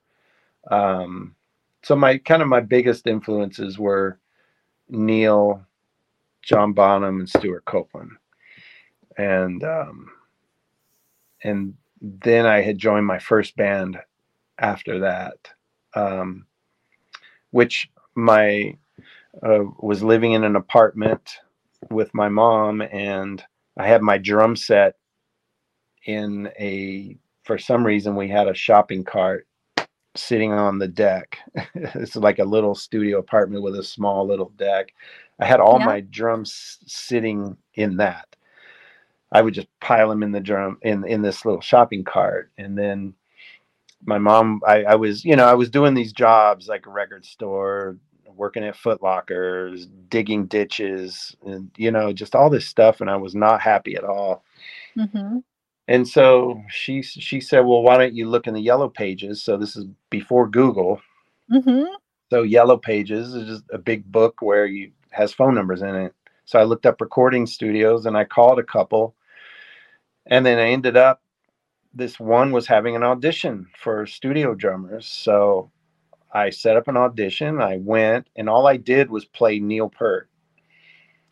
um 0.70 1.36
so 1.84 1.96
my 1.96 2.18
kind 2.20 2.42
of 2.42 2.48
my 2.48 2.60
biggest 2.60 3.08
influences 3.08 3.80
were 3.80 4.20
neil 4.90 5.66
john 6.44 6.74
bonham 6.74 7.20
and 7.20 7.30
Stewart 7.30 7.66
Copeland. 7.66 8.12
And 9.18 9.64
um 9.64 10.12
and 11.44 11.74
then 12.02 12.46
i 12.46 12.62
had 12.62 12.78
joined 12.78 13.06
my 13.06 13.20
first 13.20 13.56
band 13.56 13.98
after 14.60 15.00
that 15.00 15.36
um 15.96 16.46
which 17.52 17.90
my 18.16 18.76
uh, 19.44 19.64
was 19.80 20.04
living 20.04 20.34
in 20.34 20.44
an 20.44 20.56
apartment 20.56 21.38
with 21.90 22.14
my 22.14 22.30
mom 22.30 22.82
and 22.82 23.44
i 23.78 23.88
had 23.88 24.02
my 24.02 24.18
drum 24.18 24.56
set 24.56 24.96
in 26.06 26.52
a 26.60 27.18
for 27.44 27.58
some 27.58 27.86
reason 27.86 28.16
we 28.16 28.28
had 28.28 28.48
a 28.48 28.54
shopping 28.54 29.04
cart 29.04 29.48
sitting 30.16 30.54
on 30.54 30.80
the 30.80 30.88
deck. 30.88 31.38
It's 31.76 32.16
like 32.16 32.40
a 32.40 32.44
little 32.46 32.76
studio 32.76 33.20
apartment 33.20 33.64
with 33.64 33.76
a 33.78 33.84
small 33.84 34.28
little 34.28 34.50
deck. 34.58 34.94
I 35.40 35.46
had 35.46 35.60
all 35.60 35.80
Yeah. 35.80 35.86
my 35.86 36.02
drums 36.02 36.80
sitting 36.86 37.58
in 37.76 37.98
that. 37.98 38.36
I 39.32 39.42
would 39.42 39.54
just 39.54 39.68
pile 39.80 40.10
them 40.10 40.24
in 40.24 40.32
the 40.32 40.40
drum 40.42 40.78
in 40.82 41.06
in 41.08 41.22
this 41.22 41.46
little 41.46 41.62
shopping 41.62 42.04
cart. 42.04 42.52
And 42.58 42.78
then 42.78 43.14
my 44.06 44.18
mom 44.18 44.62
I, 44.68 44.84
I 44.84 44.96
was 44.96 45.24
you 45.24 45.36
know 45.36 45.46
i 45.46 45.54
was 45.54 45.70
doing 45.70 45.94
these 45.94 46.14
jobs 46.14 46.68
like 46.68 46.86
a 46.88 46.90
record 46.90 47.26
store 47.26 47.98
working 48.36 48.64
at 48.64 48.76
foot 48.76 49.02
lockers 49.04 49.88
digging 50.10 50.48
ditches 50.48 51.36
and 51.46 51.70
you 51.78 51.92
know 51.92 52.12
just 52.14 52.36
all 52.36 52.50
this 52.50 52.68
stuff 52.68 53.02
and 53.02 53.10
i 53.10 53.16
was 53.16 53.36
not 53.36 53.62
happy 53.62 53.96
at 53.96 54.04
all. 54.04 54.44
Hmm 54.96 55.40
and 55.92 56.08
so 56.08 56.62
she 56.70 57.02
she 57.02 57.42
said 57.42 57.62
well 57.62 57.82
why 57.84 57.98
don't 57.98 58.16
you 58.16 58.30
look 58.30 58.48
in 58.48 58.54
the 58.54 58.62
yellow 58.62 58.90
pages? 58.90 59.44
So 59.44 59.58
this 59.58 59.76
is 59.76 59.86
before 60.10 60.48
google. 60.48 61.02
Hmm 61.50 61.84
so 62.32 62.44
yellow 62.44 62.78
pages 62.78 63.36
is 63.36 63.46
just 63.46 63.64
a 63.74 63.78
big 63.78 64.10
book 64.10 64.42
where 64.42 64.66
you 64.66 64.92
has 65.10 65.34
phone 65.34 65.54
numbers 65.54 65.82
in 65.82 65.94
it. 65.96 66.16
So 66.46 66.60
i 66.60 66.64
looked 66.64 66.86
up 66.86 67.02
recording 67.02 67.46
studios 67.46 68.06
and 68.06 68.18
i 68.18 68.24
called 68.24 68.58
a 68.58 68.64
couple. 68.64 69.16
And 70.28 70.46
then 70.46 70.58
i 70.58 70.68
ended 70.70 70.96
up 70.96 71.22
this 71.94 72.20
one 72.20 72.54
was 72.54 72.68
having 72.68 72.96
an 72.96 73.04
audition 73.04 73.68
for 73.78 74.06
studio 74.06 74.56
drummers. 74.56 75.06
So 75.08 75.72
i 76.34 76.50
set 76.50 76.78
up 76.78 76.88
an 76.88 76.96
audition 76.96 77.60
i 77.60 77.76
went 77.78 78.30
and 78.38 78.48
all 78.48 78.66
i 78.66 78.78
did 78.78 79.12
was 79.12 79.26
play 79.26 79.60
neil 79.60 79.90
peart 79.90 80.30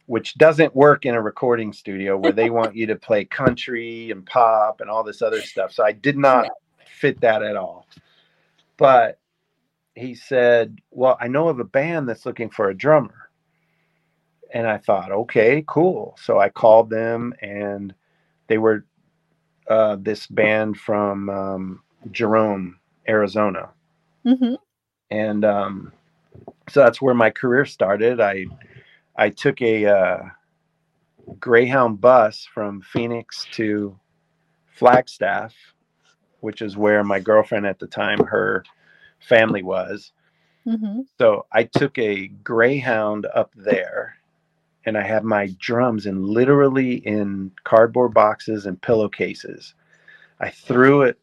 which 0.09 0.35
doesn't 0.37 0.75
work 0.75 1.05
in 1.05 1.13
a 1.13 1.21
recording 1.21 1.71
studio 1.71 2.17
where 2.17 2.31
they 2.31 2.49
want 2.49 2.75
you 2.75 2.87
to 2.87 2.95
play 2.95 3.23
country 3.23 4.11
and 4.11 4.25
pop 4.25 4.81
and 4.81 4.89
all 4.89 5.03
this 5.03 5.21
other 5.21 5.41
stuff 5.41 5.71
so 5.71 5.83
i 5.83 5.91
did 5.91 6.17
not 6.17 6.47
fit 6.87 7.19
that 7.21 7.43
at 7.43 7.55
all 7.55 7.85
but 8.77 9.19
he 9.99 10.15
said, 10.15 10.79
Well, 10.91 11.17
I 11.19 11.27
know 11.27 11.49
of 11.49 11.59
a 11.59 11.65
band 11.65 12.07
that's 12.07 12.25
looking 12.25 12.49
for 12.49 12.69
a 12.69 12.75
drummer. 12.75 13.29
And 14.51 14.65
I 14.65 14.77
thought, 14.77 15.11
okay, 15.11 15.63
cool. 15.67 16.15
So 16.19 16.39
I 16.39 16.49
called 16.49 16.89
them 16.89 17.33
and 17.41 17.93
they 18.47 18.57
were 18.57 18.85
uh, 19.69 19.97
this 19.99 20.25
band 20.25 20.77
from 20.77 21.29
um, 21.29 21.83
Jerome, 22.11 22.79
Arizona. 23.07 23.69
hmm 24.25 24.55
And 25.11 25.45
um, 25.45 25.93
so 26.69 26.79
that's 26.79 27.01
where 27.01 27.13
my 27.13 27.29
career 27.29 27.65
started. 27.65 28.19
I 28.19 28.45
I 29.19 29.29
took 29.29 29.61
a 29.61 29.85
uh, 29.85 30.19
Greyhound 31.41 31.99
bus 31.99 32.47
from 32.53 32.81
Phoenix 32.81 33.45
to 33.51 33.99
Flagstaff, 34.67 35.53
which 36.39 36.61
is 36.61 36.77
where 36.77 37.03
my 37.03 37.19
girlfriend 37.19 37.65
at 37.65 37.79
the 37.79 37.87
time, 37.87 38.23
her 38.23 38.63
family 39.19 39.61
was. 39.61 40.13
hmm 40.63 41.01
So 41.17 41.45
I 41.51 41.63
took 41.65 41.97
a 41.97 42.27
Greyhound 42.29 43.27
up 43.35 43.51
there 43.57 44.15
and 44.85 44.97
I 44.97 45.05
had 45.05 45.25
my 45.25 45.53
drums 45.59 46.05
in 46.05 46.25
literally 46.25 47.05
in 47.05 47.51
cardboard 47.65 48.13
boxes 48.13 48.67
and 48.67 48.81
pillowcases. 48.81 49.73
I 50.39 50.49
threw 50.49 51.01
it 51.01 51.19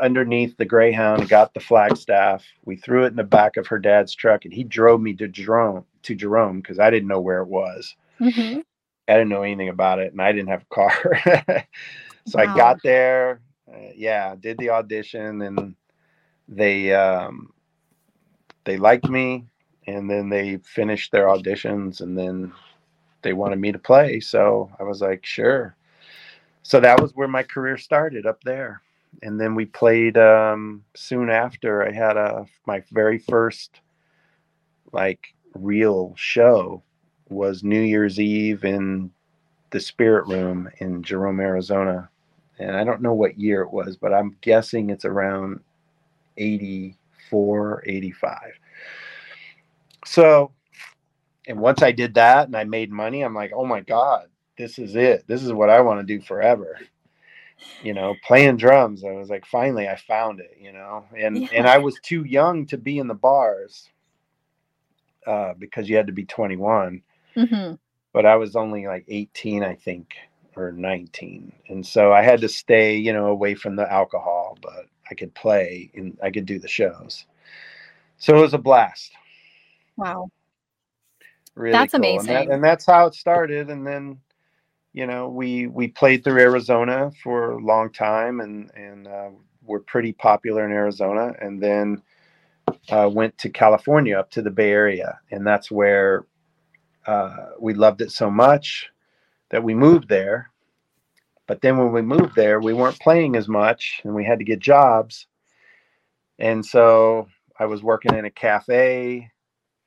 underneath 0.00 0.56
the 0.56 0.66
Greyhound 0.66 1.22
and 1.22 1.28
got 1.28 1.52
the 1.52 1.58
Flagstaff. 1.58 2.44
We 2.64 2.76
threw 2.76 3.06
it 3.06 3.08
in 3.08 3.16
the 3.16 3.24
back 3.24 3.56
of 3.56 3.66
her 3.66 3.80
dad's 3.80 4.14
truck 4.14 4.44
and 4.44 4.54
he 4.54 4.62
drove 4.62 5.00
me 5.00 5.14
to 5.14 5.26
Jerome 5.26 5.84
to 6.02 6.14
Jerome 6.14 6.60
because 6.60 6.78
I 6.78 6.90
didn't 6.90 7.08
know 7.08 7.20
where 7.20 7.40
it 7.42 7.48
was. 7.48 7.96
hmm 8.20 8.60
I 9.08 9.14
didn't 9.14 9.28
know 9.30 9.42
anything 9.42 9.68
about 9.68 9.98
it 9.98 10.12
and 10.12 10.20
I 10.22 10.32
didn't 10.32 10.48
have 10.50 10.62
a 10.62 10.74
car. 10.74 11.64
so 12.24 12.38
I 12.38 12.46
got 12.46 12.82
there, 12.82 13.40
uh, 13.72 13.90
yeah, 13.94 14.34
did 14.38 14.58
the 14.58 14.70
audition 14.70 15.42
and 15.42 15.74
they 16.48 16.92
um 16.94 17.52
they 18.64 18.76
liked 18.76 19.08
me 19.08 19.46
and 19.86 20.08
then 20.10 20.28
they 20.28 20.58
finished 20.58 21.12
their 21.12 21.26
auditions 21.26 22.00
and 22.00 22.16
then 22.16 22.52
they 23.22 23.32
wanted 23.32 23.58
me 23.58 23.72
to 23.72 23.78
play. 23.78 24.20
So 24.20 24.70
I 24.78 24.84
was 24.84 25.00
like, 25.00 25.24
sure. 25.24 25.76
So 26.62 26.80
that 26.80 27.00
was 27.00 27.14
where 27.14 27.28
my 27.28 27.42
career 27.42 27.76
started 27.76 28.26
up 28.26 28.42
there. 28.44 28.82
And 29.22 29.40
then 29.40 29.54
we 29.54 29.66
played 29.66 30.16
um 30.18 30.84
soon 30.94 31.30
after 31.30 31.86
I 31.86 31.92
had 31.92 32.16
a 32.16 32.46
my 32.66 32.82
very 32.90 33.18
first 33.18 33.80
like 34.92 35.34
real 35.54 36.14
show 36.16 36.82
was 37.28 37.62
New 37.62 37.80
Year's 37.80 38.18
Eve 38.20 38.64
in 38.64 39.10
the 39.70 39.80
Spirit 39.80 40.26
Room 40.26 40.68
in 40.78 41.02
Jerome, 41.02 41.40
Arizona. 41.40 42.08
And 42.58 42.76
I 42.76 42.84
don't 42.84 43.02
know 43.02 43.14
what 43.14 43.38
year 43.38 43.62
it 43.62 43.72
was, 43.72 43.96
but 43.96 44.12
I'm 44.12 44.36
guessing 44.40 44.90
it's 44.90 45.04
around 45.04 45.60
84, 46.36 47.84
85. 47.86 48.38
So, 50.04 50.52
and 51.46 51.58
once 51.60 51.82
I 51.82 51.92
did 51.92 52.14
that 52.14 52.46
and 52.46 52.56
I 52.56 52.64
made 52.64 52.90
money, 52.90 53.22
I'm 53.22 53.34
like, 53.34 53.52
oh 53.54 53.64
my 53.64 53.80
God, 53.80 54.28
this 54.58 54.78
is 54.78 54.96
it. 54.96 55.24
This 55.26 55.42
is 55.42 55.52
what 55.52 55.70
I 55.70 55.80
want 55.80 56.00
to 56.00 56.18
do 56.18 56.22
forever. 56.22 56.78
You 57.82 57.94
know, 57.94 58.14
playing 58.26 58.58
drums. 58.58 59.04
I 59.04 59.12
was 59.12 59.30
like, 59.30 59.46
finally, 59.46 59.88
I 59.88 59.96
found 59.96 60.40
it, 60.40 60.58
you 60.60 60.72
know, 60.72 61.06
and, 61.16 61.38
Yeah. 61.38 61.48
and 61.54 61.66
I 61.66 61.78
was 61.78 61.98
too 62.02 62.24
young 62.24 62.66
to 62.66 62.76
be 62.76 62.98
in 62.98 63.08
the 63.08 63.14
bars 63.14 63.88
uh, 65.26 65.54
because 65.58 65.88
you 65.88 65.96
had 65.96 66.06
to 66.08 66.12
be 66.12 66.24
21 66.24 67.02
hmm 67.36 67.74
but 68.12 68.26
I 68.26 68.36
was 68.36 68.56
only 68.56 68.86
like 68.86 69.04
18, 69.08 69.62
I 69.62 69.74
think, 69.74 70.14
or 70.56 70.72
19. 70.72 71.52
And 71.68 71.86
so 71.86 72.12
I 72.12 72.22
had 72.22 72.40
to 72.42 72.48
stay, 72.48 72.96
you 72.96 73.12
know, 73.12 73.26
away 73.26 73.54
from 73.54 73.76
the 73.76 73.90
alcohol, 73.92 74.58
but 74.62 74.86
I 75.10 75.14
could 75.14 75.34
play 75.34 75.90
and 75.94 76.18
I 76.22 76.30
could 76.30 76.46
do 76.46 76.58
the 76.58 76.68
shows. 76.68 77.26
So 78.18 78.36
it 78.36 78.40
was 78.40 78.54
a 78.54 78.58
blast. 78.58 79.12
Wow. 79.96 80.30
Really 81.54 81.72
That's 81.72 81.94
cool. 81.94 82.20
And, 82.20 82.28
that, 82.28 82.48
amazing. 82.48 82.52
and 82.52 82.64
that's 82.64 82.86
how 82.86 83.06
it 83.06 83.14
started. 83.14 83.70
And 83.70 83.86
then, 83.86 84.18
you 84.92 85.06
know, 85.06 85.28
we 85.28 85.68
we 85.68 85.88
played 85.88 86.24
through 86.24 86.40
Arizona 86.40 87.12
for 87.22 87.52
a 87.52 87.64
long 87.64 87.92
time 87.92 88.40
and 88.40 88.70
and 88.74 89.06
uh, 89.06 89.30
we're 89.64 89.80
pretty 89.80 90.12
popular 90.12 90.64
in 90.64 90.72
Arizona. 90.72 91.32
And 91.40 91.62
then 91.62 92.02
uh, 92.90 93.08
went 93.12 93.36
to 93.38 93.50
California 93.50 94.18
up 94.18 94.30
to 94.32 94.42
the 94.42 94.50
Bay 94.50 94.70
Area, 94.72 95.18
and 95.30 95.46
that's 95.46 95.70
where 95.70 96.26
uh, 97.06 97.46
we 97.60 97.74
loved 97.74 98.00
it 98.00 98.10
so 98.12 98.30
much. 98.30 98.88
that 99.50 99.62
we 99.62 99.74
moved 99.74 100.08
there. 100.08 100.50
But 101.46 101.60
then 101.60 101.76
when 101.76 101.92
we 101.92 102.02
moved 102.02 102.36
there, 102.36 102.60
we 102.60 102.72
weren't 102.72 103.00
playing 103.00 103.36
as 103.36 103.48
much 103.48 104.00
and 104.04 104.14
we 104.14 104.24
had 104.24 104.38
to 104.38 104.44
get 104.44 104.60
jobs. 104.60 105.26
And 106.38 106.64
so 106.64 107.28
I 107.58 107.66
was 107.66 107.82
working 107.82 108.14
in 108.14 108.24
a 108.24 108.30
cafe 108.30 109.28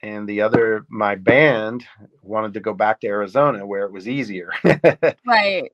and 0.02 0.28
the 0.28 0.41
other 0.41 0.86
my 0.89 1.15
band 1.15 1.86
wanted 2.22 2.54
to 2.56 2.60
go 2.60 2.74
back 2.74 3.00
to 3.00 3.08
Arizona 3.08 3.65
where 3.65 3.86
it 3.86 3.93
was 3.93 4.10
easier. 4.10 4.52
right. 5.26 5.72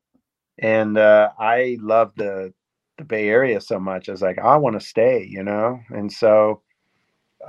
And 0.60 0.98
uh, 0.98 1.32
I 1.39 1.78
love 1.82 2.13
the 2.15 2.54
the 3.00 3.06
Bay 3.06 3.30
Area 3.30 3.60
so 3.62 3.80
much. 3.80 4.10
I 4.10 4.12
was 4.12 4.22
like, 4.22 4.38
I 4.38 4.58
want 4.58 4.80
to 4.80 4.86
stay, 4.86 5.26
you 5.28 5.41
know. 5.41 5.80
And 5.89 6.12
so, 6.12 6.62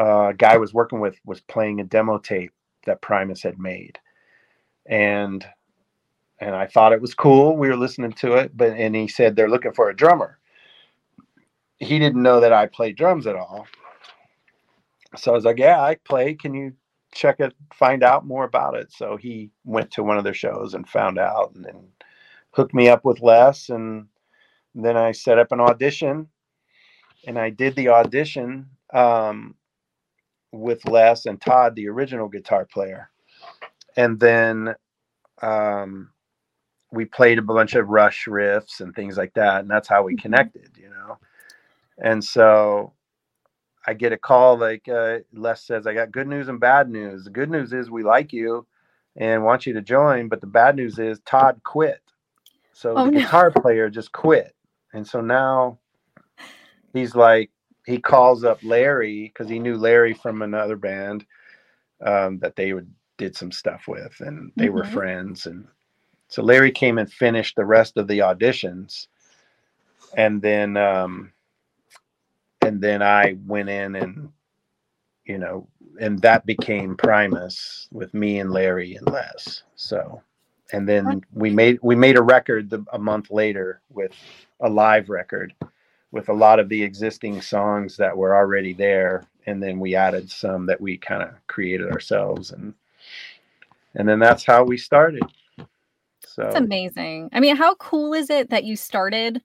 uh, 0.00 0.28
a 0.28 0.34
guy 0.34 0.54
I 0.54 0.58
was 0.58 0.72
working 0.72 1.00
with 1.00 1.16
was 1.24 1.40
playing 1.42 1.80
a 1.80 1.84
demo 1.84 2.18
tape 2.18 2.52
that 2.86 3.02
Primus 3.02 3.42
had 3.42 3.58
made, 3.58 3.98
and 4.86 5.44
and 6.40 6.54
I 6.54 6.66
thought 6.66 6.92
it 6.92 7.02
was 7.02 7.14
cool. 7.14 7.56
We 7.56 7.68
were 7.68 7.76
listening 7.76 8.12
to 8.14 8.34
it, 8.34 8.56
but 8.56 8.70
and 8.70 8.96
he 8.96 9.08
said 9.08 9.36
they're 9.36 9.50
looking 9.50 9.72
for 9.74 9.90
a 9.90 9.96
drummer. 9.96 10.38
He 11.78 11.98
didn't 11.98 12.22
know 12.22 12.40
that 12.40 12.52
I 12.52 12.66
played 12.66 12.96
drums 12.96 13.26
at 13.26 13.36
all. 13.36 13.66
So 15.16 15.32
I 15.32 15.34
was 15.34 15.44
like, 15.44 15.58
yeah, 15.58 15.82
I 15.82 15.96
play. 16.04 16.34
Can 16.34 16.54
you 16.54 16.72
check 17.12 17.40
it, 17.40 17.54
find 17.74 18.02
out 18.02 18.26
more 18.26 18.44
about 18.44 18.76
it? 18.76 18.92
So 18.92 19.16
he 19.16 19.50
went 19.64 19.90
to 19.92 20.02
one 20.02 20.18
of 20.18 20.24
their 20.24 20.34
shows 20.34 20.74
and 20.74 20.88
found 20.88 21.18
out, 21.18 21.52
and 21.54 21.64
then 21.64 21.88
hooked 22.52 22.74
me 22.74 22.88
up 22.88 23.04
with 23.04 23.20
Les 23.20 23.68
and 23.68 24.06
then 24.74 24.96
I 24.96 25.12
set 25.12 25.38
up 25.38 25.52
an 25.52 25.60
audition, 25.60 26.28
and 27.26 27.38
I 27.38 27.50
did 27.50 27.74
the 27.74 27.88
audition 27.88 28.66
um, 28.92 29.54
with 30.52 30.86
Les 30.86 31.26
and 31.26 31.40
Todd, 31.40 31.74
the 31.74 31.88
original 31.88 32.28
guitar 32.28 32.64
player, 32.64 33.10
and 33.96 34.18
then 34.18 34.74
um, 35.42 36.10
we 36.92 37.04
played 37.04 37.38
a 37.38 37.42
bunch 37.42 37.74
of 37.74 37.88
Rush 37.88 38.26
riffs 38.26 38.80
and 38.80 38.94
things 38.94 39.16
like 39.16 39.34
that, 39.34 39.60
and 39.60 39.70
that's 39.70 39.88
how 39.88 40.02
we 40.02 40.14
mm-hmm. 40.14 40.22
connected, 40.22 40.70
you 40.76 40.90
know. 40.90 41.18
And 41.98 42.22
so 42.24 42.92
I 43.86 43.94
get 43.94 44.12
a 44.12 44.18
call 44.18 44.58
like 44.58 44.88
uh, 44.88 45.18
Les 45.32 45.64
says, 45.64 45.86
"I 45.86 45.94
got 45.94 46.12
good 46.12 46.28
news 46.28 46.48
and 46.48 46.60
bad 46.60 46.88
news. 46.88 47.24
The 47.24 47.30
good 47.30 47.50
news 47.50 47.72
is 47.72 47.90
we 47.90 48.02
like 48.02 48.32
you 48.32 48.66
and 49.16 49.44
want 49.44 49.66
you 49.66 49.72
to 49.74 49.82
join, 49.82 50.28
but 50.28 50.40
the 50.40 50.46
bad 50.46 50.76
news 50.76 50.98
is 50.98 51.20
Todd 51.26 51.60
quit." 51.64 52.00
So 52.72 52.94
oh, 52.96 53.04
the 53.04 53.10
no. 53.10 53.20
guitar 53.20 53.50
player 53.50 53.90
just 53.90 54.12
quit. 54.12 54.54
And 54.92 55.06
so 55.06 55.20
now 55.20 55.78
he's 56.92 57.14
like, 57.14 57.50
he 57.86 57.98
calls 57.98 58.44
up 58.44 58.62
Larry 58.62 59.24
because 59.24 59.48
he 59.48 59.58
knew 59.58 59.76
Larry 59.76 60.14
from 60.14 60.42
another 60.42 60.76
band 60.76 61.24
um, 62.04 62.38
that 62.38 62.56
they 62.56 62.72
would 62.72 62.90
did 63.16 63.36
some 63.36 63.52
stuff 63.52 63.86
with, 63.86 64.18
and 64.20 64.50
they 64.56 64.66
mm-hmm. 64.66 64.76
were 64.76 64.84
friends. 64.84 65.46
And 65.46 65.66
so 66.28 66.42
Larry 66.42 66.70
came 66.70 66.98
and 66.98 67.12
finished 67.12 67.56
the 67.56 67.64
rest 67.64 67.96
of 67.96 68.08
the 68.08 68.20
auditions, 68.20 69.08
and 70.16 70.40
then 70.40 70.76
um, 70.76 71.32
and 72.62 72.80
then 72.80 73.02
I 73.02 73.36
went 73.46 73.68
in 73.68 73.96
and 73.96 74.32
you 75.24 75.38
know, 75.38 75.68
and 76.00 76.20
that 76.22 76.46
became 76.46 76.96
Primus 76.96 77.88
with 77.92 78.12
me 78.14 78.40
and 78.40 78.50
Larry 78.50 78.96
and 78.96 79.06
Les. 79.06 79.62
So 79.76 80.22
and 80.72 80.88
then 80.88 81.22
we 81.32 81.50
made 81.50 81.78
we 81.82 81.94
made 81.94 82.16
a 82.16 82.22
record 82.22 82.70
the, 82.70 82.84
a 82.92 82.98
month 82.98 83.30
later 83.30 83.80
with 83.90 84.12
a 84.60 84.68
live 84.68 85.08
record 85.08 85.54
with 86.12 86.28
a 86.28 86.32
lot 86.32 86.58
of 86.58 86.68
the 86.68 86.82
existing 86.82 87.40
songs 87.40 87.96
that 87.96 88.16
were 88.16 88.34
already 88.34 88.72
there 88.72 89.24
and 89.46 89.62
then 89.62 89.78
we 89.78 89.94
added 89.94 90.30
some 90.30 90.66
that 90.66 90.80
we 90.80 90.96
kind 90.96 91.22
of 91.22 91.30
created 91.46 91.90
ourselves 91.90 92.52
and 92.52 92.74
and 93.94 94.08
then 94.08 94.18
that's 94.18 94.44
how 94.44 94.62
we 94.62 94.76
started 94.76 95.22
so 96.24 96.46
it's 96.46 96.56
amazing 96.56 97.28
i 97.32 97.40
mean 97.40 97.56
how 97.56 97.74
cool 97.76 98.12
is 98.12 98.30
it 98.30 98.50
that 98.50 98.64
you 98.64 98.76
started 98.76 99.42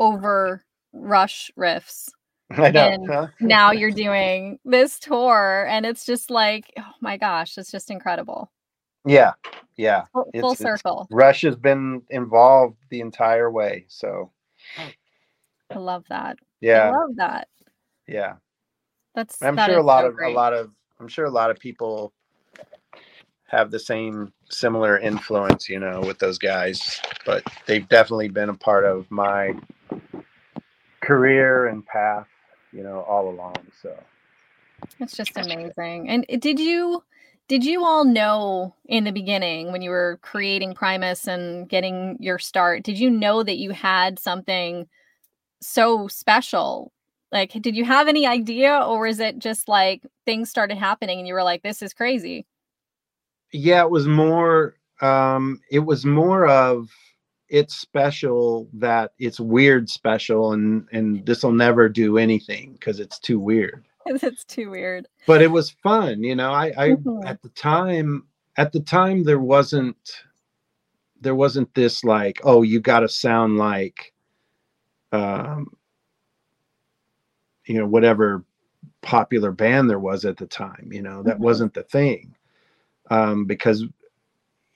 over 0.00 0.64
rush 0.92 1.50
riffs 1.58 2.10
I 2.50 2.70
know. 2.70 2.80
And 2.80 3.08
huh? 3.08 3.28
now 3.40 3.70
you're 3.72 3.90
doing 3.90 4.58
this 4.64 4.98
tour 4.98 5.66
and 5.70 5.86
it's 5.86 6.04
just 6.04 6.30
like 6.30 6.72
oh 6.78 6.92
my 7.00 7.16
gosh 7.16 7.56
it's 7.56 7.70
just 7.70 7.90
incredible 7.90 8.50
yeah, 9.04 9.32
yeah. 9.76 10.04
Full, 10.12 10.30
full 10.40 10.54
circle. 10.54 11.08
Rush 11.10 11.42
has 11.42 11.56
been 11.56 12.02
involved 12.10 12.76
the 12.90 13.00
entire 13.00 13.50
way, 13.50 13.84
so 13.88 14.30
oh. 14.78 14.88
I 15.74 15.78
love 15.78 16.04
that. 16.08 16.38
Yeah, 16.60 16.88
I 16.88 16.90
love 16.90 17.16
that. 17.16 17.48
Yeah, 18.06 18.34
that's. 19.14 19.42
I'm 19.42 19.56
that 19.56 19.66
sure 19.66 19.78
a 19.78 19.82
lot 19.82 20.02
so 20.02 20.08
of 20.08 20.16
great. 20.16 20.32
a 20.32 20.36
lot 20.36 20.52
of 20.52 20.70
I'm 21.00 21.08
sure 21.08 21.24
a 21.24 21.30
lot 21.30 21.50
of 21.50 21.58
people 21.58 22.12
have 23.52 23.70
the 23.70 23.78
same 23.78 24.32
similar 24.50 24.98
influence, 24.98 25.68
you 25.68 25.78
know, 25.78 26.00
with 26.00 26.18
those 26.18 26.38
guys, 26.38 27.00
but 27.26 27.44
they've 27.66 27.88
definitely 27.88 28.28
been 28.28 28.48
a 28.48 28.54
part 28.54 28.84
of 28.84 29.10
my 29.10 29.54
career 31.02 31.66
and 31.66 31.84
path, 31.84 32.28
you 32.72 32.82
know, 32.82 33.00
all 33.02 33.28
along. 33.28 33.56
So 33.82 33.94
it's 35.00 35.16
just 35.16 35.36
amazing. 35.36 36.08
And 36.08 36.24
eh, 36.28 36.38
did 36.40 36.58
you 36.58 37.02
did 37.48 37.64
you 37.64 37.84
all 37.84 38.04
know 38.04 38.74
in 38.86 39.04
the 39.04 39.10
beginning 39.10 39.72
when 39.72 39.82
you 39.82 39.90
were 39.90 40.18
creating 40.22 40.74
Primus 40.74 41.26
and 41.26 41.68
getting 41.68 42.16
your 42.20 42.38
start, 42.38 42.84
did 42.84 42.98
you 42.98 43.10
know 43.10 43.42
that 43.42 43.58
you 43.58 43.72
had 43.72 44.18
something 44.18 44.88
so 45.62 46.08
special? 46.08 46.92
Like, 47.30 47.52
did 47.52 47.76
you 47.76 47.84
have 47.84 48.08
any 48.08 48.26
idea, 48.26 48.78
or 48.78 49.06
is 49.06 49.18
it 49.20 49.38
just 49.38 49.68
like 49.68 50.02
things 50.26 50.50
started 50.50 50.76
happening 50.76 51.18
and 51.18 51.26
you 51.26 51.34
were 51.34 51.42
like, 51.42 51.62
this 51.62 51.80
is 51.80 51.94
crazy? 51.94 52.46
Yeah, 53.52 53.82
it 53.82 53.90
was 53.90 54.06
more, 54.06 54.76
um, 55.00 55.60
it 55.70 55.80
was 55.80 56.04
more 56.04 56.46
of, 56.46 56.90
it's 57.48 57.74
special 57.74 58.68
that 58.72 59.12
it's 59.18 59.38
weird 59.38 59.90
special 59.90 60.54
and 60.54 60.88
and 60.90 61.26
this 61.26 61.42
will 61.42 61.52
never 61.52 61.86
do 61.86 62.16
anything 62.16 62.72
because 62.72 62.98
it's 62.98 63.18
too 63.18 63.38
weird 63.38 63.84
it's 64.06 64.44
too 64.44 64.70
weird. 64.70 65.06
But 65.26 65.42
it 65.42 65.50
was 65.50 65.70
fun, 65.70 66.22
you 66.22 66.34
know. 66.34 66.52
I, 66.52 66.72
I 66.76 66.88
mm-hmm. 66.90 67.26
at 67.26 67.40
the 67.42 67.48
time, 67.50 68.24
at 68.56 68.72
the 68.72 68.80
time, 68.80 69.24
there 69.24 69.38
wasn't, 69.38 69.96
there 71.20 71.34
wasn't 71.34 71.72
this 71.74 72.02
like, 72.02 72.40
oh, 72.44 72.62
you 72.62 72.80
got 72.80 73.00
to 73.00 73.08
sound 73.08 73.58
like, 73.58 74.12
um, 75.12 75.66
you 77.66 77.78
know, 77.78 77.86
whatever 77.86 78.44
popular 79.02 79.52
band 79.52 79.88
there 79.88 79.98
was 79.98 80.24
at 80.24 80.36
the 80.36 80.46
time. 80.46 80.88
You 80.90 81.02
know, 81.02 81.22
that 81.22 81.34
mm-hmm. 81.34 81.44
wasn't 81.44 81.74
the 81.74 81.84
thing, 81.84 82.34
um, 83.10 83.44
because, 83.44 83.84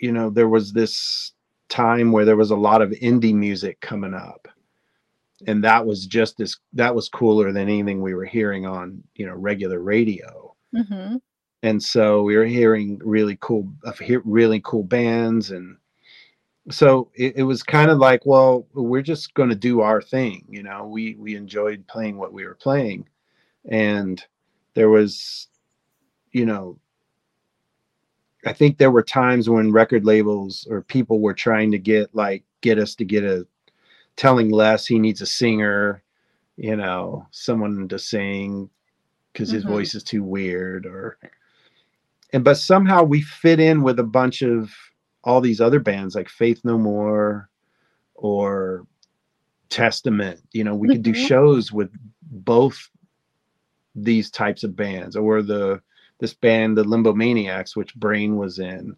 you 0.00 0.12
know, 0.12 0.30
there 0.30 0.48
was 0.48 0.72
this 0.72 1.32
time 1.68 2.12
where 2.12 2.24
there 2.24 2.36
was 2.36 2.50
a 2.50 2.56
lot 2.56 2.82
of 2.82 2.90
indie 2.90 3.34
music 3.34 3.80
coming 3.80 4.14
up 4.14 4.48
and 5.46 5.62
that 5.62 5.84
was 5.84 6.06
just 6.06 6.40
as 6.40 6.56
that 6.72 6.94
was 6.94 7.08
cooler 7.08 7.52
than 7.52 7.68
anything 7.68 8.00
we 8.00 8.14
were 8.14 8.24
hearing 8.24 8.64
on 8.66 9.02
you 9.14 9.26
know 9.26 9.34
regular 9.34 9.80
radio 9.80 10.54
mm-hmm. 10.74 11.16
and 11.62 11.82
so 11.82 12.22
we 12.22 12.36
were 12.36 12.46
hearing 12.46 12.98
really 13.04 13.36
cool 13.40 13.68
really 14.24 14.60
cool 14.64 14.84
bands 14.84 15.50
and 15.50 15.76
so 16.70 17.10
it, 17.14 17.36
it 17.36 17.42
was 17.42 17.62
kind 17.62 17.90
of 17.90 17.98
like 17.98 18.24
well 18.26 18.66
we're 18.74 19.02
just 19.02 19.34
going 19.34 19.48
to 19.48 19.54
do 19.54 19.80
our 19.80 20.02
thing 20.02 20.44
you 20.48 20.62
know 20.62 20.86
we 20.86 21.14
we 21.14 21.36
enjoyed 21.36 21.86
playing 21.86 22.16
what 22.16 22.32
we 22.32 22.44
were 22.44 22.54
playing 22.54 23.06
and 23.68 24.24
there 24.74 24.88
was 24.88 25.48
you 26.32 26.44
know 26.44 26.78
i 28.46 28.52
think 28.52 28.78
there 28.78 28.90
were 28.90 29.02
times 29.02 29.48
when 29.48 29.72
record 29.72 30.04
labels 30.04 30.66
or 30.70 30.82
people 30.82 31.20
were 31.20 31.34
trying 31.34 31.70
to 31.70 31.78
get 31.78 32.12
like 32.14 32.42
get 32.60 32.78
us 32.78 32.94
to 32.94 33.04
get 33.04 33.22
a 33.22 33.46
telling 34.16 34.50
Les 34.50 34.86
he 34.86 34.98
needs 34.98 35.20
a 35.20 35.26
singer, 35.26 36.02
you 36.56 36.76
know, 36.76 37.26
someone 37.30 37.86
to 37.88 37.98
sing 37.98 38.68
because 39.32 39.50
his 39.50 39.62
mm-hmm. 39.62 39.74
voice 39.74 39.94
is 39.94 40.02
too 40.02 40.24
weird 40.24 40.86
or 40.86 41.18
and 42.32 42.42
but 42.42 42.56
somehow 42.56 43.02
we 43.02 43.20
fit 43.20 43.60
in 43.60 43.82
with 43.82 44.00
a 44.00 44.04
bunch 44.04 44.42
of 44.42 44.72
all 45.26 45.40
these 45.40 45.60
other 45.60 45.80
bands 45.80 46.14
like 46.14 46.28
Faith 46.28 46.60
No 46.64 46.78
More 46.78 47.50
or 48.14 48.86
Testament. 49.68 50.40
You 50.52 50.64
know, 50.64 50.74
we 50.74 50.88
could 50.88 51.02
do 51.02 51.12
mm-hmm. 51.12 51.26
shows 51.26 51.72
with 51.72 51.90
both 52.22 52.88
these 53.94 54.30
types 54.30 54.62
of 54.62 54.76
bands 54.76 55.16
or 55.16 55.42
the 55.42 55.82
this 56.18 56.32
band, 56.32 56.78
the 56.78 56.84
Limbomaniacs, 56.84 57.76
which 57.76 57.94
Brain 57.96 58.36
was 58.36 58.58
in 58.58 58.96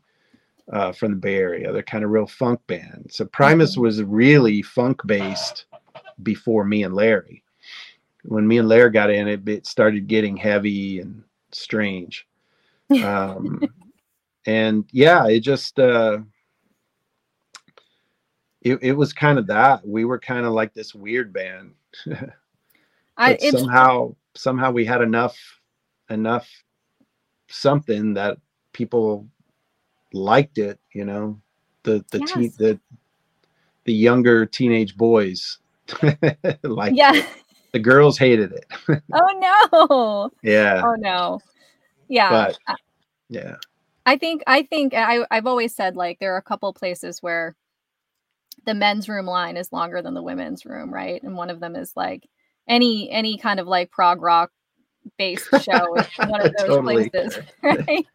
uh, 0.72 0.92
from 0.92 1.12
the 1.12 1.16
Bay 1.16 1.36
Area. 1.36 1.72
They're 1.72 1.82
kind 1.82 2.05
of 2.05 2.11
real 2.11 2.28
funk 2.28 2.61
band. 2.68 3.09
So 3.11 3.24
Primus 3.24 3.72
mm-hmm. 3.72 3.80
was 3.80 4.02
really 4.05 4.62
funk 4.62 5.00
based 5.07 5.64
before 6.22 6.64
me 6.64 6.84
and 6.84 6.94
Larry. 6.94 7.42
When 8.24 8.46
me 8.46 8.59
and 8.59 8.68
Larry 8.68 8.90
got 8.90 9.11
in, 9.11 9.26
it, 9.26 9.48
it 9.48 9.66
started 9.66 10.07
getting 10.07 10.36
heavy 10.36 11.00
and 11.00 11.24
strange. 11.52 12.26
Um, 13.05 13.61
and 14.49 14.84
yeah, 14.92 15.26
it 15.28 15.40
just 15.40 15.78
uh, 15.78 16.18
it, 18.62 18.78
it 18.82 18.92
was 18.92 19.12
kind 19.12 19.38
of 19.38 19.46
that. 19.49 19.86
We 19.86 20.07
were 20.07 20.18
kind 20.18 20.46
of 20.46 20.53
like 20.53 20.72
this 20.72 20.94
weird 20.94 21.32
band. 21.34 21.74
I, 23.18 23.36
somehow 23.36 24.14
somehow 24.34 24.70
we 24.70 24.86
had 24.86 25.03
enough 25.03 25.36
enough 26.09 26.49
something 27.49 28.14
that 28.14 28.38
people 28.72 29.26
liked 30.14 30.57
it, 30.57 30.78
you 30.94 31.05
know, 31.05 31.38
the 31.82 32.03
the 32.11 32.20
Yes. 32.20 32.32
teen 32.32 32.53
the 32.59 32.80
the 33.84 33.92
younger 33.92 34.46
teenage 34.46 34.96
boys 34.96 35.59
like 36.62 36.94
Yeah. 36.94 37.22
the 37.72 37.78
girls 37.78 38.16
hated 38.16 38.53
it. 38.53 38.66
oh 39.12 39.38
no. 39.72 40.30
Yeah, 40.42 40.80
Oh 40.82 40.94
no. 40.94 41.38
Yeah. 42.09 42.30
But- 42.66 42.78
yeah, 43.28 43.57
I 44.09 44.16
think 44.16 44.42
I 44.46 44.62
think 44.62 44.94
I 44.94 45.26
I've 45.30 45.46
always 45.46 45.74
said 45.76 45.94
like 45.94 46.18
there 46.18 46.34
are 46.34 46.38
a 46.38 46.42
couple 46.42 46.72
places 46.72 47.22
where 47.22 47.54
the 48.64 48.72
men's 48.72 49.06
room 49.06 49.26
line 49.26 49.59
is 49.59 49.70
longer 49.70 50.00
than 50.00 50.14
the 50.14 50.22
women's 50.22 50.64
room, 50.64 50.92
right? 50.92 51.22
And 51.22 51.36
one 51.36 51.50
of 51.50 51.61
them 51.61 51.76
is 51.76 51.92
like 51.94 52.26
any 52.66 53.11
any 53.11 53.36
kind 53.36 53.61
of 53.61 53.66
like 53.66 53.90
prog 53.90 54.22
rock 54.22 54.50
based 55.18 55.48
show 55.62 55.96
is 55.96 56.06
one 56.24 56.40
of 56.40 56.54
those 56.56 56.78
Totally. 56.78 57.11
places, 57.12 57.38
right? 57.62 58.06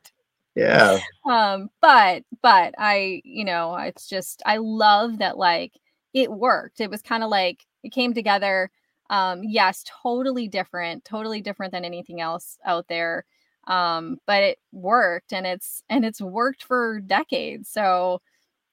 yeah, 0.55 0.97
um 1.29 1.69
but 1.81 2.23
but 2.41 2.73
i 2.77 3.21
you 3.23 3.45
know 3.45 3.75
it's 3.75 4.07
just 4.07 4.41
i 4.45 4.57
love 4.57 5.19
that 5.19 5.37
like 5.37 5.73
it 6.13 6.31
worked 6.31 6.81
it 6.81 6.89
was 6.89 7.01
kind 7.01 7.23
of 7.23 7.29
like 7.29 7.65
it 7.83 7.91
came 7.91 8.13
together 8.13 8.69
um 9.09 9.41
yes 9.43 9.83
totally 10.03 10.47
different 10.47 11.05
totally 11.05 11.41
different 11.41 11.71
than 11.71 11.85
anything 11.85 12.19
else 12.19 12.57
out 12.65 12.87
there 12.89 13.25
um 13.67 14.17
but 14.25 14.43
it 14.43 14.59
worked 14.71 15.31
and 15.33 15.47
it's 15.47 15.83
and 15.89 16.03
it's 16.03 16.21
worked 16.21 16.63
for 16.63 16.99
decades 16.99 17.69
so 17.69 18.21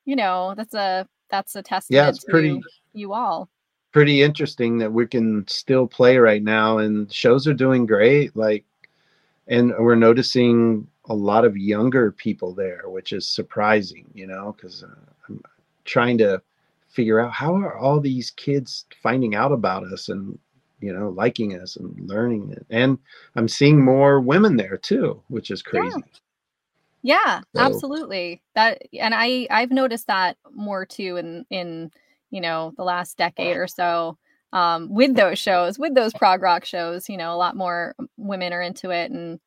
you 0.04 0.16
know 0.16 0.54
that's 0.56 0.74
a 0.74 1.06
that's 1.30 1.54
a 1.54 1.62
testament 1.62 1.96
yeah. 1.96 2.08
It's 2.08 2.24
to 2.24 2.30
pretty 2.30 2.60
you 2.92 3.12
all 3.12 3.48
pretty 3.92 4.22
interesting 4.22 4.78
that 4.78 4.92
we 4.92 5.06
can 5.06 5.46
still 5.48 5.86
play 5.86 6.18
right 6.18 6.42
now, 6.42 6.78
and 6.78 7.12
shows 7.12 7.46
are 7.46 7.54
doing 7.54 7.86
great. 7.86 8.34
Like, 8.36 8.64
and 9.48 9.72
we're 9.78 9.94
noticing 9.94 10.86
a 11.06 11.14
lot 11.14 11.44
of 11.44 11.56
younger 11.56 12.12
people 12.12 12.54
there, 12.54 12.82
which 12.86 13.12
is 13.12 13.26
surprising. 13.26 14.06
You 14.14 14.26
know, 14.26 14.54
because 14.56 14.84
uh, 14.84 14.94
I'm 15.28 15.42
trying 15.84 16.18
to 16.18 16.42
figure 16.88 17.20
out 17.20 17.32
how 17.32 17.54
are 17.56 17.76
all 17.76 18.00
these 18.00 18.30
kids 18.30 18.86
finding 19.02 19.34
out 19.34 19.52
about 19.52 19.84
us 19.84 20.08
and 20.08 20.38
you 20.80 20.92
know 20.92 21.08
liking 21.10 21.54
us 21.58 21.76
and 21.76 21.94
learning 22.08 22.50
it 22.52 22.64
and 22.70 22.98
i'm 23.36 23.48
seeing 23.48 23.82
more 23.82 24.20
women 24.20 24.56
there 24.56 24.76
too 24.76 25.20
which 25.28 25.50
is 25.50 25.62
Yeah. 25.72 25.80
crazy 25.80 26.04
Yeah, 27.02 27.40
So- 27.54 27.62
absolutely. 27.62 28.42
That 28.54 28.82
and 28.98 29.14
I 29.14 29.46
I've 29.50 29.70
noticed 29.70 30.06
that 30.08 30.36
more 30.52 30.84
too 30.84 31.16
in 31.16 31.46
in 31.50 31.90
you 32.30 32.40
know 32.42 32.72
the 32.76 32.84
last 32.84 33.16
decade 33.16 33.56
or 33.56 33.66
so 33.66 34.18
um 34.52 34.92
with 34.92 35.14
those 35.14 35.38
shows, 35.38 35.78
with 35.78 35.94
those 35.94 36.12
prog 36.12 36.42
rock 36.42 36.64
shows, 36.64 37.08
you 37.08 37.16
know, 37.16 37.32
a 37.32 37.36
lot 37.38 37.56
more 37.56 37.94
women 38.18 38.52
are 38.52 38.60
into 38.62 38.90
it 38.90 39.10
and 39.10 39.40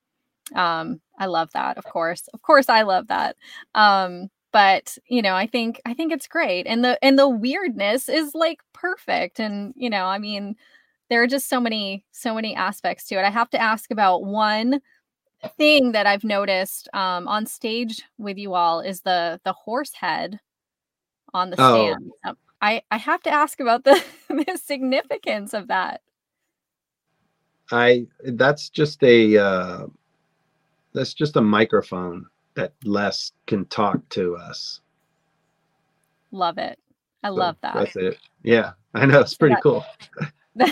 um 0.56 1.00
I 1.20 1.28
love 1.28 1.52
that, 1.54 1.78
of 1.78 1.84
course. 1.86 2.28
Of 2.34 2.42
course 2.42 2.70
I 2.70 2.82
love 2.84 3.08
that. 3.08 3.36
Um 3.76 4.30
but 4.52 4.98
you 5.08 5.22
know, 5.22 5.36
I 5.36 5.46
think 5.48 5.80
I 5.86 5.94
think 5.94 6.12
it's 6.12 6.28
great 6.28 6.66
and 6.68 6.84
the 6.84 6.98
and 7.04 7.20
the 7.20 7.30
weirdness 7.30 8.10
is 8.10 8.34
like 8.34 8.62
perfect 8.74 9.40
and 9.40 9.74
you 9.78 9.90
know, 9.92 10.06
I 10.06 10.18
mean 10.18 10.56
there 11.10 11.22
are 11.22 11.28
just 11.28 11.48
so 11.50 11.60
many 11.60 12.06
so 12.12 12.34
many 12.34 12.56
aspects 12.56 13.06
to 13.08 13.16
it. 13.16 13.24
I 13.26 13.30
have 13.30 13.50
to 13.52 13.62
ask 13.62 13.92
about 13.92 14.24
one 14.24 14.82
thing 15.58 15.92
that 15.92 16.08
I've 16.08 16.24
noticed 16.24 16.88
um, 16.94 17.28
on 17.28 17.46
stage 17.46 18.02
with 18.18 18.38
you 18.38 18.54
all 18.54 18.80
is 18.80 19.02
the 19.02 19.40
the 19.44 19.54
horse 19.54 19.94
head 19.94 20.40
on 21.34 21.50
the 21.50 21.58
Oh. 21.60 21.74
stand. 21.88 22.12
Um, 22.26 22.38
I 22.62 22.82
I 22.92 22.98
have 22.98 23.22
to 23.24 23.30
ask 23.30 23.60
about 23.60 23.84
the, 23.84 24.02
the 24.30 24.58
significance 24.64 25.54
of 25.54 25.68
that. 25.68 26.02
i 27.72 28.06
that's 28.26 28.70
just 28.70 29.02
a 29.04 29.38
uh 29.38 29.86
that's 30.94 31.14
just 31.14 31.38
a 31.38 31.42
microphone 31.42 32.26
that 32.56 32.74
les 32.84 33.32
can 33.48 33.66
talk 33.66 33.98
to 34.10 34.36
us 34.36 34.82
Love 36.32 36.58
it. 36.58 36.78
I 37.24 37.30
So 37.30 37.34
love 37.36 37.58
that. 37.62 37.74
that's 37.76 37.96
it 37.96 38.18
yeah 38.44 38.74
i 38.94 39.06
know 39.06 39.22
it's 39.22 39.34
pretty 39.36 39.56
that- 39.56 39.64
cool 39.64 39.84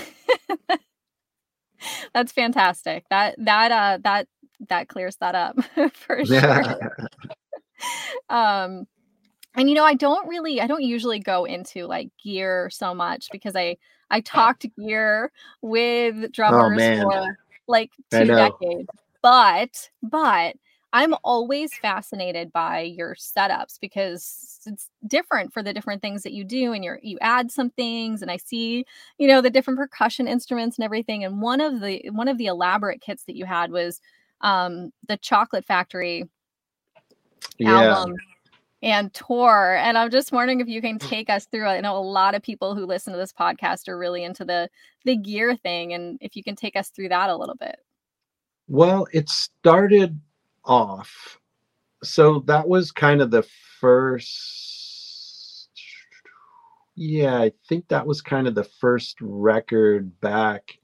That's 2.13 2.31
fantastic. 2.31 3.05
That 3.09 3.35
that 3.39 3.71
uh 3.71 3.97
that 4.03 4.27
that 4.69 4.87
clears 4.87 5.15
that 5.17 5.35
up 5.35 5.57
for 5.93 6.23
sure. 6.25 6.35
yeah 6.35 6.75
um 8.29 8.85
and 9.55 9.67
you 9.69 9.73
know 9.73 9.83
i 9.83 9.95
don't 9.95 10.27
really 10.27 10.61
i 10.61 10.67
don't 10.67 10.83
usually 10.83 11.19
go 11.19 11.45
into 11.45 11.87
like 11.87 12.09
gear 12.23 12.69
so 12.71 12.93
much 12.93 13.27
because 13.31 13.55
i 13.55 13.75
i 14.11 14.21
talked 14.21 14.67
gear 14.77 15.31
with 15.63 16.31
drummers 16.31 16.81
Oh, 16.83 17.01
for 17.01 17.37
like 17.67 17.89
two 18.11 18.25
decades 18.25 18.87
but 19.23 19.89
but 20.03 20.55
i'm 20.93 21.15
always 21.23 21.73
fascinated 21.75 22.51
by 22.51 22.81
your 22.81 23.15
setups 23.15 23.79
because 23.79 24.59
it's 24.65 24.89
different 25.07 25.51
for 25.51 25.63
the 25.63 25.73
different 25.73 26.01
things 26.01 26.23
that 26.23 26.33
you 26.33 26.43
do 26.43 26.73
and 26.73 26.83
you're 26.83 26.99
you 27.01 27.17
add 27.21 27.51
some 27.51 27.69
things 27.71 28.21
and 28.21 28.29
i 28.29 28.37
see 28.37 28.85
you 29.17 29.27
know 29.27 29.41
the 29.41 29.49
different 29.49 29.79
percussion 29.79 30.27
instruments 30.27 30.77
and 30.77 30.85
everything 30.85 31.23
and 31.23 31.41
one 31.41 31.61
of 31.61 31.81
the 31.81 32.01
one 32.11 32.27
of 32.27 32.37
the 32.37 32.45
elaborate 32.47 33.01
kits 33.01 33.23
that 33.23 33.35
you 33.35 33.45
had 33.45 33.71
was 33.71 34.01
um 34.41 34.91
the 35.07 35.17
chocolate 35.17 35.65
factory 35.65 36.23
yeah 37.57 37.97
album 37.97 38.15
and 38.81 39.13
tour. 39.13 39.75
And 39.75 39.97
I'm 39.97 40.09
just 40.09 40.31
wondering 40.31 40.59
if 40.59 40.67
you 40.67 40.81
can 40.81 40.97
take 40.97 41.29
us 41.29 41.45
through. 41.45 41.65
I 41.65 41.81
know 41.81 41.97
a 41.97 41.99
lot 41.99 42.35
of 42.35 42.41
people 42.41 42.75
who 42.75 42.85
listen 42.85 43.13
to 43.13 43.19
this 43.19 43.33
podcast 43.33 43.87
are 43.87 43.97
really 43.97 44.23
into 44.23 44.45
the 44.45 44.69
the 45.05 45.15
gear 45.15 45.55
thing, 45.55 45.93
and 45.93 46.17
if 46.21 46.35
you 46.35 46.43
can 46.43 46.55
take 46.55 46.75
us 46.75 46.89
through 46.89 47.09
that 47.09 47.29
a 47.29 47.35
little 47.35 47.55
bit. 47.55 47.77
Well, 48.67 49.07
it 49.11 49.29
started 49.29 50.19
off. 50.65 51.39
So 52.03 52.39
that 52.47 52.67
was 52.67 52.91
kind 52.91 53.21
of 53.21 53.31
the 53.31 53.45
first. 53.79 55.69
Yeah, 56.95 57.39
I 57.39 57.51
think 57.67 57.87
that 57.87 58.05
was 58.05 58.21
kind 58.21 58.47
of 58.47 58.55
the 58.55 58.63
first 58.63 59.17
record 59.21 60.19
back 60.19 60.77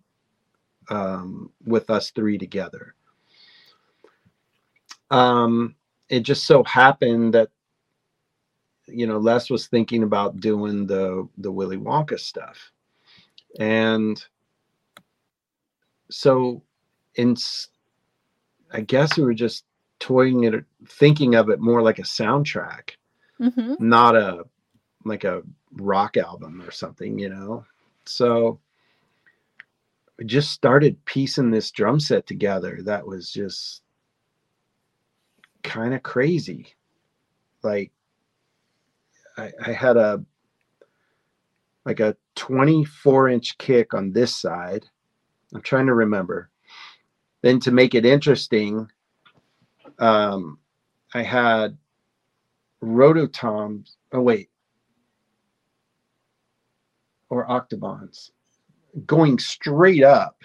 um, 0.89 1.51
with 1.65 1.89
us 1.89 2.11
three 2.11 2.37
together. 2.37 2.95
Um, 5.11 5.75
it 6.09 6.21
just 6.21 6.45
so 6.45 6.63
happened 6.63 7.33
that 7.33 7.49
you 8.87 9.05
know 9.05 9.17
Les 9.17 9.49
was 9.49 9.67
thinking 9.67 10.03
about 10.03 10.39
doing 10.39 10.87
the 10.87 11.27
the 11.37 11.51
Willy 11.51 11.77
Wonka 11.77 12.19
stuff, 12.19 12.71
and 13.59 14.23
so 16.09 16.61
in 17.15 17.35
I 18.71 18.81
guess 18.81 19.17
we 19.17 19.23
were 19.23 19.33
just 19.33 19.65
toying 19.99 20.43
it, 20.43 20.63
thinking 20.87 21.35
of 21.35 21.49
it 21.49 21.59
more 21.59 21.81
like 21.81 21.99
a 21.99 22.03
soundtrack, 22.03 22.91
Mm-hmm. 23.39 23.75
not 23.79 24.15
a 24.15 24.45
like 25.05 25.23
a 25.23 25.43
rock 25.73 26.17
album 26.17 26.61
or 26.61 26.71
something, 26.71 27.17
you 27.19 27.29
know. 27.29 27.65
So 28.05 28.59
we 30.17 30.25
just 30.25 30.51
started 30.51 31.03
piecing 31.05 31.51
this 31.51 31.71
drum 31.71 31.99
set 31.99 32.25
together. 32.25 32.79
That 32.83 33.05
was 33.05 33.31
just 33.31 33.83
kind 35.63 35.93
of 35.93 36.03
crazy. 36.03 36.67
Like 37.63 37.91
I, 39.37 39.51
I 39.65 39.71
had 39.71 39.97
a 39.97 40.23
like 41.85 41.99
a 41.99 42.17
24 42.35 43.29
inch 43.29 43.57
kick 43.57 43.93
on 43.93 44.11
this 44.11 44.35
side. 44.35 44.85
I'm 45.53 45.61
trying 45.61 45.85
to 45.85 45.93
remember. 45.93 46.49
Then 47.41 47.59
to 47.61 47.71
make 47.71 47.95
it 47.95 48.05
interesting, 48.05 48.89
um, 49.99 50.59
I 51.13 51.21
had 51.23 51.77
rototoms. 52.83 53.95
Oh 54.11 54.21
wait, 54.21 54.49
or 57.29 57.47
octobans 57.47 58.31
going 59.05 59.37
straight 59.37 60.03
up. 60.03 60.41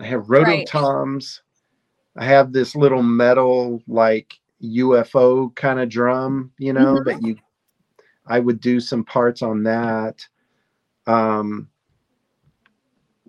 I 0.00 0.04
have 0.06 0.28
Right. 0.28 0.66
rototoms. 0.68 1.40
I 2.16 2.24
have 2.24 2.52
this 2.52 2.74
little 2.76 3.02
metal 3.02 3.82
like 3.86 4.38
UFO 4.62 5.54
kind 5.54 5.80
of 5.80 5.88
drum, 5.88 6.52
you 6.58 6.72
know, 6.72 6.96
Mhm. 6.96 7.04
that 7.06 7.22
you 7.22 7.36
I 8.26 8.40
would 8.40 8.60
do 8.60 8.80
some 8.80 9.04
parts 9.04 9.42
on 9.42 9.62
that. 9.64 10.26
Um 11.06 11.70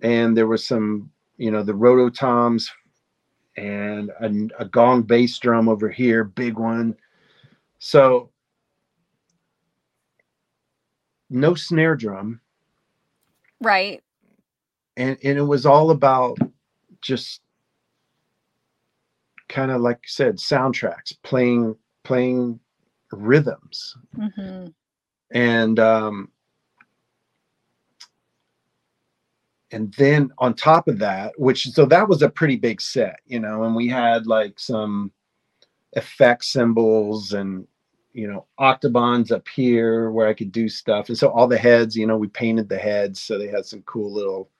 and 0.02 0.36
there 0.36 0.46
was 0.46 0.66
some, 0.66 1.10
you 1.38 1.50
know, 1.50 1.62
the 1.62 1.72
rototoms 1.72 2.68
and 3.56 4.10
a, 4.20 4.62
a 4.62 4.64
gong 4.66 5.02
bass 5.02 5.38
drum 5.38 5.68
over 5.68 5.88
here, 5.88 6.24
big 6.24 6.58
one. 6.58 6.96
So 7.78 8.30
no 11.30 11.54
snare 11.54 11.96
drum 11.96 12.40
Right. 13.60 14.02
and 14.96 15.18
and 15.22 15.38
it 15.38 15.42
was 15.42 15.66
all 15.66 15.90
about 15.90 16.38
just 17.02 17.40
kind 19.48 19.70
of 19.70 19.80
like 19.80 19.96
I 19.98 20.06
said 20.06 20.36
soundtracks 20.36 21.14
playing 21.22 21.76
playing 22.04 22.60
rhythms 23.12 23.96
Mm-hmm. 24.16 24.68
and 25.32 25.78
um 25.78 26.30
and 29.70 29.92
then 29.94 30.30
on 30.38 30.54
top 30.54 30.88
of 30.88 30.98
that 30.98 31.32
which 31.38 31.66
so 31.68 31.84
that 31.84 32.08
was 32.08 32.22
a 32.22 32.28
pretty 32.28 32.56
big 32.56 32.80
set 32.80 33.20
you 33.26 33.38
know 33.38 33.64
and 33.64 33.74
we 33.74 33.86
had 33.88 34.26
like 34.26 34.58
some 34.58 35.12
effect 35.94 36.44
cymbals 36.44 37.32
and 37.32 37.66
you 38.18 38.26
know, 38.26 38.46
octobans 38.58 39.30
up 39.30 39.46
here 39.46 40.10
where 40.10 40.26
I 40.26 40.34
could 40.34 40.50
do 40.50 40.68
stuff. 40.68 41.08
And 41.08 41.16
so 41.16 41.28
all 41.28 41.46
the 41.46 41.56
heads, 41.56 41.96
you 41.96 42.04
know, 42.04 42.16
we 42.16 42.26
painted 42.26 42.68
the 42.68 42.76
heads 42.76 43.20
so 43.20 43.38
they 43.38 43.46
had 43.46 43.64
some 43.64 43.82
cool 43.82 44.12
little 44.12 44.50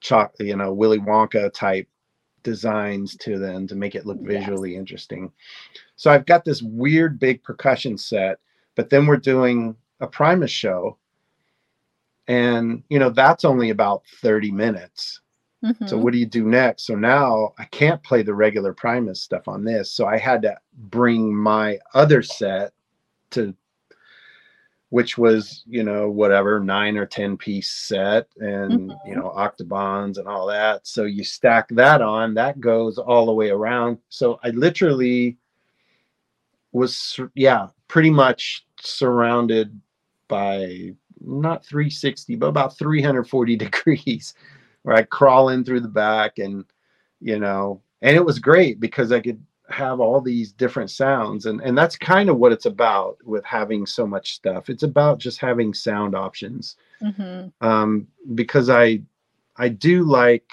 chalk, 0.00 0.32
you 0.40 0.56
know, 0.56 0.72
Willy 0.72 0.98
Wonka 0.98 1.52
type 1.52 1.86
designs 2.42 3.14
to 3.18 3.38
them 3.38 3.66
to 3.66 3.74
make 3.74 3.94
it 3.94 4.06
look 4.06 4.18
visually 4.20 4.72
yes. 4.72 4.78
interesting. 4.78 5.30
So 5.96 6.10
I've 6.10 6.24
got 6.24 6.46
this 6.46 6.62
weird 6.62 7.18
big 7.18 7.42
percussion 7.42 7.98
set, 7.98 8.38
but 8.74 8.88
then 8.88 9.04
we're 9.04 9.18
doing 9.18 9.76
a 10.00 10.06
Primus 10.06 10.50
show. 10.50 10.96
And, 12.28 12.82
you 12.88 12.98
know, 12.98 13.10
that's 13.10 13.44
only 13.44 13.70
about 13.70 14.02
30 14.20 14.50
minutes. 14.52 15.20
Mm-hmm. 15.64 15.86
So 15.86 15.96
what 15.96 16.12
do 16.12 16.18
you 16.18 16.26
do 16.26 16.44
next? 16.46 16.86
So 16.86 16.94
now 16.94 17.54
I 17.58 17.64
can't 17.66 18.02
play 18.02 18.22
the 18.22 18.34
regular 18.34 18.72
Primus 18.72 19.20
stuff 19.20 19.48
on 19.48 19.64
this. 19.64 19.92
So 19.92 20.06
I 20.06 20.18
had 20.18 20.42
to 20.42 20.56
bring 20.74 21.34
my 21.34 21.78
other 21.94 22.22
set 22.22 22.72
to 23.30 23.54
which 24.92 25.16
was, 25.16 25.64
you 25.66 25.82
know, 25.82 26.10
whatever, 26.10 26.60
nine 26.60 26.98
or 26.98 27.06
10 27.06 27.38
piece 27.38 27.70
set 27.70 28.28
and, 28.36 28.90
mm-hmm. 28.90 29.08
you 29.08 29.16
know, 29.16 29.32
octobans 29.34 30.18
and 30.18 30.28
all 30.28 30.46
that. 30.46 30.86
So 30.86 31.04
you 31.04 31.24
stack 31.24 31.66
that 31.70 32.02
on, 32.02 32.34
that 32.34 32.60
goes 32.60 32.98
all 32.98 33.24
the 33.24 33.32
way 33.32 33.48
around. 33.48 33.96
So 34.10 34.38
I 34.44 34.50
literally 34.50 35.38
was, 36.72 37.18
yeah, 37.34 37.68
pretty 37.88 38.10
much 38.10 38.66
surrounded 38.82 39.80
by 40.28 40.92
not 41.24 41.64
360, 41.64 42.36
but 42.36 42.46
about 42.46 42.76
340 42.78 43.56
degrees 43.56 44.34
where 44.82 44.96
I 44.96 45.02
crawl 45.02 45.48
in 45.50 45.64
through 45.64 45.80
the 45.80 45.88
back 45.88 46.38
and 46.38 46.64
you 47.20 47.38
know, 47.38 47.80
and 48.00 48.16
it 48.16 48.24
was 48.24 48.40
great 48.40 48.80
because 48.80 49.12
I 49.12 49.20
could 49.20 49.40
have 49.70 50.00
all 50.00 50.20
these 50.20 50.52
different 50.52 50.90
sounds 50.90 51.46
and 51.46 51.60
and 51.62 51.78
that's 51.78 51.96
kind 51.96 52.28
of 52.28 52.36
what 52.36 52.52
it's 52.52 52.66
about 52.66 53.16
with 53.24 53.44
having 53.44 53.86
so 53.86 54.06
much 54.06 54.32
stuff. 54.32 54.68
It's 54.68 54.82
about 54.82 55.18
just 55.18 55.38
having 55.38 55.72
sound 55.72 56.14
options. 56.14 56.76
Mm-hmm. 57.00 57.66
Um, 57.66 58.08
because 58.34 58.68
I 58.68 59.02
I 59.56 59.68
do 59.68 60.02
like 60.02 60.50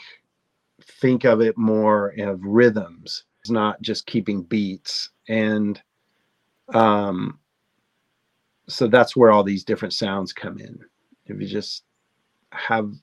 think 0.82 1.26
of 1.26 1.41
it 1.41 1.57
more 1.57 2.13
of 2.20 2.43
rhythms. 2.43 3.24
It's 3.41 3.49
not 3.49 3.82
just 3.82 4.05
keeping 4.05 4.43
beats 4.43 5.09
and 5.28 5.82
um 6.74 7.39
so 8.70 8.88
that's 8.88 9.15
where 9.15 9.32
all 9.32 9.43
these 9.43 9.63
different 9.63 9.93
sounds 9.93 10.32
come 10.32 10.59
in. 10.59 10.80
If 11.26 11.39
you 11.41 11.47
just 11.47 11.84
have 12.51 12.93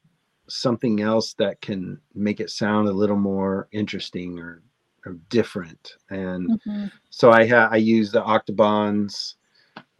something 0.48 1.00
else 1.00 1.34
that 1.34 1.60
can 1.60 2.00
make 2.14 2.40
it 2.40 2.50
sound 2.50 2.88
a 2.88 2.92
little 2.92 3.16
more 3.16 3.68
interesting 3.72 4.38
or, 4.38 4.62
or 5.04 5.16
different. 5.28 5.94
And 6.10 6.50
mm-hmm. 6.50 6.86
so 7.10 7.30
I 7.32 7.44
have 7.46 7.72
I 7.72 7.76
use 7.76 8.10
the 8.10 8.22
octobans. 8.22 9.34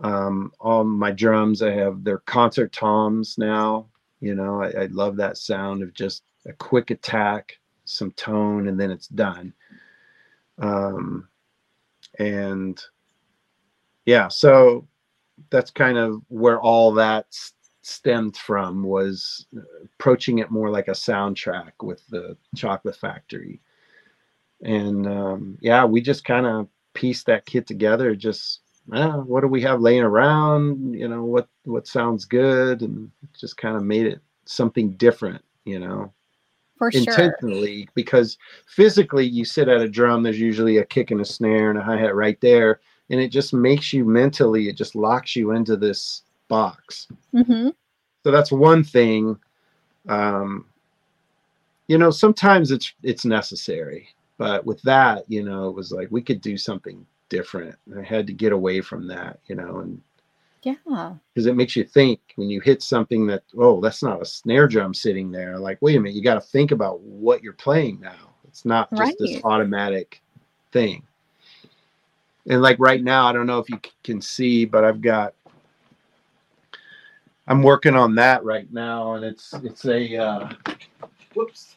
Um, 0.00 0.52
on 0.60 0.88
my 0.88 1.10
drums, 1.10 1.62
I 1.62 1.72
have 1.72 2.04
their 2.04 2.18
concert 2.18 2.72
toms 2.72 3.36
now. 3.38 3.88
You 4.20 4.34
know, 4.34 4.62
I, 4.62 4.82
I 4.82 4.86
love 4.86 5.16
that 5.16 5.38
sound 5.38 5.82
of 5.82 5.94
just 5.94 6.22
a 6.46 6.52
quick 6.52 6.90
attack, 6.90 7.58
some 7.84 8.12
tone, 8.12 8.68
and 8.68 8.78
then 8.78 8.90
it's 8.90 9.08
done. 9.08 9.52
Um, 10.58 11.28
and 12.18 12.82
yeah, 14.04 14.28
so 14.28 14.86
that's 15.51 15.70
kind 15.70 15.99
of 15.99 16.22
where 16.28 16.61
all 16.61 16.93
that 16.95 17.26
stemmed 17.82 18.37
from 18.37 18.82
was 18.82 19.47
approaching 19.84 20.39
it 20.39 20.51
more 20.51 20.70
like 20.70 20.89
a 20.89 20.93
soundtrack 20.93 21.72
with 21.82 22.05
the 22.09 22.37
Chocolate 22.57 22.97
Factory. 22.97 23.61
And 24.62 25.07
um, 25.07 25.59
yeah, 25.61 25.84
we 25.84 26.01
just 26.01 26.24
kind 26.24 26.47
of 26.47 26.68
pieced 26.95 27.26
that 27.26 27.47
kit 27.47 27.66
together. 27.66 28.16
Just 28.16 28.61
eh, 28.93 29.09
what 29.09 29.43
do 29.43 29.49
we 29.49 29.62
have 29.62 29.80
laying 29.80 30.03
around? 30.03 30.95
You 30.95 31.09
know 31.09 31.24
what 31.24 31.49
what 31.64 31.87
sounds 31.87 32.24
good, 32.24 32.82
and 32.82 33.11
just 33.39 33.57
kind 33.57 33.76
of 33.76 33.82
made 33.82 34.07
it 34.07 34.20
something 34.47 34.93
different. 34.93 35.45
You 35.64 35.78
know, 35.78 36.12
for 36.78 36.89
intentionally 36.89 37.82
sure. 37.82 37.93
because 37.95 38.39
physically 38.66 39.26
you 39.26 39.45
sit 39.45 39.68
at 39.68 39.80
a 39.80 39.89
drum. 39.89 40.22
There's 40.22 40.41
usually 40.41 40.78
a 40.78 40.84
kick 40.84 41.11
and 41.11 41.20
a 41.20 41.24
snare 41.24 41.70
and 41.70 41.78
a 41.78 41.82
hi 41.82 41.99
hat 41.99 42.14
right 42.14 42.41
there, 42.41 42.80
and 43.11 43.20
it 43.20 43.28
just 43.28 43.52
makes 43.52 43.92
you 43.92 44.04
mentally. 44.04 44.68
It 44.68 44.76
just 44.76 44.94
locks 44.94 45.36
you 45.36 45.52
into 45.52 45.76
this 45.76 46.22
box. 46.48 47.09
Mm-hmm. 47.34 47.70
So 48.24 48.30
that's 48.30 48.52
one 48.52 48.82
thing. 48.82 49.38
Um, 50.09 50.66
you 51.88 51.98
know, 51.98 52.11
sometimes 52.11 52.70
it's 52.70 52.92
it's 53.02 53.24
necessary, 53.24 54.09
but 54.38 54.66
with 54.66 54.82
that, 54.82 55.24
you 55.28 55.44
know, 55.44 55.68
it 55.68 55.74
was 55.74 55.92
like 55.92 56.09
we 56.11 56.22
could 56.22 56.40
do 56.40 56.57
something 56.57 57.07
different. 57.28 57.76
I 57.96 58.02
had 58.02 58.26
to 58.26 58.32
get 58.32 58.52
away 58.52 58.80
from 58.80 59.07
that, 59.09 59.38
you 59.46 59.54
know, 59.54 59.78
and 59.78 60.00
yeah, 60.62 61.14
because 61.32 61.46
it 61.46 61.54
makes 61.54 61.76
you 61.76 61.84
think 61.84 62.20
when 62.34 62.50
you 62.50 62.61
hit 62.61 62.82
something 62.82 63.26
that 63.28 63.44
oh, 63.57 63.80
that's 63.80 64.02
not 64.02 64.20
a 64.20 64.26
snare 64.26 64.66
drum 64.66 64.94
sitting 64.94 65.30
there. 65.30 65.59
Like, 65.59 65.78
wait 65.80 65.96
a 65.96 66.00
minute, 66.00 66.16
you 66.16 66.22
got 66.22 66.34
to 66.34 66.40
think 66.40 66.72
about 66.72 67.00
what 67.00 67.42
you're 67.42 67.52
playing 67.52 68.00
now. 68.00 68.34
It's 68.48 68.64
not 68.64 68.90
just 68.90 69.00
right. 69.00 69.14
this 69.20 69.40
automatic 69.44 70.20
thing. 70.72 71.04
And 72.49 72.62
like 72.62 72.76
right 72.78 73.03
now, 73.03 73.26
I 73.26 73.32
don't 73.32 73.47
know 73.47 73.59
if 73.59 73.68
you 73.68 73.80
can 74.05 74.20
see, 74.20 74.64
but 74.64 74.84
I've 74.84 75.01
got 75.01 75.34
I'm 77.49 77.62
working 77.62 77.94
on 77.94 78.14
that 78.16 78.44
right 78.44 78.70
now, 78.72 79.14
and 79.14 79.24
it's 79.24 79.55
it's 79.55 79.84
a 79.84 80.16
uh, 80.16 80.51
whoops, 81.34 81.76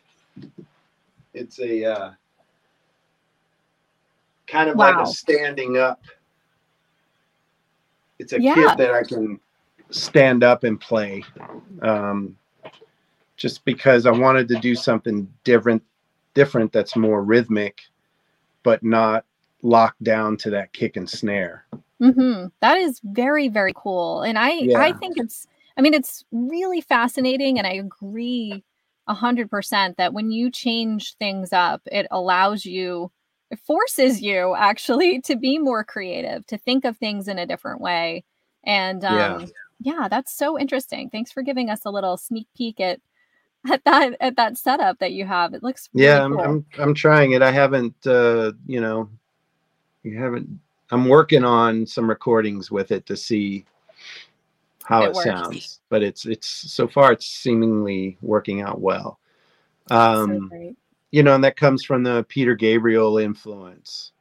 it's 1.33 1.59
a 1.59 1.85
uh, 1.85 2.11
kind 4.47 4.69
of 4.69 4.77
wow. 4.77 4.97
like 4.97 5.07
a 5.07 5.11
standing 5.11 5.77
up. 5.77 6.01
It's 8.17 8.33
a 8.33 8.41
yeah. 8.41 8.55
kit 8.55 8.77
that 8.77 8.93
I 8.93 9.03
can 9.03 9.39
stand 9.91 10.43
up 10.43 10.63
and 10.63 10.79
play, 10.79 11.23
um, 11.83 12.35
just 13.37 13.63
because 13.63 14.05
I 14.07 14.11
wanted 14.11 14.47
to 14.49 14.55
do 14.55 14.75
something 14.75 15.31
different, 15.43 15.83
different 16.33 16.71
that's 16.73 16.95
more 16.95 17.23
rhythmic, 17.23 17.81
but 18.63 18.83
not 18.83 19.23
locked 19.61 20.03
down 20.03 20.37
to 20.37 20.49
that 20.51 20.73
kick 20.73 20.97
and 20.97 21.09
snare. 21.09 21.65
Mm-hmm. 22.01 22.47
That 22.61 22.77
is 22.77 23.01
very 23.03 23.49
very 23.49 23.73
cool, 23.75 24.21
and 24.21 24.37
I 24.37 24.51
yeah. 24.51 24.79
I 24.79 24.93
think 24.93 25.17
it's 25.17 25.47
I 25.79 25.81
mean, 25.81 25.93
it's 25.93 26.25
really 26.33 26.81
fascinating. 26.81 27.57
And 27.57 27.65
I 27.65 27.71
agree 27.71 28.65
a 29.07 29.15
100% 29.15 29.95
that 29.95 30.13
when 30.13 30.29
you 30.29 30.51
change 30.51 31.15
things 31.15 31.53
up, 31.53 31.81
it 31.89 32.05
allows 32.11 32.65
you, 32.65 33.13
it 33.49 33.59
forces 33.59 34.21
you 34.21 34.55
actually 34.57 35.21
to 35.23 35.37
be 35.37 35.57
more 35.57 35.85
creative, 35.85 36.45
to 36.47 36.57
think 36.57 36.83
of 36.83 36.97
things 36.97 37.29
in 37.29 37.39
a 37.39 37.45
different 37.45 37.79
way. 37.79 38.25
And 38.65 39.05
um, 39.05 39.39
yeah. 39.39 39.47
yeah, 39.79 40.07
that's 40.09 40.35
so 40.35 40.59
interesting. 40.59 41.09
Thanks 41.09 41.31
for 41.31 41.43
giving 41.43 41.69
us 41.69 41.85
a 41.85 41.91
little 41.91 42.17
sneak 42.17 42.47
peek 42.57 42.81
at 42.81 42.99
at 43.69 43.83
that 43.85 44.17
at 44.19 44.35
that 44.35 44.57
setup 44.57 44.99
that 44.99 45.13
you 45.13 45.25
have. 45.25 45.53
It 45.53 45.63
looks 45.63 45.89
really 45.93 46.07
yeah. 46.07 46.25
I'm, 46.25 46.33
cool. 46.33 46.41
I'm 46.41 46.65
I'm 46.77 46.93
trying 46.93 47.31
it. 47.31 47.41
I 47.41 47.51
haven't 47.51 48.05
uh, 48.05 48.51
you 48.67 48.81
know, 48.81 49.09
you 50.03 50.17
haven't. 50.17 50.59
I'm 50.91 51.07
working 51.07 51.43
on 51.43 51.85
some 51.85 52.09
recordings 52.09 52.71
with 52.71 52.91
it 52.91 53.05
to 53.07 53.15
see 53.15 53.65
how 54.83 55.03
it, 55.03 55.09
it 55.09 55.15
sounds, 55.17 55.81
but 55.89 56.01
it's 56.01 56.25
it's 56.25 56.47
so 56.47 56.87
far 56.87 57.11
it's 57.11 57.27
seemingly 57.27 58.17
working 58.21 58.61
out 58.61 58.81
well. 58.81 59.19
Um, 59.91 60.49
so 60.51 60.75
you 61.11 61.23
know, 61.23 61.35
and 61.35 61.43
that 61.43 61.57
comes 61.57 61.83
from 61.83 62.03
the 62.03 62.25
Peter 62.29 62.55
Gabriel 62.55 63.17
influence. 63.17 64.11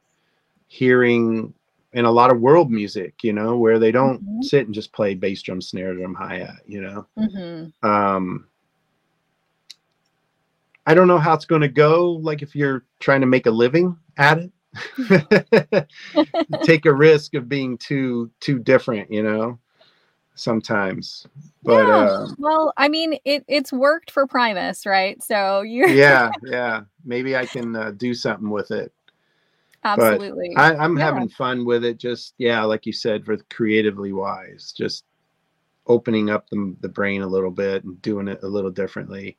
Hearing 0.67 1.53
in 1.93 2.05
a 2.05 2.11
lot 2.11 2.31
of 2.31 2.39
world 2.39 2.69
music, 2.69 3.23
you 3.23 3.33
know, 3.33 3.57
where 3.57 3.79
they 3.79 3.91
don't 3.91 4.21
mm-hmm. 4.23 4.41
sit 4.41 4.65
and 4.65 4.75
just 4.75 4.91
play 4.91 5.15
bass 5.15 5.41
drum, 5.41 5.61
snare 5.61 5.95
drum, 5.95 6.13
hi 6.13 6.37
hat, 6.39 6.61
you 6.67 6.81
know. 6.81 7.07
Mm-hmm. 7.17 7.87
Um, 7.87 8.47
I 10.85 10.93
don't 10.93 11.07
know 11.07 11.17
how 11.17 11.33
it's 11.33 11.45
going 11.45 11.61
to 11.61 11.67
go. 11.67 12.11
Like 12.11 12.41
if 12.41 12.55
you're 12.55 12.85
trying 12.99 13.21
to 13.21 13.27
make 13.27 13.47
a 13.47 13.51
living 13.51 13.97
at 14.17 14.37
it, 14.37 14.51
take 16.63 16.85
a 16.85 16.93
risk 16.93 17.33
of 17.33 17.49
being 17.49 17.77
too 17.77 18.29
too 18.39 18.59
different, 18.59 19.11
you 19.11 19.23
know 19.23 19.59
sometimes. 20.39 21.27
But 21.63 21.87
yeah. 21.87 22.09
Um, 22.09 22.35
well, 22.39 22.73
I 22.77 22.87
mean, 22.87 23.19
it 23.25 23.43
it's 23.47 23.71
worked 23.71 24.11
for 24.11 24.25
Primus, 24.25 24.85
right? 24.85 25.21
So 25.21 25.61
you 25.61 25.87
Yeah, 25.89 26.31
yeah. 26.43 26.81
Maybe 27.05 27.35
I 27.35 27.45
can 27.45 27.75
uh, 27.75 27.91
do 27.91 28.13
something 28.13 28.49
with 28.49 28.71
it. 28.71 28.91
Absolutely. 29.83 30.53
But 30.55 30.79
I, 30.79 30.85
am 30.85 30.97
yeah. 30.97 31.05
having 31.05 31.29
fun 31.29 31.65
with 31.65 31.85
it. 31.85 31.97
Just 31.97 32.33
yeah, 32.37 32.63
like 32.63 32.85
you 32.85 32.93
said, 32.93 33.25
for 33.25 33.37
creatively 33.49 34.13
wise, 34.13 34.73
just 34.75 35.05
opening 35.87 36.29
up 36.29 36.49
the, 36.49 36.75
the 36.81 36.89
brain 36.89 37.21
a 37.21 37.27
little 37.27 37.51
bit 37.51 37.83
and 37.83 38.01
doing 38.01 38.27
it 38.27 38.43
a 38.43 38.47
little 38.47 38.71
differently. 38.71 39.37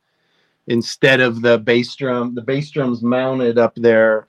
Instead 0.67 1.21
of 1.21 1.41
the 1.41 1.57
bass 1.57 1.95
drum, 1.95 2.35
the 2.35 2.41
bass 2.41 2.69
drum's 2.69 3.01
mounted 3.01 3.57
up 3.57 3.73
there, 3.75 4.27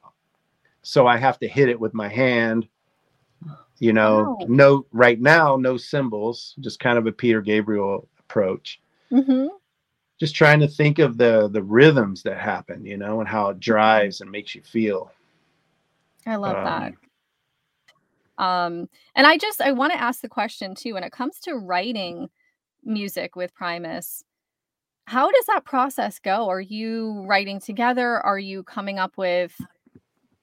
so 0.83 1.07
I 1.07 1.17
have 1.17 1.39
to 1.41 1.49
hit 1.49 1.69
it 1.69 1.79
with 1.79 1.95
my 1.95 2.09
hand 2.09 2.69
you 3.83 3.93
know 3.93 4.37
wow. 4.39 4.47
no 4.49 4.87
right 4.93 5.21
now 5.21 5.57
no 5.57 5.77
cymbals, 5.77 6.55
just 6.61 6.79
kind 6.79 6.99
of 6.99 7.07
a 7.09 7.13
peter 7.13 7.41
gabriel 7.41 8.09
approach 8.21 8.81
mm-hmm. 9.11 9.49
just 10.21 10.37
trying 10.37 10.61
to 10.61 10.69
think 10.69 11.01
of 11.01 11.19
the 11.19 11.49
the 11.49 11.63
rhythms 11.63 12.23
that 12.23 12.39
happen 12.39 12.87
you 12.87 12.97
know 12.97 13.19
and 13.19 13.29
how 13.29 13.49
it 13.49 13.59
drives 13.59 14.21
and 14.21 14.31
makes 14.31 14.55
you 14.55 14.63
feel 14.63 15.11
i 16.27 16.37
love 16.37 16.57
um, 16.57 16.65
that 16.65 16.93
Um, 18.39 18.89
and 19.15 19.27
I 19.27 19.37
just 19.37 19.61
I 19.61 19.73
want 19.73 19.93
to 19.93 20.01
ask 20.01 20.21
the 20.21 20.29
question 20.29 20.75
too 20.75 20.95
when 20.95 21.05
it 21.05 21.13
comes 21.13 21.39
to 21.41 21.55
writing 21.55 22.31
music 22.83 23.37
with 23.37 23.55
Primus, 23.55 24.25
how 25.07 25.31
does 25.31 25.47
that 25.47 25.65
process 25.65 26.19
go? 26.19 26.49
Are 26.49 26.61
you 26.61 27.25
writing 27.27 27.61
together? 27.61 28.21
Are 28.21 28.39
you 28.39 28.63
coming 28.63 28.99
up 28.99 29.17
with 29.17 29.55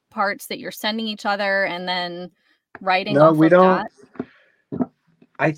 parts 0.09 0.47
that 0.47 0.59
you're 0.59 0.71
sending 0.71 1.07
each 1.07 1.25
other 1.25 1.65
and 1.65 1.87
then 1.87 2.31
writing 2.81 3.15
No, 3.15 3.31
we 3.31 3.49
don't. 3.49 3.63
that? 3.63 3.91
I 5.39 5.55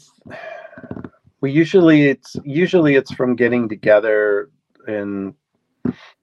we 1.41 1.51
usually 1.51 2.03
it's 2.03 2.35
usually 2.43 2.95
it's 2.95 3.11
from 3.11 3.35
getting 3.35 3.67
together 3.67 4.49
and 4.87 5.33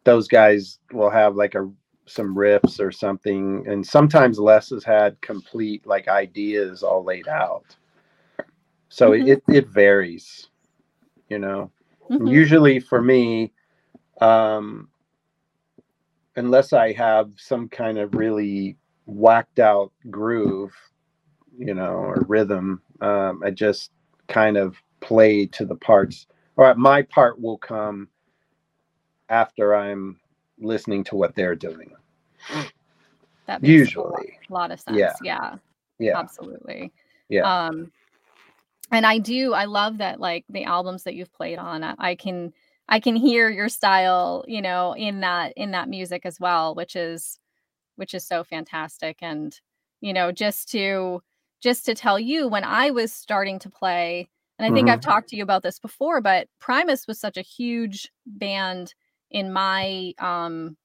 those 0.04 0.28
guys 0.28 0.78
will 0.92 1.10
have 1.10 1.34
like 1.34 1.54
a 1.54 1.70
some 2.06 2.34
riffs 2.34 2.80
or 2.80 2.90
something 2.90 3.64
and 3.68 3.84
sometimes 3.86 4.38
Les 4.38 4.70
has 4.70 4.84
had 4.84 5.20
complete 5.20 5.86
like 5.86 6.08
ideas 6.08 6.82
all 6.82 7.04
laid 7.04 7.28
out. 7.28 7.76
So 8.88 9.10
Mhm. 9.10 9.28
it 9.28 9.42
it 9.48 9.68
varies, 9.68 10.48
you 11.28 11.38
know. 11.38 11.70
Mhm. 12.10 12.30
Usually 12.30 12.80
for 12.80 13.02
me, 13.02 13.52
um 14.20 14.88
unless 16.38 16.72
I 16.72 16.92
have 16.92 17.30
some 17.36 17.68
kind 17.68 17.98
of 17.98 18.14
really 18.14 18.76
whacked 19.06 19.58
out 19.58 19.92
groove, 20.10 20.72
you 21.58 21.74
know, 21.74 21.92
or 21.92 22.24
rhythm, 22.28 22.82
um, 23.00 23.42
I 23.44 23.50
just 23.50 23.90
kind 24.28 24.56
of 24.56 24.76
play 25.00 25.46
to 25.46 25.64
the 25.64 25.76
parts. 25.76 26.26
All 26.56 26.64
right, 26.64 26.76
my 26.76 27.02
part 27.02 27.40
will 27.40 27.58
come 27.58 28.08
after 29.28 29.74
I'm 29.74 30.18
listening 30.58 31.04
to 31.04 31.16
what 31.16 31.34
they're 31.34 31.54
doing. 31.54 31.92
That 33.46 33.62
makes 33.62 33.94
a 33.94 34.00
lot- 34.00 34.12
Usually, 34.22 34.38
lot 34.50 34.70
of 34.70 34.80
sense. 34.80 34.98
Yeah. 34.98 35.12
yeah. 35.22 35.56
yeah, 35.98 36.18
absolutely 36.18 36.92
yeah. 37.28 37.66
um 37.66 37.90
and 38.92 39.04
i 39.04 39.18
do 39.18 39.52
i 39.52 39.64
love 39.64 39.98
that 39.98 40.20
like 40.20 40.44
the 40.48 40.64
albums 40.64 41.02
that 41.04 41.14
you've 41.14 41.32
played 41.32 41.58
on 41.58 41.82
I, 41.84 41.94
I 41.98 42.14
can 42.14 42.52
i 42.88 43.00
can 43.00 43.16
hear 43.16 43.50
your 43.50 43.68
style 43.68 44.44
you 44.48 44.62
know 44.62 44.94
in 44.96 45.20
that 45.20 45.52
in 45.56 45.72
that 45.72 45.88
music 45.88 46.22
as 46.24 46.38
well 46.40 46.74
which 46.74 46.96
is 46.96 47.38
which 47.98 48.14
is 48.14 48.24
so 48.24 48.44
fantastic. 48.44 49.18
And 49.20 49.54
you 50.00 50.12
know 50.12 50.30
just 50.32 50.70
to 50.70 51.20
just 51.60 51.84
to 51.84 51.92
tell 51.92 52.20
you 52.20 52.46
when 52.46 52.62
i 52.62 52.88
was 52.88 53.12
starting 53.12 53.58
to 53.58 53.68
play 53.68 54.28
and 54.56 54.64
i 54.64 54.72
think 54.72 54.88
i've 54.88 55.00
talked 55.00 55.28
to 55.28 55.34
you 55.34 55.42
about 55.42 55.64
this 55.64 55.80
before 55.80 56.20
but 56.20 56.46
primus 56.60 57.08
was 57.08 57.18
such 57.18 57.36
a 57.36 57.42
huge 57.42 58.08
band 58.24 58.94
in 59.32 59.52
my 59.52 60.12
um 60.20 60.76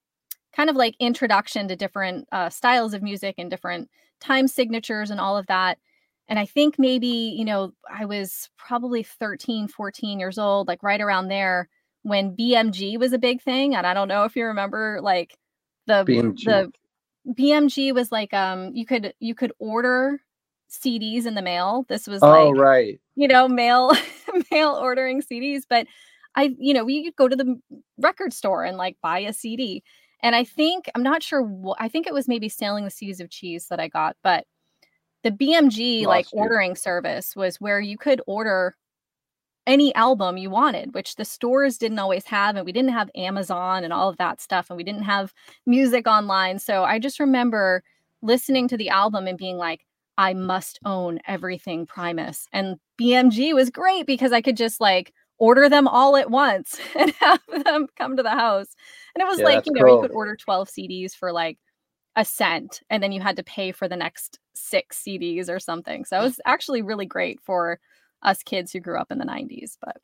kind 0.51 0.71
of 0.71 0.75
like 0.75 0.95
introduction 0.99 1.67
to 1.67 1.75
different 1.75 2.27
uh, 2.31 2.49
styles 2.49 2.95
of 2.95 3.03
music 3.03 3.35
and 3.37 3.51
different 3.51 3.87
time 4.19 4.47
signatures 4.47 5.11
and 5.11 5.19
all 5.19 5.37
of 5.37 5.45
that. 5.45 5.77
And 6.27 6.39
i 6.39 6.45
think 6.47 6.79
maybe 6.79 7.35
you 7.37 7.45
know 7.45 7.73
i 7.93 8.05
was 8.05 8.49
probably 8.57 9.03
13 9.03 9.67
14 9.67 10.19
years 10.19 10.39
old 10.39 10.67
like 10.67 10.81
right 10.81 11.01
around 11.01 11.27
there 11.27 11.69
when 12.03 12.35
bmg 12.35 12.99
was 12.99 13.13
a 13.13 13.17
big 13.17 13.41
thing 13.41 13.75
and 13.75 13.87
i 13.87 13.93
don't 13.93 14.07
know 14.07 14.23
if 14.23 14.35
you 14.35 14.45
remember 14.45 14.99
like 15.01 15.37
the 15.87 16.05
BMG. 16.05 16.43
the 16.45 16.71
bmg 17.33 17.93
was 17.93 18.11
like 18.11 18.33
um 18.33 18.71
you 18.73 18.85
could 18.85 19.13
you 19.19 19.33
could 19.33 19.51
order 19.59 20.21
cds 20.71 21.25
in 21.25 21.35
the 21.35 21.41
mail 21.41 21.85
this 21.89 22.07
was 22.07 22.21
oh, 22.21 22.49
like 22.49 22.55
right. 22.55 22.99
you 23.15 23.27
know 23.27 23.47
mail 23.47 23.91
mail 24.51 24.77
ordering 24.81 25.21
cds 25.21 25.63
but 25.69 25.87
i 26.35 26.53
you 26.57 26.73
know 26.73 26.83
we 26.83 27.03
could 27.03 27.15
go 27.15 27.27
to 27.27 27.35
the 27.35 27.59
record 27.97 28.33
store 28.33 28.63
and 28.63 28.77
like 28.77 28.97
buy 29.01 29.19
a 29.19 29.33
cd 29.33 29.83
and 30.21 30.35
i 30.35 30.43
think 30.43 30.89
i'm 30.95 31.03
not 31.03 31.23
sure 31.23 31.41
what 31.41 31.77
i 31.79 31.87
think 31.87 32.07
it 32.07 32.13
was 32.13 32.27
maybe 32.27 32.49
sailing 32.49 32.83
the 32.83 32.89
seas 32.89 33.19
of 33.19 33.29
cheese 33.29 33.67
that 33.69 33.79
i 33.79 33.87
got 33.87 34.15
but 34.23 34.45
the 35.23 35.31
bmg 35.31 36.05
like 36.05 36.25
Lost 36.25 36.33
you. 36.33 36.39
ordering 36.39 36.75
service 36.75 37.35
was 37.35 37.61
where 37.61 37.79
you 37.79 37.97
could 37.97 38.21
order 38.27 38.75
any 39.65 39.93
album 39.95 40.37
you 40.37 40.49
wanted 40.49 40.93
which 40.93 41.15
the 41.15 41.25
stores 41.25 41.77
didn't 41.77 41.99
always 41.99 42.25
have 42.25 42.55
and 42.55 42.65
we 42.65 42.71
didn't 42.71 42.91
have 42.91 43.09
amazon 43.15 43.83
and 43.83 43.93
all 43.93 44.09
of 44.09 44.17
that 44.17 44.41
stuff 44.41 44.69
and 44.69 44.77
we 44.77 44.83
didn't 44.83 45.03
have 45.03 45.33
music 45.65 46.07
online 46.07 46.59
so 46.59 46.83
i 46.83 46.99
just 46.99 47.19
remember 47.19 47.83
listening 48.21 48.67
to 48.67 48.77
the 48.77 48.89
album 48.89 49.27
and 49.27 49.37
being 49.37 49.57
like 49.57 49.85
I 50.17 50.33
must 50.33 50.79
own 50.85 51.19
everything 51.27 51.85
Primus. 51.85 52.47
And 52.53 52.77
BMG 52.99 53.53
was 53.53 53.69
great 53.69 54.05
because 54.05 54.31
I 54.31 54.41
could 54.41 54.57
just 54.57 54.79
like 54.79 55.13
order 55.37 55.67
them 55.69 55.87
all 55.87 56.15
at 56.15 56.29
once 56.29 56.79
and 56.99 57.11
have 57.19 57.41
them 57.63 57.87
come 57.97 58.15
to 58.17 58.23
the 58.23 58.29
house. 58.29 58.75
And 59.15 59.21
it 59.21 59.27
was 59.27 59.39
Yeah, 59.39 59.45
like, 59.45 59.65
you 59.65 59.73
know, 59.73 59.95
you 59.95 60.01
could 60.01 60.11
order 60.11 60.35
12 60.35 60.69
CDs 60.69 61.13
for 61.13 61.31
like 61.31 61.57
a 62.15 62.23
cent 62.23 62.81
and 62.89 63.01
then 63.01 63.11
you 63.11 63.21
had 63.21 63.35
to 63.37 63.43
pay 63.43 63.71
for 63.71 63.87
the 63.87 63.95
next 63.95 64.39
six 64.53 65.01
CDs 65.03 65.49
or 65.49 65.59
something. 65.59 66.05
So 66.05 66.17
it 66.17 66.21
mm. 66.21 66.25
was 66.25 66.39
actually 66.45 66.81
really 66.81 67.07
great 67.07 67.39
for 67.41 67.79
us 68.23 68.43
kids 68.43 68.71
who 68.71 68.79
grew 68.79 68.99
up 68.99 69.11
in 69.11 69.17
the 69.17 69.25
90s. 69.25 69.77
But 69.81 69.97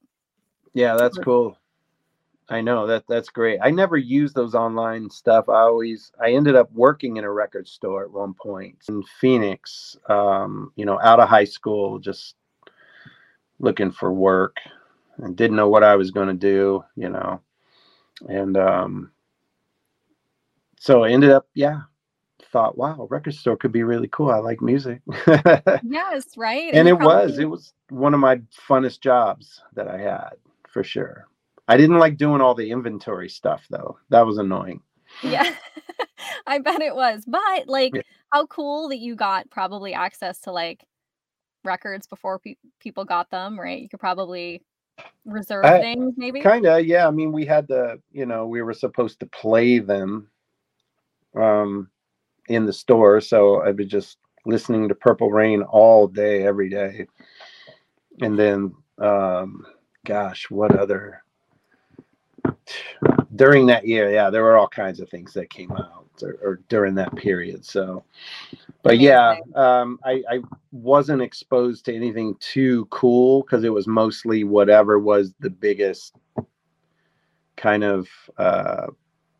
Yeah, 0.73 0.95
that's 0.95 1.17
cool. 1.17 1.57
I 2.49 2.61
know 2.61 2.87
that 2.87 3.03
that's 3.07 3.29
great. 3.29 3.59
I 3.61 3.69
never 3.69 3.95
used 3.95 4.33
those 4.33 4.55
online 4.55 5.09
stuff. 5.09 5.49
I 5.49 5.61
always 5.61 6.11
I 6.19 6.31
ended 6.31 6.55
up 6.55 6.71
working 6.73 7.17
in 7.17 7.23
a 7.23 7.31
record 7.31 7.67
store 7.67 8.03
at 8.03 8.11
one 8.11 8.33
point 8.33 8.77
in 8.89 9.03
Phoenix. 9.21 9.95
Um, 10.09 10.71
you 10.75 10.85
know, 10.85 10.99
out 11.01 11.19
of 11.19 11.29
high 11.29 11.43
school, 11.43 11.99
just 11.99 12.35
looking 13.59 13.91
for 13.91 14.11
work 14.11 14.57
and 15.17 15.35
didn't 15.35 15.57
know 15.57 15.69
what 15.69 15.83
I 15.83 15.95
was 15.95 16.09
going 16.09 16.27
to 16.27 16.33
do. 16.33 16.83
You 16.95 17.09
know, 17.09 17.41
and 18.27 18.57
um, 18.57 19.11
so 20.79 21.03
I 21.03 21.11
ended 21.11 21.29
up, 21.29 21.47
yeah, 21.53 21.81
thought, 22.51 22.77
wow, 22.77 23.07
record 23.09 23.33
store 23.35 23.57
could 23.57 23.71
be 23.71 23.83
really 23.83 24.07
cool. 24.09 24.31
I 24.31 24.37
like 24.37 24.61
music. 24.61 25.01
yes, 25.83 26.25
right. 26.37 26.73
and 26.73 26.87
you 26.87 26.95
it 26.95 26.99
was 26.99 27.37
it 27.39 27.45
was 27.49 27.73
one 27.89 28.13
of 28.13 28.19
my 28.19 28.37
funnest 28.67 29.01
jobs 29.01 29.61
that 29.73 29.87
i 29.87 29.97
had 29.97 30.33
for 30.67 30.83
sure 30.83 31.27
i 31.67 31.75
didn't 31.77 31.97
like 31.97 32.17
doing 32.17 32.39
all 32.41 32.53
the 32.55 32.69
inventory 32.71 33.27
stuff 33.29 33.65
though 33.69 33.97
that 34.09 34.25
was 34.25 34.37
annoying 34.37 34.81
Yeah, 35.23 35.51
I 36.47 36.59
bet 36.59 36.81
it 36.81 36.93
was. 36.95 37.23
But 37.25 37.67
like, 37.67 37.95
Yeah. 37.95 38.01
how 38.31 38.45
cool 38.45 38.89
that 38.89 38.99
you 38.99 39.15
got 39.15 39.49
probably 39.49 39.93
access 39.95 40.39
to 40.41 40.51
like 40.51 40.85
records 41.63 42.05
before 42.07 42.37
pe- 42.39 42.55
people 42.79 43.05
got 43.05 43.29
them, 43.31 43.59
right? 43.59 43.81
You 43.81 43.89
could 43.89 43.99
probably 43.99 44.61
reserve 45.25 45.65
I- 45.65 45.79
things, 45.81 46.13
maybe. 46.17 46.41
kind 46.41 46.65
of 46.65 46.85
yeah 46.85 47.07
i 47.07 47.11
mean 47.11 47.31
we 47.31 47.45
had 47.45 47.67
to 47.69 47.99
you 48.11 48.25
know 48.25 48.45
we 48.47 48.61
were 48.61 48.73
supposed 48.73 49.19
to 49.21 49.25
play 49.27 49.79
them 49.79 50.29
um 51.35 51.89
in 52.49 52.65
the 52.65 52.73
store 52.73 53.21
so 53.21 53.61
i 53.61 53.71
was 53.71 53.87
just 53.87 54.17
listening 54.45 54.87
to 54.87 54.95
purple 54.95 55.31
rain 55.31 55.61
all 55.63 56.07
day 56.07 56.43
every 56.43 56.69
day. 56.69 57.07
And 58.21 58.37
then 58.37 58.73
um 58.97 59.65
gosh 60.05 60.49
what 60.49 60.75
other? 60.75 61.23
During 63.35 63.67
that 63.67 63.87
year 63.87 64.11
yeah 64.11 64.29
there 64.29 64.43
were 64.43 64.57
all 64.57 64.67
kinds 64.67 64.99
of 64.99 65.09
things 65.09 65.33
that 65.33 65.49
came 65.49 65.71
out 65.71 66.05
or, 66.21 66.37
or 66.41 66.61
during 66.67 66.95
that 66.95 67.15
period 67.15 67.63
so. 67.65 68.03
But 68.81 68.99
yeah 68.99 69.35
um 69.55 69.99
i 70.03 70.23
i 70.29 70.39
wasn't 70.71 71.21
exposed 71.21 71.85
to 71.85 71.95
anything 71.95 72.35
too 72.39 72.85
cool 72.89 73.41
because 73.41 73.63
it 73.63 73.73
was 73.73 73.87
mostly 73.87 74.43
whatever 74.43 74.99
was 74.99 75.33
the 75.39 75.49
biggest 75.49 76.15
kind 77.55 77.83
of 77.83 78.07
uh 78.37 78.87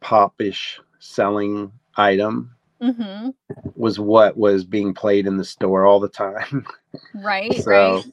popish 0.01 0.79
selling 0.99 1.71
item 1.95 2.51
Mm-hmm. 2.81 3.29
was 3.75 3.99
what 3.99 4.37
was 4.37 4.63
being 4.63 4.93
played 4.93 5.27
in 5.27 5.37
the 5.37 5.43
store 5.43 5.85
all 5.85 5.99
the 5.99 6.07
time 6.09 6.65
Right, 7.13 7.61
so 7.63 7.69
right. 7.95 8.05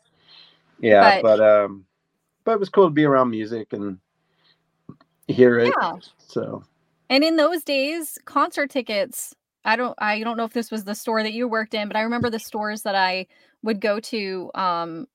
yeah 0.81 1.21
But- 1.21 1.39
but, 1.39 1.41
um 1.41 1.87
but 2.45 2.53
it 2.53 2.61
was 2.61 2.69
cool 2.69 2.87
to 2.87 2.91
be 2.91 3.05
around 3.05 3.31
music 3.31 3.73
and 3.73 3.99
hear 5.29 5.59
it 5.59 5.75
Yeah. 5.81 5.95
so 6.19 6.64
And 7.11 7.23
in 7.25 7.37
those 7.37 7.62
days, 7.64 8.19
concert 8.25 8.71
tickets, 8.71 9.35
I 9.64 9.77
don't 9.77 9.95
I 9.99 10.23
don't 10.23 10.37
know 10.37 10.45
if 10.45 10.53
this 10.53 10.71
was 10.71 10.85
the 10.85 10.95
store 10.95 11.23
that 11.23 11.33
you 11.33 11.49
worked 11.49 11.75
in, 11.75 11.89
but 11.89 11.97
I 11.97 12.03
remember 12.03 12.31
the 12.31 12.39
stores 12.39 12.83
that 12.83 12.95
I 12.95 13.27
would 13.62 13.81
go 13.81 13.99
to 14.01 14.51
um 14.55 15.07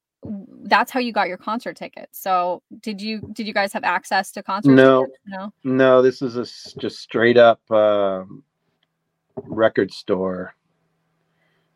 that's 0.63 0.91
how 0.91 0.99
you 0.99 1.11
got 1.11 1.27
your 1.29 1.37
concert 1.37 1.75
tickets. 1.75 2.19
So, 2.21 2.61
did 2.81 3.01
you 3.01 3.21
did 3.33 3.47
you 3.47 3.53
guys 3.53 3.73
have 3.73 3.83
access 3.83 4.31
to 4.33 4.43
concert 4.43 4.73
No. 4.75 5.05
tickets? 5.05 5.19
No. 5.27 5.53
no 5.63 6.01
this 6.01 6.21
is 6.21 6.35
a 6.37 6.43
just 6.79 6.99
straight 6.99 7.37
up 7.37 7.59
um 7.71 8.43
record 9.47 9.91
store 9.91 10.53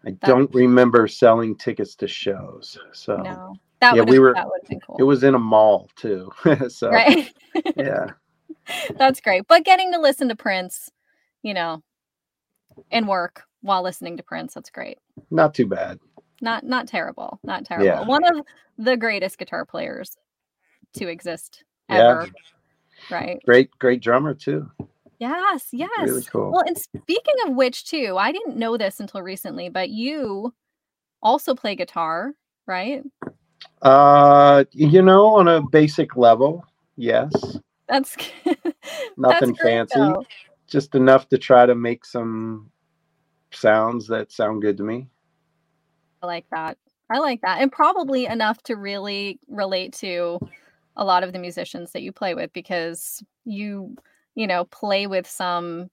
i 0.06 0.12
That- 0.12 0.22
don't 0.22 0.54
remember 0.54 1.08
selling 1.08 1.56
tickets 1.56 1.96
to 1.96 2.08
shows 2.08 2.78
so 2.94 3.18
No. 3.18 3.56
That 3.82 3.96
Yeah, 3.96 4.04
we 4.04 4.20
were- 4.20 4.34
cool. 4.34 4.96
it 4.98 5.04
was 5.04 5.24
in 5.24 5.36
a 5.36 5.40
mall 5.40 5.90
too 5.96 6.32
so 6.70 6.90
right. 6.90 7.32
yeah 7.78 8.08
That's 8.98 9.22
great. 9.22 9.48
But 9.48 9.64
getting 9.64 9.92
to 9.94 10.00
listen 10.00 10.28
to 10.30 10.36
Prince, 10.36 10.90
you 11.44 11.54
know, 11.54 11.84
and 12.90 13.08
work 13.08 13.44
while 13.62 13.84
listening 13.84 14.18
to 14.18 14.24
Prince, 14.24 14.56
that's 14.56 14.72
great. 14.72 14.98
not 15.30 15.54
too 15.54 15.68
bad 15.68 16.00
Not 16.42 16.64
not 16.64 16.88
terrible. 16.88 17.40
Not 17.44 17.64
terrible. 17.66 17.86
Yeah. 17.86 18.02
One 18.02 18.24
of 18.24 18.44
the 18.80 18.98
greatest 18.98 19.38
guitar 19.38 19.66
players 19.66 20.18
to 20.94 21.08
exist 21.08 21.64
Yeah. 21.90 22.26
Right. 23.12 23.40
great 23.46 23.70
great 23.78 24.02
drummer 24.02 24.34
too 24.34 24.72
Yes, 25.20 25.70
yes. 25.72 25.90
really 26.02 26.24
cool 26.24 26.52
Well, 26.52 26.64
and 26.66 26.78
speaking 26.78 27.36
of 27.46 27.56
which, 27.56 27.86
too, 27.86 28.16
I 28.18 28.32
didn't 28.32 28.58
know 28.58 28.78
this 28.78 29.00
until 29.00 29.22
recently, 29.22 29.70
but 29.70 29.90
you 29.90 30.54
also 31.22 31.56
play 31.56 31.76
guitar, 31.76 32.34
right? 32.68 33.04
Uh, 33.82 34.66
you 34.72 35.02
know, 35.02 35.36
on 35.36 35.48
a 35.48 35.62
basic 35.62 36.16
level, 36.16 36.66
yes. 36.98 37.32
That's 37.88 38.16
Nothing 39.18 39.50
that's 39.50 39.62
fancy. 39.62 40.00
though. 40.00 40.26
Just 40.68 40.96
enough 40.96 41.30
to 41.30 41.38
try 41.38 41.66
to 41.66 41.76
make 41.76 42.04
some 42.06 42.72
sounds 43.52 44.08
that 44.08 44.32
sound 44.32 44.62
good 44.62 44.78
to 44.78 44.84
me. 44.84 45.08
I 46.22 46.26
like 46.26 46.46
that. 46.52 46.78
I 47.10 47.20
like 47.20 47.42
that. 47.42 47.62
And 47.62 47.72
probably 47.72 48.26
enough 48.26 48.64
to 48.64 48.76
really 48.76 49.40
relate 49.48 49.94
to 49.94 50.40
a 50.96 51.06
lot 51.06 51.24
of 51.24 51.34
the 51.34 51.40
musicians 51.40 51.92
that 51.92 52.02
you 52.02 52.12
play 52.12 52.34
with 52.34 52.52
because 52.54 53.24
you, 53.44 53.96
you 54.36 54.48
know, 54.48 54.66
play 54.66 55.08
with 55.08 55.28
some 55.28 55.90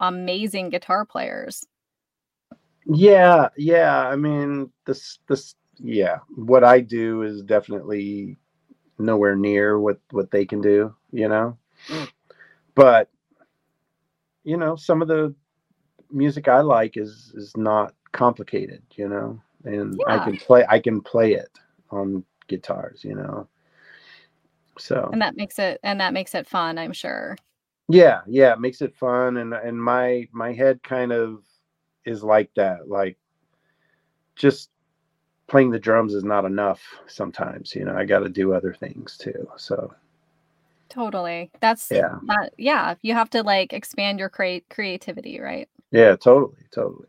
amazing 0.00 0.70
guitar 0.70 1.04
players. 1.04 1.66
Yeah, 2.86 3.48
yeah. 3.56 4.06
I 4.06 4.16
mean, 4.16 4.70
this, 4.84 5.18
this, 5.28 5.54
yeah. 5.78 6.18
What 6.36 6.62
I 6.62 6.80
do 6.80 7.22
is 7.22 7.42
definitely 7.42 8.36
nowhere 8.98 9.36
near 9.36 9.78
what 9.78 9.98
what 10.10 10.30
they 10.30 10.44
can 10.44 10.60
do. 10.60 10.94
You 11.10 11.28
know, 11.28 11.58
mm. 11.88 12.08
but 12.74 13.10
you 14.44 14.56
know, 14.56 14.76
some 14.76 15.02
of 15.02 15.08
the 15.08 15.34
music 16.10 16.48
I 16.48 16.60
like 16.60 16.96
is 16.96 17.32
is 17.34 17.56
not 17.56 17.94
complicated. 18.12 18.82
You 18.94 19.08
know, 19.08 19.40
and 19.64 20.00
I 20.06 20.22
can 20.24 20.36
play. 20.36 20.64
I 20.68 20.78
can 20.78 21.00
play 21.00 21.32
it 21.32 21.50
on 21.90 22.24
guitars. 22.46 23.02
You 23.04 23.16
know, 23.16 23.48
so 24.78 25.08
And 25.12 25.22
that 25.22 25.36
makes 25.36 25.58
it 25.58 25.80
and 25.82 26.00
that 26.00 26.12
makes 26.12 26.34
it 26.34 26.46
fun, 26.46 26.78
I'm 26.78 26.92
sure. 26.92 27.36
Yeah 27.88 28.20
yeah 28.26 28.52
it 28.52 28.60
makes 28.60 28.82
it 28.82 28.96
fun 28.96 29.36
and 29.36 29.54
and 29.54 29.80
my 29.80 30.28
my 30.32 30.52
head 30.52 30.82
kind 30.82 31.12
of 31.12 31.44
is 32.04 32.22
like 32.22 32.50
that 32.54 32.88
like 32.88 33.16
just 34.34 34.70
playing 35.46 35.70
the 35.70 35.78
drums 35.78 36.14
is 36.14 36.24
not 36.24 36.44
enough 36.44 36.82
sometimes 37.06 37.74
you 37.74 37.84
know 37.84 37.96
i 37.96 38.04
got 38.04 38.20
to 38.20 38.28
do 38.28 38.52
other 38.52 38.74
things 38.74 39.16
too 39.16 39.48
so 39.56 39.92
Totally. 40.88 41.50
That's 41.60 41.90
Yeah. 41.90 42.18
that 42.22 42.52
yeah, 42.56 42.94
you 43.02 43.12
have 43.14 43.30
to 43.30 43.42
like 43.42 43.72
expand 43.72 44.18
your 44.18 44.28
create 44.28 44.68
creativity, 44.70 45.40
right? 45.40 45.68
yeah 45.90 46.16
totally 46.16 46.56
totally 46.70 47.08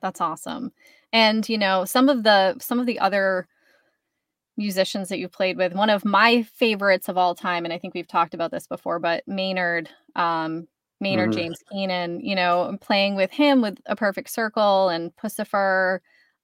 That's 0.00 0.20
awesome. 0.20 0.72
And 1.12 1.48
you 1.48 1.58
know, 1.58 1.84
some 1.84 2.08
of 2.08 2.22
the 2.22 2.56
some 2.60 2.78
of 2.80 2.86
the 2.86 2.98
other 2.98 3.48
musicians 4.56 5.08
that 5.08 5.18
you've 5.18 5.32
played 5.32 5.56
with, 5.56 5.74
one 5.74 5.90
of 5.90 6.04
my 6.04 6.42
favorites 6.42 7.08
of 7.08 7.18
all 7.18 7.34
time, 7.34 7.64
and 7.64 7.72
I 7.72 7.78
think 7.78 7.94
we've 7.94 8.08
talked 8.08 8.34
about 8.34 8.50
this 8.50 8.66
before, 8.66 8.98
but 8.98 9.22
Maynard, 9.26 9.88
um, 10.14 10.66
Maynard 11.00 11.30
Mhm. 11.30 11.34
James 11.34 11.58
Keenan, 11.70 12.20
you 12.20 12.34
know, 12.34 12.76
playing 12.80 13.16
with 13.16 13.30
him 13.30 13.60
with 13.60 13.78
a 13.86 13.94
perfect 13.96 14.30
circle 14.30 14.88
and 14.88 15.14
Puscifer, 15.16 16.00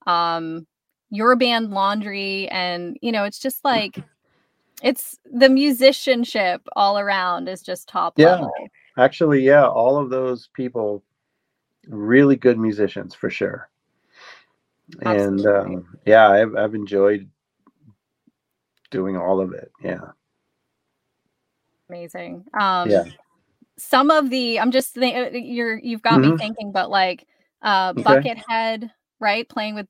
um, 0.07 0.67
your 1.11 1.37
band 1.37 1.71
Laundry, 1.71 2.49
and 2.49 2.97
you 3.03 3.13
know, 3.13 3.25
it's 3.25 3.39
just 3.39 3.65
like 3.65 3.99
it's 4.83 5.19
the 5.33 5.49
musicianship 5.49 6.61
all 6.77 6.99
around 6.99 7.49
is 7.49 7.63
just 7.63 7.89
top 7.89 8.15
Yeah. 8.17 8.33
level. 8.33 8.53
actually 8.99 9.41
yeah 9.41 9.67
all 9.67 9.97
of 9.97 10.11
those 10.11 10.49
people 10.55 11.03
really 11.89 12.37
good 12.37 12.59
musicians 12.59 13.15
for 13.15 13.31
sure 13.31 13.71
and 15.03 15.47
um 15.47 15.87
yeah 16.05 16.29
I've, 16.29 16.55
I've 16.57 16.75
enjoyed 16.75 17.29
doing 18.93 19.17
all 19.19 19.41
of 19.43 19.55
it 19.55 19.73
yeah 19.83 20.13
Amazing. 21.91 22.45
Um 22.59 22.89
Yeah. 22.91 23.05
some 23.79 24.11
of 24.11 24.31
the 24.31 24.61
I'm 24.61 24.73
just 24.73 24.95
think 24.95 25.35
you're 25.49 25.79
you've 25.79 26.03
got 26.03 26.21
me 26.23 26.33
Mhm. 26.33 26.39
thinking, 26.39 26.73
but 26.73 26.91
like 26.91 27.27
uh 27.63 27.95
Okay. 27.99 28.05
Buckethead, 28.05 28.91
right? 29.21 29.49
Playing 29.49 29.75
with 29.77 29.87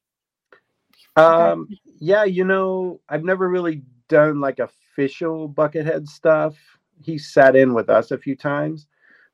Um, 1.16 1.68
yeah, 2.00 2.24
you 2.24 2.44
know, 2.44 3.00
I've 3.08 3.24
never 3.24 3.48
really 3.50 3.84
done 4.08 4.40
like 4.40 4.60
official 4.60 5.48
Buckethead 5.48 6.08
stuff. 6.08 6.56
He 7.02 7.18
sat 7.18 7.56
in 7.56 7.74
with 7.74 7.90
us 7.90 8.12
a 8.12 8.18
few 8.18 8.36
times, 8.36 8.88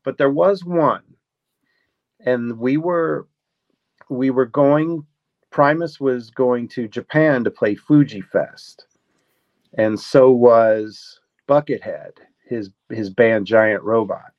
but 0.04 0.18
there 0.18 0.30
was 0.30 0.64
one, 0.64 1.04
and 2.20 2.58
we 2.58 2.78
were 2.78 3.28
we 4.10 4.30
were 4.30 4.46
going. 4.46 5.06
Primus 5.50 6.00
was 6.00 6.30
going 6.30 6.68
to 6.68 6.88
Japan 6.88 7.44
to 7.44 7.50
play 7.52 7.76
Fuji 7.76 8.22
Fest, 8.22 8.87
and 9.74 9.98
so 9.98 10.30
was 10.30 11.20
Buckethead, 11.48 12.12
his 12.46 12.70
his 12.90 13.10
band 13.10 13.46
Giant 13.46 13.82
Robot. 13.82 14.32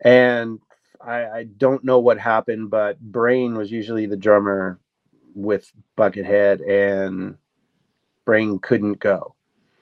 And 0.00 0.60
I, 1.00 1.24
I 1.26 1.44
don't 1.56 1.84
know 1.84 1.98
what 1.98 2.18
happened, 2.18 2.70
but 2.70 3.00
Brain 3.00 3.54
was 3.54 3.70
usually 3.70 4.06
the 4.06 4.16
drummer 4.16 4.78
with 5.34 5.70
Buckethead, 5.96 6.60
and 6.68 7.36
Brain 8.24 8.58
couldn't 8.60 9.00
go. 9.00 9.34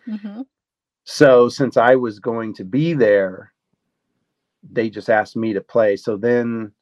Mhm. 0.07 0.47
So 1.05 1.49
since 1.49 1.77
I 1.77 1.95
was 1.97 2.19
going 2.19 2.55
to 2.55 2.65
be 2.65 2.93
there, 2.93 3.53
they 4.73 4.91
just 4.91 5.09
asked 5.09 5.37
me 5.37 5.53
to 5.53 5.61
play. 5.61 5.97
So 5.97 6.17
then 6.17 6.73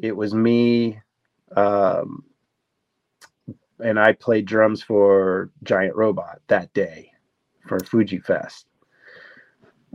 it 0.00 0.14
was 0.16 0.34
me, 0.34 1.00
um, 1.56 2.24
and 3.80 3.98
I 4.00 4.12
played 4.12 4.46
drums 4.46 4.82
for 4.82 5.50
Giant 5.64 5.96
Robot 5.96 6.40
that 6.48 6.72
day 6.74 7.12
for 7.68 7.80
Fuji 7.80 8.18
Fest. 8.20 8.66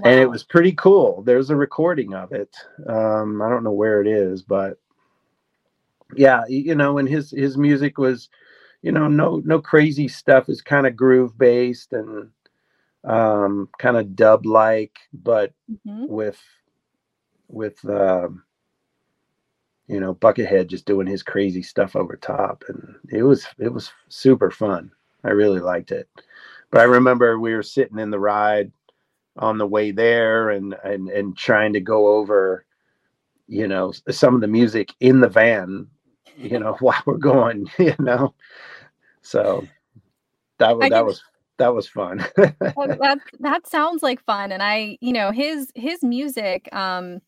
and 0.04 0.20
it 0.20 0.30
was 0.30 0.44
pretty 0.44 0.74
cool. 0.74 1.24
There's 1.24 1.50
a 1.50 1.56
recording 1.56 2.14
of 2.14 2.32
it. 2.34 2.56
Um, 2.88 3.42
I 3.42 3.50
don't 3.50 3.64
know 3.64 3.74
where 3.74 4.02
it 4.02 4.08
is, 4.08 4.44
but 4.44 4.80
yeah, 6.16 6.44
you 6.50 6.76
know, 6.76 6.98
and 7.00 7.10
his 7.10 7.32
his 7.32 7.58
music 7.58 7.98
was, 7.98 8.30
you 8.82 8.92
know, 8.92 9.08
no 9.08 9.42
no 9.46 9.62
crazy 9.62 10.08
stuff. 10.08 10.50
It's 10.50 10.62
kind 10.62 10.88
of 10.88 10.96
groove 10.98 11.38
based 11.38 11.94
and 11.94 12.30
um, 13.06 13.70
kind 13.80 13.98
of 13.98 14.16
dub 14.16 14.46
like, 14.46 14.98
but 15.14 15.54
Mhm. 15.72 16.08
with 16.08 16.40
with 17.50 17.84
um, 17.86 18.44
you 19.88 20.00
know 20.00 20.16
Buckethead 20.16 20.68
just 20.68 20.86
doing 20.86 21.08
his 21.08 21.24
crazy 21.24 21.62
stuff 21.62 21.96
over 21.96 22.16
top, 22.16 22.64
and 22.68 22.96
it 23.12 23.24
was 23.24 23.46
it 23.60 23.72
was 23.74 23.92
super 24.10 24.52
fun. 24.52 24.92
I 25.24 25.30
really 25.30 25.60
liked 25.60 25.92
it. 25.92 26.10
But 26.72 26.82
I 26.82 26.86
remember 26.86 27.40
we 27.40 27.54
were 27.54 27.64
sitting 27.64 28.00
in 28.00 28.10
the 28.10 28.20
ride 28.20 28.72
on 29.38 29.58
the 29.58 29.68
way 29.68 29.92
there 29.92 30.50
and 30.50 30.76
and 30.84 31.10
and 31.10 31.38
trying 31.38 31.74
to 31.74 31.80
go 31.80 32.08
over 32.08 32.66
you 33.48 33.68
know 33.68 33.92
some 34.10 34.36
of 34.36 34.42
the 34.42 34.48
music 34.48 34.94
in 35.00 35.20
the 35.20 35.28
van 35.28 35.88
you 36.38 36.60
know 36.60 36.74
while 36.80 37.02
we're 37.06 37.18
going 37.18 37.68
you 37.80 37.96
know 38.00 38.34
so 39.22 39.66
that 40.60 40.78
was 40.78 40.90
that 40.90 41.06
was 41.06 41.24
that 41.58 41.74
was 41.74 41.88
fun 41.88 42.24
Well, 42.76 42.88
that 43.00 43.20
that 43.40 43.68
sounds 43.68 44.04
like 44.04 44.24
fun 44.24 44.52
and 44.52 44.64
I, 44.64 44.98
you 45.02 45.14
know, 45.14 45.32
his 45.32 45.72
his 45.76 46.04
music 46.04 46.68
um 46.74 47.22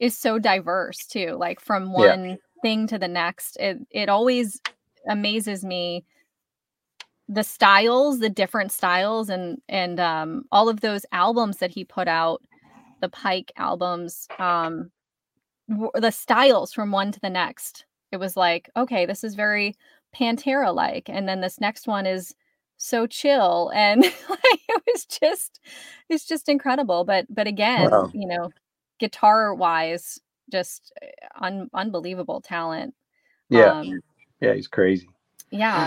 is 0.00 0.16
so 0.16 0.38
diverse 0.38 1.06
too, 1.06 1.32
like 1.38 1.60
from 1.60 1.92
Yeah. 1.96 2.16
one 2.16 2.38
thing 2.62 2.86
to 2.88 2.98
the 2.98 3.08
next. 3.08 3.56
It 3.58 3.78
it 3.90 4.08
always 4.08 4.60
amazes 5.08 5.64
me 5.64 6.04
the 7.28 7.44
styles, 7.44 8.20
the 8.20 8.30
different 8.30 8.72
styles 8.72 9.28
and 9.28 9.60
and 9.68 10.00
um 10.00 10.44
all 10.52 10.68
of 10.68 10.80
those 10.80 11.04
albums 11.12 11.58
that 11.58 11.70
he 11.70 11.84
put 11.84 12.08
out, 12.08 12.42
the 13.00 13.08
Pike 13.08 13.52
albums, 13.56 14.26
um 14.38 14.90
the 15.94 16.10
styles 16.10 16.72
from 16.72 16.92
one 16.92 17.12
to 17.12 17.20
the 17.20 17.30
next. 17.30 17.84
It 18.12 18.16
was 18.18 18.36
like, 18.36 18.70
okay, 18.76 19.06
this 19.06 19.24
is 19.24 19.34
very 19.34 19.76
Pantera 20.16 20.74
like 20.74 21.08
and 21.10 21.28
then 21.28 21.40
this 21.40 21.60
next 21.60 21.86
one 21.86 22.06
is 22.06 22.34
so 22.78 23.06
chill 23.06 23.70
and 23.74 24.02
like 24.30 24.60
it 24.68 24.82
was 24.92 25.04
just 25.06 25.60
it's 26.08 26.24
just 26.26 26.48
incredible 26.48 27.04
but 27.04 27.26
but 27.28 27.46
again 27.48 27.90
Wow. 27.90 28.12
you 28.12 28.26
know 28.26 28.50
guitar 28.98 29.54
wise 29.54 30.20
just 30.50 30.92
uh, 31.02 31.44
un- 31.44 31.70
unbelievable 31.74 32.40
talent 32.40 32.94
yeah. 33.48 33.72
um, 33.72 34.00
yeah 34.40 34.54
he's 34.54 34.68
crazy. 34.68 35.08
yeah. 35.50 35.86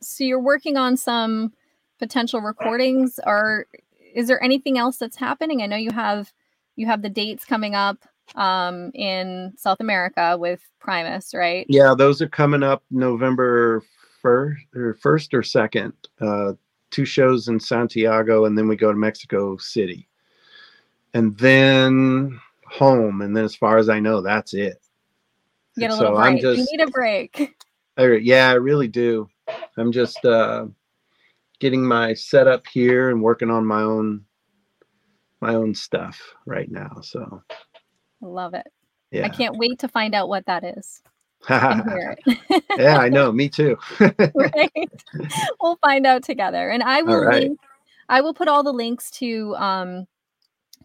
So 0.00 0.24
you're 0.24 0.40
working 0.40 0.76
on 0.76 0.96
some 0.96 1.52
potential 1.98 2.40
recordings. 2.40 3.18
Or 3.26 3.66
is 4.14 4.28
there 4.28 4.42
anything 4.42 4.78
else 4.78 4.98
that's 4.98 5.16
happening? 5.16 5.62
I 5.62 5.66
know 5.66 5.76
you 5.76 5.90
have 5.92 6.32
you 6.76 6.86
have 6.86 7.02
the 7.02 7.08
dates 7.08 7.44
coming 7.44 7.74
up 7.74 7.98
um 8.36 8.90
in 8.94 9.52
south 9.54 9.80
america 9.80 10.34
with 10.38 10.66
primus 10.80 11.34
right? 11.34 11.66
Yeah 11.68 11.94
those 11.96 12.22
are 12.22 12.28
coming 12.28 12.62
up 12.62 12.82
november 12.90 13.82
1st 14.24 14.56
or 14.74 14.94
1st 14.94 15.34
or 15.34 15.42
2nd 15.42 15.92
uh 16.22 16.54
two 16.90 17.04
shows 17.04 17.48
in 17.48 17.60
santiago 17.60 18.46
and 18.46 18.56
then 18.56 18.66
we 18.66 18.76
go 18.76 18.90
to 18.90 18.96
mexico 18.96 19.58
city 19.58 20.08
and 21.14 21.36
then 21.38 22.38
home 22.66 23.22
and 23.22 23.36
then 23.36 23.44
as 23.44 23.54
far 23.56 23.78
as 23.78 23.88
i 23.88 23.98
know 24.00 24.20
that's 24.20 24.52
it 24.52 24.78
you 25.76 25.80
get 25.80 25.90
a 25.90 25.94
So 25.94 26.00
little 26.02 26.18
I'm 26.18 26.32
break 26.34 26.42
you 26.42 26.56
just- 26.56 26.72
need 26.72 26.80
a 26.80 26.86
break 26.90 27.54
I, 27.96 28.06
yeah, 28.22 28.48
I 28.50 28.54
really 28.54 28.88
do. 28.88 29.28
I'm 29.78 29.92
just 29.92 30.24
uh, 30.24 30.66
getting 31.60 31.86
my 31.86 32.12
setup 32.12 32.66
here 32.66 33.10
and 33.10 33.22
working 33.22 33.50
on 33.50 33.64
my 33.64 33.82
own 33.82 34.24
my 35.40 35.54
own 35.54 35.76
stuff 35.76 36.20
right 36.44 36.68
now. 36.68 36.90
So 37.02 37.40
love 38.20 38.54
it 38.54 38.66
yeah, 39.12 39.26
i 39.26 39.28
can't 39.28 39.56
wait 39.58 39.78
to 39.78 39.86
find 39.86 40.12
out 40.14 40.28
what 40.28 40.44
that 40.46 40.64
is 40.64 41.02
yeah, 41.50 42.16
I 42.98 43.08
know. 43.10 43.30
Me 43.40 43.48
too. 43.50 43.76
right. 44.00 44.90
We'll 45.60 45.76
find 45.76 46.06
out 46.06 46.22
together, 46.24 46.70
and 46.70 46.82
I 46.82 47.02
will 47.02 47.22
right. 47.22 47.42
link. 47.42 47.60
I 48.08 48.22
will 48.22 48.32
put 48.34 48.48
all 48.48 48.62
the 48.62 48.72
links 48.72 49.10
to 49.20 49.54
um 49.56 50.06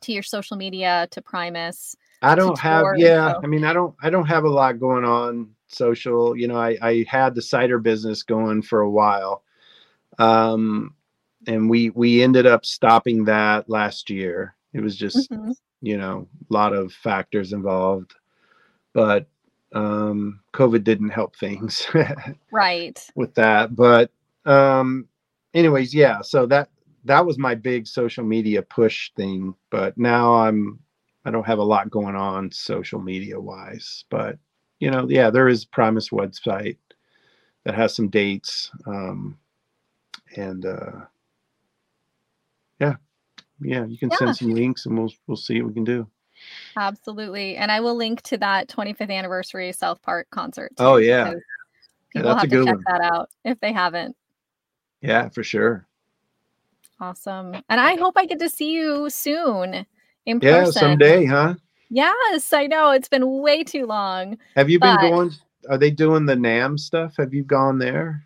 to 0.02 0.12
your 0.12 0.24
social 0.24 0.58
media 0.58 1.08
to 1.12 1.22
Primus. 1.22 1.96
I 2.22 2.36
don't 2.36 2.58
have. 2.60 2.86
Yeah, 2.98 3.28
info. 3.30 3.42
I 3.44 3.48
mean, 3.48 3.64
I 3.64 3.74
don't. 3.74 3.96
I 4.02 4.10
don't 4.10 4.26
have 4.28 4.44
a 4.44 4.50
lot 4.50 4.80
going 4.80 5.06
on 5.06 5.50
social. 5.68 6.36
You 6.36 6.48
know, 6.48 6.58
I 6.58 6.78
I 6.82 7.06
had 7.08 7.36
the 7.36 7.42
cider 7.42 7.80
business 7.80 8.24
going 8.24 8.62
for 8.62 8.82
a 8.82 8.90
while, 8.90 9.44
um, 10.18 10.94
and 11.48 11.70
we 11.70 11.92
we 11.92 12.22
ended 12.24 12.46
up 12.46 12.66
stopping 12.66 13.24
that 13.26 13.70
last 13.70 14.10
year. 14.10 14.56
It 14.74 14.82
was 14.82 14.96
just 14.98 15.32
Mhm. 15.32 15.56
you 15.82 15.98
know 15.98 16.28
a 16.50 16.54
lot 16.54 16.74
of 16.74 16.92
factors 16.92 17.54
involved, 17.54 18.14
but 18.94 19.28
um, 19.74 20.40
COVID 20.54 20.84
didn't 20.84 21.10
help 21.10 21.36
things. 21.36 21.86
Right. 22.52 23.00
with 23.16 23.36
that 23.36 23.76
but 23.76 24.12
um 24.46 25.08
anyways 25.54 25.94
yeah 25.94 26.22
so 26.22 26.48
that 26.48 26.70
that 27.10 27.26
was 27.26 27.38
my 27.40 27.56
big 27.56 27.88
social 27.88 28.24
media 28.24 28.62
push 28.62 29.12
thing 29.16 29.54
but 29.72 29.98
now 29.98 30.34
i'm 30.36 30.80
i 31.26 31.32
don't 31.32 31.46
have 31.48 31.58
a 31.60 31.64
lot 31.64 31.90
going 31.90 32.16
on 32.16 32.52
social 32.52 33.00
media 33.02 33.40
wise 33.40 34.06
but 34.10 34.38
you 34.80 34.92
know 34.92 35.08
yeah 35.10 35.30
there 35.30 35.48
is 35.48 35.66
primus 35.66 36.10
website 36.10 36.78
that 37.66 37.74
has 37.76 37.96
some 37.96 38.10
dates 38.10 38.72
um 38.86 39.38
and 40.38 40.66
uh 40.66 40.92
yeah 42.80 42.96
yeah 43.60 43.86
you 43.86 43.98
can 43.98 44.12
Yeah. 44.12 44.18
send 44.18 44.36
some 44.36 44.52
links 44.54 44.86
and 44.86 44.98
we'll 44.98 45.12
we'll 45.28 45.36
see 45.36 45.62
what 45.62 45.70
we 45.70 45.74
can 45.74 45.84
do 45.84 46.08
Absolutely. 46.78 47.58
And 47.58 47.72
I 47.72 47.82
will 47.82 47.96
link 47.96 48.22
to 48.22 48.38
that 48.38 48.70
25th 48.70 49.12
anniversary 49.12 49.74
South 49.74 50.02
Park 50.02 50.28
concert. 50.32 50.72
Oh, 50.78 50.98
too, 50.98 51.04
yeah. 51.04 51.26
because 51.26 51.42
Yeah, 52.14 52.22
People 52.22 52.30
a 52.32 52.36
have 52.36 52.50
to 52.50 52.66
check 52.66 52.76
one. 52.76 52.84
that 52.88 53.02
out 53.02 53.30
if 53.44 53.60
they 53.60 53.74
haven't. 53.74 54.16
yeah 55.02 55.28
for 55.30 55.44
sure 55.44 55.89
Awesome. 57.00 57.56
And 57.70 57.80
I 57.80 57.96
hope 57.96 58.16
I 58.18 58.26
get 58.26 58.40
to 58.40 58.50
see 58.50 58.72
you 58.74 59.10
soon 59.10 59.86
in 60.26 60.40
person. 60.40 60.50
yeah 60.50 60.64
person. 60.66 60.72
someday 60.72 61.26
huh 61.26 61.56
Yes, 61.90 62.54
I 62.54 62.68
know. 62.68 62.92
It's 62.92 63.10
been 63.10 63.42
way 63.42 63.64
too 63.64 63.86
long. 63.86 64.38
have 64.56 64.70
you 64.70 64.80
been 64.80 64.98
going 64.98 65.32
are 65.70 65.78
they 65.78 65.92
doing 65.92 66.26
the 66.26 66.36
namm 66.36 66.78
stuff 66.80 67.16
have 67.18 67.34
you 67.34 67.44
gone 67.44 67.78
there 67.80 68.24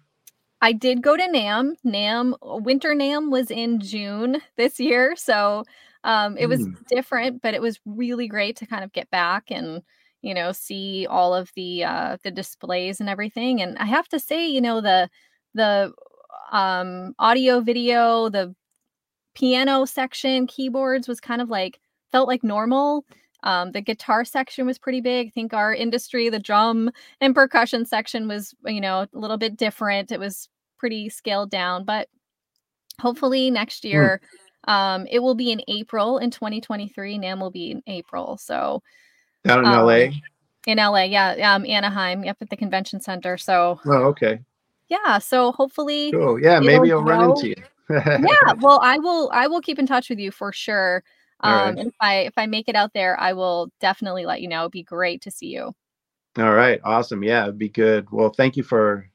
I 0.61 0.71
did 0.71 1.01
go 1.01 1.17
to 1.17 1.23
NAMM. 1.23 1.73
NAMM 1.85 2.35
Winter 2.63 2.95
NAMM 2.95 3.29
was 3.31 3.51
in 3.51 3.79
June 3.81 4.41
this 4.55 4.79
year, 4.79 5.13
so 5.17 5.65
um, 6.05 6.37
it 6.37 6.47
was 6.47 6.63
Hmm. 6.63 6.71
different, 6.87 7.41
but 7.41 7.53
it 7.53 7.61
was 7.61 7.79
really 7.85 8.27
great 8.29 8.55
to 8.57 8.65
kind 8.65 8.83
of 8.83 8.93
get 8.93 9.09
back 9.11 9.51
and 9.51 9.81
you 10.21 10.33
know 10.33 10.53
see 10.53 11.05
all 11.09 11.33
of 11.35 11.51
the 11.55 11.83
uh, 11.83 12.17
the 12.23 12.31
displays 12.31 13.01
and 13.01 13.09
everything. 13.09 13.61
And 13.61 13.77
I 13.77 13.85
have 13.85 14.07
to 14.09 14.19
say, 14.19 14.47
you 14.47 14.61
know 14.61 14.79
the 14.81 15.09
the 15.53 15.91
um, 16.51 17.13
audio, 17.19 17.59
video, 17.59 18.29
the 18.29 18.55
piano 19.35 19.85
section, 19.85 20.47
keyboards 20.47 21.07
was 21.07 21.19
kind 21.19 21.41
of 21.41 21.49
like 21.49 21.79
felt 22.11 22.27
like 22.27 22.43
normal. 22.43 23.05
Um, 23.43 23.71
the 23.71 23.81
guitar 23.81 24.23
section 24.23 24.65
was 24.65 24.79
pretty 24.79 25.01
big. 25.01 25.27
I 25.27 25.29
think 25.31 25.53
our 25.53 25.73
industry, 25.73 26.29
the 26.29 26.39
drum 26.39 26.89
and 27.19 27.35
percussion 27.35 27.85
section 27.85 28.27
was, 28.27 28.55
you 28.65 28.79
know, 28.79 29.01
a 29.01 29.09
little 29.13 29.37
bit 29.37 29.57
different. 29.57 30.11
It 30.11 30.19
was 30.19 30.47
pretty 30.77 31.09
scaled 31.09 31.51
down, 31.51 31.83
but 31.83 32.07
hopefully 33.01 33.51
next 33.51 33.83
year, 33.83 34.21
um, 34.65 35.05
it 35.11 35.19
will 35.19 35.35
be 35.35 35.51
in 35.51 35.61
April 35.67 36.19
in 36.19 36.31
2023. 36.31 37.17
NAMM 37.17 37.41
will 37.41 37.51
be 37.51 37.71
in 37.71 37.83
April. 37.87 38.37
So 38.37 38.81
down 39.43 39.59
in 39.59 39.65
Um, 39.65 39.85
la 39.85 40.09
in 40.65 40.77
LA, 40.77 41.03
yeah, 41.03 41.53
um, 41.53 41.65
Anaheim, 41.65 42.25
up 42.25 42.37
at 42.39 42.49
the 42.49 42.55
convention 42.55 43.01
center. 43.01 43.37
So 43.37 43.81
oh 43.85 44.03
okay 44.05 44.39
yeah, 44.93 45.17
so 45.17 45.51
hopefully, 45.51 46.11
Cool. 46.11 46.39
Yeah, 46.39 46.59
maybe 46.59 46.91
I'll 46.91 47.03
run 47.03 47.31
into 47.31 47.49
you. 47.49 47.55
yeah. 47.89 48.53
Well, 48.59 48.79
I 48.81 48.97
will, 48.97 49.29
I 49.33 49.47
will 49.47 49.61
keep 49.61 49.79
in 49.79 49.85
touch 49.87 50.09
with 50.09 50.19
you 50.19 50.31
for 50.31 50.51
sure. 50.51 51.03
Um, 51.41 51.53
right. 51.53 51.77
and 51.79 51.87
if 51.89 51.95
I 51.99 52.15
if 52.19 52.33
I 52.37 52.45
make 52.45 52.69
it 52.69 52.75
out 52.75 52.93
there, 52.93 53.19
I 53.19 53.33
will 53.33 53.69
definitely 53.81 54.25
let 54.25 54.41
you 54.41 54.47
know. 54.47 54.61
It'd 54.61 54.71
be 54.71 54.83
great 54.83 55.21
to 55.23 55.31
see 55.31 55.47
you. 55.47 55.75
All 56.37 56.53
right. 56.53 56.79
Awesome. 56.83 57.21
Yeah, 57.23 57.43
it'd 57.43 57.57
be 57.59 57.67
good. 57.69 58.09
Well, 58.11 58.29
thank 58.29 58.55
you 58.55 58.63
for 58.63 59.09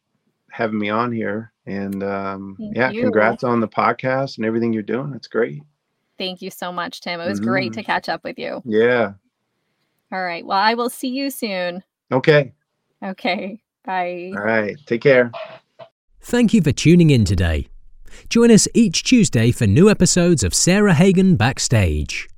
having 0.50 0.78
me 0.78 0.90
on 0.90 1.10
here. 1.12 1.52
And 1.66 2.02
um, 2.02 2.56
Thank 2.58 2.76
yeah, 2.76 2.90
you. 2.90 3.02
congrats 3.02 3.44
on 3.44 3.60
the 3.60 3.68
podcast 3.68 4.36
and 4.36 4.46
everything 4.46 4.72
you're 4.72 4.82
doing. 4.82 5.12
It's 5.14 5.26
great. 5.26 5.62
Thank 6.18 6.42
you 6.42 6.50
so 6.50 6.70
much, 6.72 7.00
Tim. 7.00 7.20
It 7.20 7.28
was 7.28 7.40
great 7.40 7.72
to 7.74 7.80
Mhm. 7.82 7.86
catch 7.86 8.08
up 8.08 8.24
with 8.24 8.38
you. 8.38 8.62
Yeah. 8.64 9.12
All 10.12 10.22
right. 10.22 10.44
Well, 10.44 10.58
I 10.58 10.74
will 10.74 10.90
see 10.90 11.08
you 11.08 11.30
soon. 11.30 11.82
Okay. 12.12 12.52
Okay. 13.02 13.60
Bye. 13.84 14.32
All 14.36 14.42
right. 14.42 14.76
Take 14.86 15.02
care. 15.02 15.30
Thank 16.20 16.52
you 16.52 16.60
for 16.62 16.72
tuning 16.72 17.10
in 17.10 17.24
today. 17.24 17.68
Join 18.28 18.50
us 18.50 18.68
each 18.74 19.02
Tuesday 19.02 19.50
for 19.50 19.66
new 19.66 19.90
episodes 19.90 20.42
of 20.42 20.54
Sarah 20.54 20.94
Hagen 20.94 21.36
Backstage. 21.36 22.28